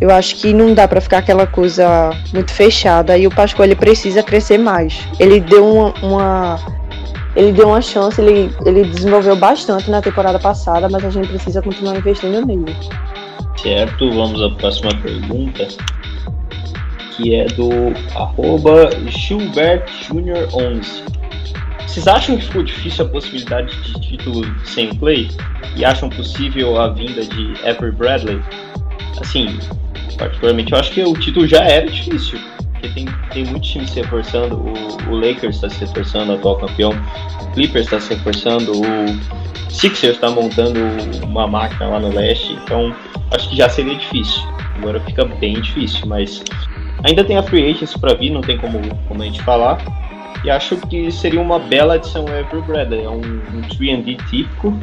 [0.00, 3.76] Eu acho que não dá para ficar aquela coisa muito fechada e o Pascoal ele
[3.76, 5.06] precisa crescer mais.
[5.20, 6.58] Ele deu uma, uma,
[7.36, 11.62] ele deu uma chance, ele, ele desenvolveu bastante na temporada passada, mas a gente precisa
[11.62, 12.76] continuar investindo nele.
[13.56, 15.68] Certo, vamos à próxima pergunta
[17.16, 17.70] que é do
[18.14, 20.48] arroba Gilbert Jr.
[20.52, 21.04] 11.
[21.86, 25.28] Vocês acham que ficou difícil a possibilidade de título sem Clay?
[25.76, 28.40] E acham possível a vinda de Avery Bradley?
[29.20, 29.58] Assim,
[30.18, 32.38] particularmente, eu acho que o título já era difícil.
[32.72, 34.56] Porque tem, tem muitos times se reforçando.
[34.56, 36.92] O, o Lakers está se reforçando, atual campeão.
[37.42, 38.72] O Clippers está se reforçando.
[38.72, 40.80] O Sixers está montando
[41.22, 42.54] uma máquina lá no leste.
[42.64, 42.94] Então,
[43.30, 44.42] acho que já seria difícil.
[44.78, 46.42] Agora fica bem difícil, mas
[47.04, 49.78] ainda tem a Free Agents para vir, não tem como, como a gente falar.
[50.42, 53.04] E acho que seria uma bela adição ao Every Bradley.
[53.04, 54.76] É um, um 3D típico.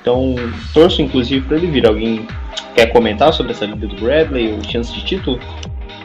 [0.00, 0.34] Então,
[0.74, 1.86] torço inclusive para ele vir.
[1.86, 2.26] Alguém
[2.74, 5.40] quer comentar sobre essa vida do Bradley ou chance de título?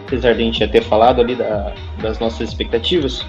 [0.07, 3.25] Apesar de a gente já ter falado ali da, das nossas expectativas.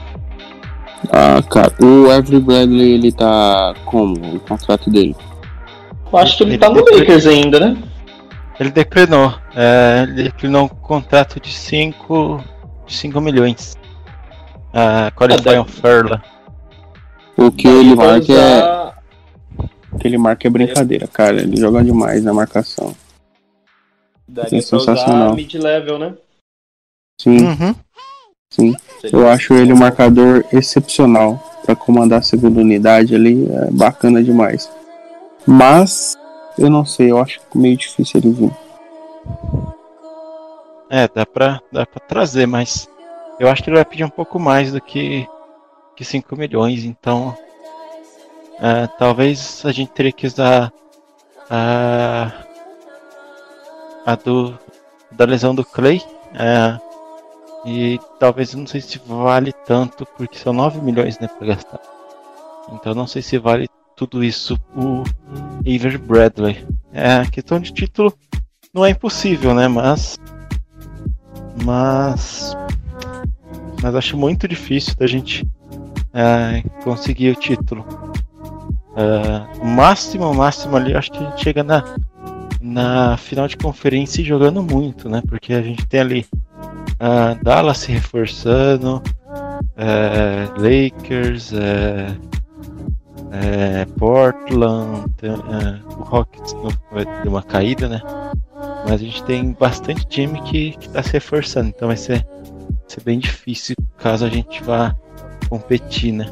[1.10, 4.14] Ah, cara, o Every Bradley, ele tá como?
[4.36, 5.14] O contrato dele?
[6.12, 7.76] Eu acho que ele, ele tá no Lakers ainda, né?
[8.58, 9.34] Ele declinou.
[9.54, 12.42] É, ele declinou um contrato de 5
[12.88, 13.76] 5 milhões.
[14.72, 16.20] Uh, qualifying offer
[17.36, 18.92] O que ele marca é.
[19.92, 21.40] O que ele marca é brincadeira, cara.
[21.40, 22.94] Ele joga demais na marcação.
[24.28, 25.34] Daria é sensacional.
[25.34, 26.14] mid-level, né?
[27.20, 27.38] Sim.
[27.38, 27.74] Uhum.
[28.50, 28.76] Sim.
[29.12, 33.48] Eu acho ele um marcador excepcional para comandar a segunda unidade ali.
[33.50, 34.70] É bacana demais.
[35.46, 36.16] Mas
[36.58, 38.50] eu não sei, eu acho meio difícil ele vir.
[40.88, 42.88] É, dá pra, dá pra trazer, mas
[43.40, 45.26] eu acho que ele vai pedir um pouco mais do que,
[45.96, 47.36] que 5 milhões, então
[48.60, 50.72] é, talvez a gente teria que usar
[51.50, 52.32] a,
[54.04, 54.58] a do,
[55.10, 56.02] da lesão do Clay.
[56.34, 56.78] É,
[57.64, 61.80] e talvez não sei se vale tanto, porque são 9 milhões né, para gastar.
[62.72, 65.02] Então não sei se vale tudo isso o
[65.60, 66.64] Avery Bradley.
[66.92, 68.12] É, questão de título
[68.72, 69.66] não é impossível, né?
[69.66, 70.18] Mas.
[71.64, 72.54] Mas.
[73.82, 75.46] Mas acho muito difícil da gente
[76.12, 77.84] é, conseguir o título.
[78.96, 81.84] É, máximo, máximo ali, acho que a gente chega na,
[82.60, 85.22] na final de conferência jogando muito, né?
[85.26, 86.26] Porque a gente tem ali
[87.00, 89.02] uh, Dallas se reforçando,
[89.76, 92.35] uh, Lakers, uh,
[93.32, 96.54] é, Portland, é, o Rockets
[96.92, 98.02] vai ter uma caída, né?
[98.84, 103.02] Mas a gente tem bastante time que está se reforçando, então vai ser, vai ser
[103.02, 104.94] bem difícil caso a gente vá
[105.48, 106.26] competir, né?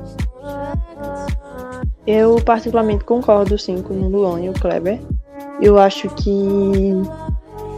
[2.07, 5.01] Eu particularmente concordo sim com o Luan e o Kleber.
[5.61, 6.93] Eu acho que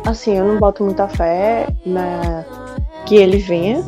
[0.05, 2.44] assim, eu não boto muita fé na
[3.06, 3.84] que ele venha.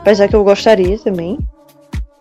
[0.00, 1.38] Apesar que eu gostaria também.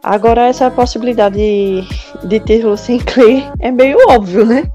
[0.03, 1.83] Agora, essa possibilidade
[2.23, 2.41] de,
[2.77, 4.71] sem Clay é meio óbvio, né?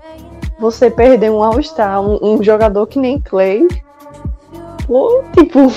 [0.58, 3.66] Você perder um All-Star, um, um, jogador que nem Clay,
[4.86, 5.70] pô, tipo,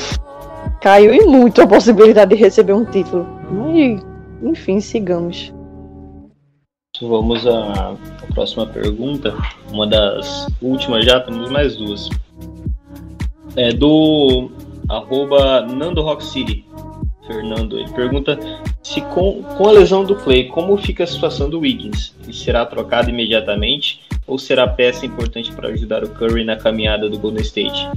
[0.82, 3.28] caiu em muito a possibilidade de receber um título.
[3.52, 4.02] Mas,
[4.42, 5.54] enfim, sigamos.
[7.02, 9.36] Vamos à, à próxima pergunta,
[9.72, 12.10] uma das últimas já, temos mais duas.
[13.56, 14.50] É do
[14.90, 16.66] arroba Nando Rock City.
[17.28, 18.40] Fernando, ele pergunta
[18.88, 22.14] se com, com a lesão do Clay, como fica a situação do Wiggins?
[22.24, 27.20] Ele será trocado imediatamente ou será peça importante para ajudar o Curry na caminhada do
[27.20, 27.90] Golden State?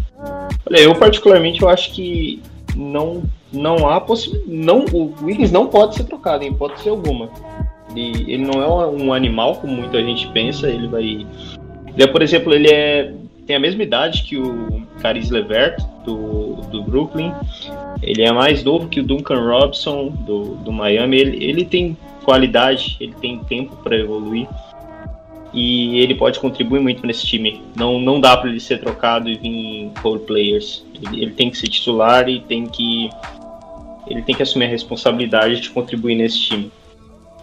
[0.67, 2.43] Olha, eu particularmente eu acho que
[2.75, 3.23] não
[3.53, 4.05] não há
[4.47, 7.31] não o Wiggins não pode ser trocado em hipótese alguma.
[7.95, 11.05] Ele, ele não é um animal como muita gente pensa, ele vai
[11.87, 13.13] ele é, por exemplo, ele é
[13.47, 17.33] tem a mesma idade que o Caris Levert, do, do Brooklyn.
[18.03, 21.19] Ele é mais novo que o Duncan Robson, do, do Miami.
[21.19, 24.49] Ele, ele tem qualidade, ele tem tempo para evoluir.
[25.53, 27.61] E ele pode contribuir muito nesse time.
[27.77, 30.85] Não, não dá para ele ser trocado e vir role players.
[30.95, 33.11] Ele, ele tem que ser titular e tem que
[34.07, 36.73] ele tem que assumir a responsabilidade de contribuir nesse time.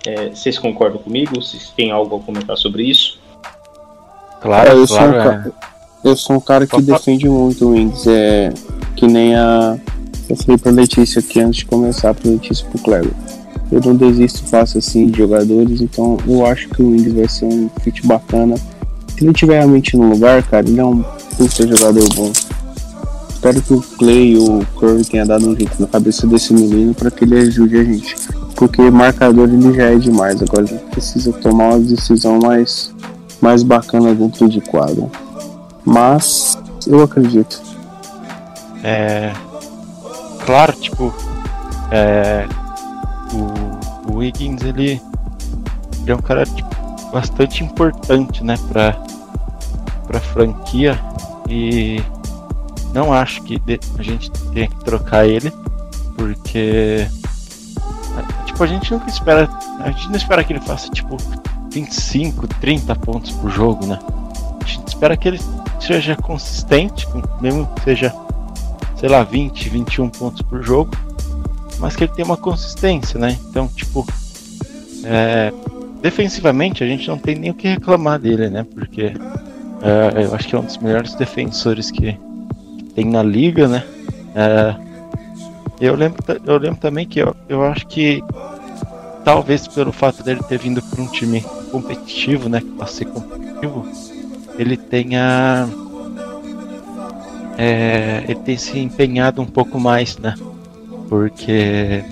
[0.06, 1.36] É, vocês concordam comigo?
[1.36, 3.20] Vocês têm algo a comentar sobre isso?
[4.42, 5.14] Claro, eu claro.
[5.14, 5.52] Sou, é.
[6.04, 8.08] Eu sou um cara que defende muito o Wings.
[8.08, 8.54] É
[8.98, 9.78] que nem a.
[10.30, 13.14] Eu falei pra Letícia aqui antes de começar, pra Letícia e pro Kleber.
[13.72, 17.46] Eu não desisto fácil assim de jogadores, então eu acho que o Wings vai ser
[17.46, 18.56] um fit bacana.
[19.10, 21.04] Se ele tiver realmente no lugar, cara, ele é um
[21.38, 22.32] puta jogador bom.
[23.30, 26.94] Espero que o Clay e o Curry tenha dado um jeito na cabeça desse menino
[26.94, 28.16] para que ele ajude a gente.
[28.56, 32.94] Porque marcador ele já é demais, agora a gente precisa tomar uma decisão mais,
[33.40, 35.08] mais bacana dentro de quadra.
[35.86, 37.62] Mas eu acredito.
[38.84, 39.34] É.
[40.48, 41.14] Claro, tipo.
[41.92, 42.48] É.
[43.34, 45.02] O, o Wiggins, ele,
[46.02, 46.70] ele é um cara tipo,
[47.12, 48.94] bastante importante, né, pra,
[50.08, 50.98] pra franquia.
[51.50, 52.02] E
[52.94, 53.62] não acho que
[54.00, 55.52] a gente tenha que trocar ele,
[56.16, 57.06] porque
[58.46, 59.50] tipo, a gente nunca espera,
[59.80, 61.18] a gente não espera que ele faça tipo
[61.72, 64.00] 25, 30 pontos por jogo, né?
[64.62, 65.40] A gente espera que ele
[65.80, 67.06] seja consistente,
[67.42, 68.16] mesmo que seja,
[69.00, 70.92] sei lá, 20, 21 pontos por jogo,
[71.80, 73.38] mas que ele tenha uma consistência, né?
[73.50, 74.06] Então, tipo,
[75.04, 75.54] é,
[76.02, 78.66] defensivamente a gente não tem nem o que reclamar dele, né?
[78.74, 79.14] Porque
[79.82, 82.18] é, eu acho que é um dos melhores defensores que,
[82.78, 83.84] que tem na liga, né?
[84.36, 84.76] É,
[85.80, 88.24] eu lembro, eu lembro também que eu, eu acho que
[89.24, 91.42] talvez pelo fato dele ter vindo para um time
[91.72, 92.62] competitivo, né?
[92.78, 93.88] Para ser competitivo,
[94.58, 95.70] ele tenha
[97.58, 100.36] é, ele tem se empenhado um pouco mais, né?
[101.10, 102.04] Porque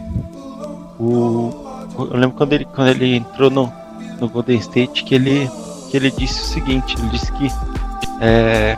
[0.99, 1.63] o
[1.97, 3.71] eu lembro quando ele quando ele entrou no,
[4.19, 5.49] no Golden State que ele
[5.89, 7.47] que ele disse o seguinte, ele disse que
[8.19, 8.77] é,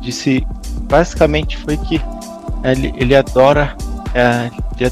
[0.00, 0.46] disse
[0.82, 2.00] basicamente foi que
[2.64, 3.76] ele, ele adora
[4.14, 4.90] é, ele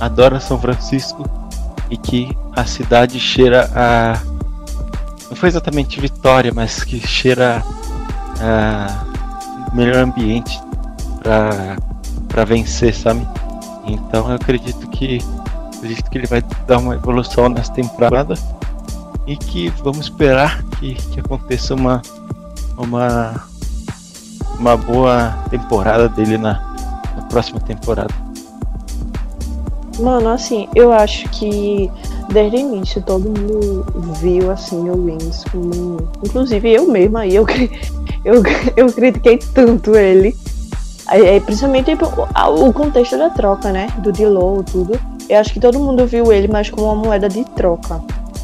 [0.00, 1.28] adora São Francisco
[1.90, 4.18] e que a cidade cheira a
[5.28, 7.62] não foi exatamente vitória, mas que cheira
[8.40, 9.09] a
[9.72, 10.60] melhor ambiente
[12.28, 13.26] para vencer, sabe?
[13.86, 15.18] Então eu acredito que
[15.76, 18.34] acredito que ele vai dar uma evolução nessa temporada
[19.26, 22.02] e que vamos esperar que, que aconteça uma
[22.76, 23.44] uma
[24.58, 26.54] uma boa temporada dele na,
[27.16, 28.12] na próxima temporada.
[29.98, 31.90] Mano, assim, eu acho que
[32.32, 33.84] desde o início todo mundo
[34.20, 36.08] viu assim o Wins como.
[36.24, 37.44] Inclusive eu mesma eu,
[38.24, 38.42] eu,
[38.76, 40.36] eu critiquei tanto ele.
[41.08, 43.88] É, principalmente o contexto da troca, né?
[43.98, 44.98] Do Dilow, tudo.
[45.28, 48.00] Eu acho que todo mundo viu ele mais como uma moeda de troca.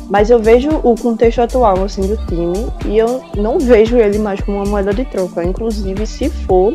[0.09, 4.41] Mas eu vejo o contexto atual assim do time e eu não vejo ele mais
[4.41, 5.45] como uma moeda de troca.
[5.45, 6.73] Inclusive, se for,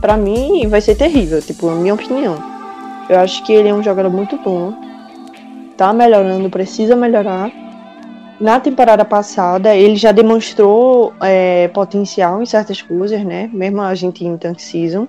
[0.00, 2.38] para mim vai ser terrível, tipo, a minha opinião.
[3.08, 4.72] Eu acho que ele é um jogador muito bom.
[5.76, 7.50] Tá melhorando, precisa melhorar.
[8.40, 13.50] Na temporada passada, ele já demonstrou é, potencial em certas coisas, né?
[13.52, 15.08] Mesmo a gente em Tank Season.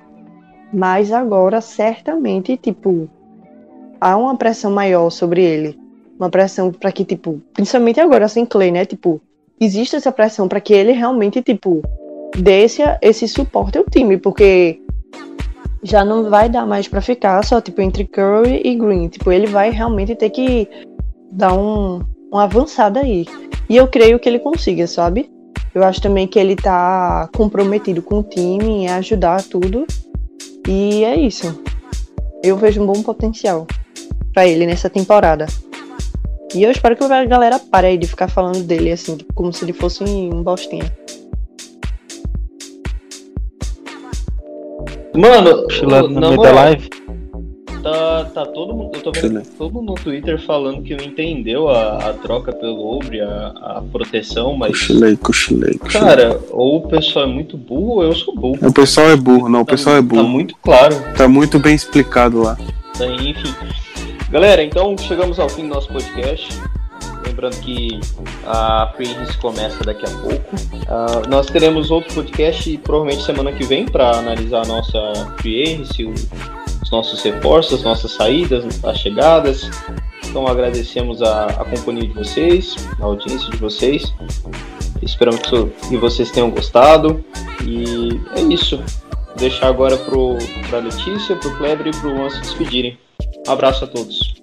[0.73, 3.07] Mas agora, certamente, tipo,
[4.01, 5.79] há uma pressão maior sobre ele.
[6.19, 8.83] Uma pressão para que, tipo, principalmente agora sem Clay, né?
[8.83, 9.21] Tipo,
[9.59, 11.83] existe essa pressão para que ele realmente, tipo,
[12.35, 14.81] dê esse, esse suporte ao time, porque
[15.83, 19.07] já não vai dar mais para ficar só tipo entre Curry e Green.
[19.07, 20.67] Tipo, ele vai realmente ter que
[21.31, 22.01] dar um,
[22.31, 23.25] uma avançada aí.
[23.69, 25.29] E eu creio que ele consiga, sabe?
[25.73, 29.85] Eu acho também que ele tá comprometido com o time em ajudar tudo.
[30.67, 31.61] E é isso.
[32.43, 33.67] Eu vejo um bom potencial
[34.33, 35.45] para ele nessa temporada.
[36.53, 39.63] E eu espero que a galera pare aí de ficar falando dele assim, como se
[39.63, 40.91] ele fosse um bostinha.
[45.15, 45.67] Mano,
[46.09, 46.89] no meio da live.
[47.81, 48.91] Tá, tá todo mundo.
[48.95, 52.97] Eu tô vendo todo mundo no Twitter falando que não entendeu a, a troca pelo
[52.97, 54.71] Obre, a, a proteção, mas.
[54.71, 56.07] Cochilei, cochilei, cochilei.
[56.07, 58.57] Cara, ou o pessoal é muito burro ou eu sou burro.
[58.61, 60.23] O pessoal é burro, não, o tá, pessoal é burro.
[60.23, 60.95] Tá muito claro.
[61.15, 62.57] Tá muito bem explicado lá.
[63.01, 63.53] Enfim.
[64.29, 66.49] Galera, então chegamos ao fim do nosso podcast.
[67.25, 67.99] Lembrando que
[68.45, 70.55] a Free começa daqui a pouco.
[70.55, 75.85] Uh, nós teremos outro podcast provavelmente semana que vem para analisar a nossa Free
[76.81, 79.69] os nossos reforços, as nossas saídas, as chegadas.
[80.27, 84.13] Então agradecemos a, a companhia de vocês, a audiência de vocês.
[85.01, 85.41] Esperamos
[85.87, 87.23] que, vocês tenham gostado.
[87.65, 88.77] E é isso.
[88.77, 92.97] Vou deixar agora para a Letícia, para o Kleber e para o Juan se despedirem.
[93.47, 94.35] Um abraço a todos.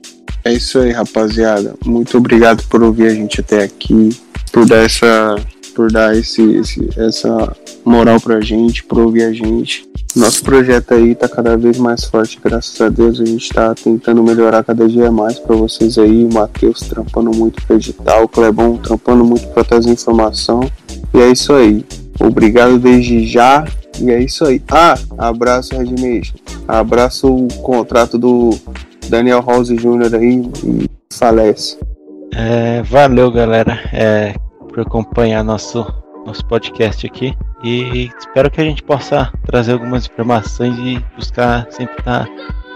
[0.44, 1.74] É isso aí, rapaziada.
[1.84, 4.10] Muito obrigado por ouvir a gente até aqui,
[4.52, 5.36] por dar essa,
[5.74, 9.88] por dar esse, esse essa moral pra gente, por ouvir a gente.
[10.16, 13.20] Nosso projeto aí tá cada vez mais forte, graças a Deus.
[13.20, 16.24] A gente tá tentando melhorar cada dia mais para vocês aí.
[16.24, 20.60] O Matheus trampando muito pra editar, o Clebão trampando muito pra trazer informação.
[21.12, 21.84] E é isso aí.
[22.18, 23.66] Obrigado desde já.
[24.00, 24.62] E é isso aí.
[24.70, 26.34] Ah, abraço Red Nation.
[26.66, 28.58] Abraço o contrato do
[29.10, 30.14] Daniel House Jr.
[30.14, 31.78] aí e falece.
[32.34, 34.34] É, valeu, galera, é,
[34.68, 35.86] por acompanhar nosso,
[36.26, 37.36] nosso podcast aqui.
[37.62, 42.32] E espero que a gente possa trazer algumas informações e buscar sempre estar tá,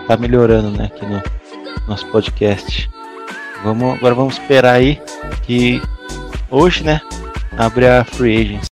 [0.07, 1.21] tá melhorando né, aqui no
[1.87, 2.89] nosso podcast.
[3.63, 5.01] Vamos, agora vamos esperar aí
[5.43, 5.83] que
[6.51, 7.01] hoje, né,
[7.59, 8.69] abre a Free Agents.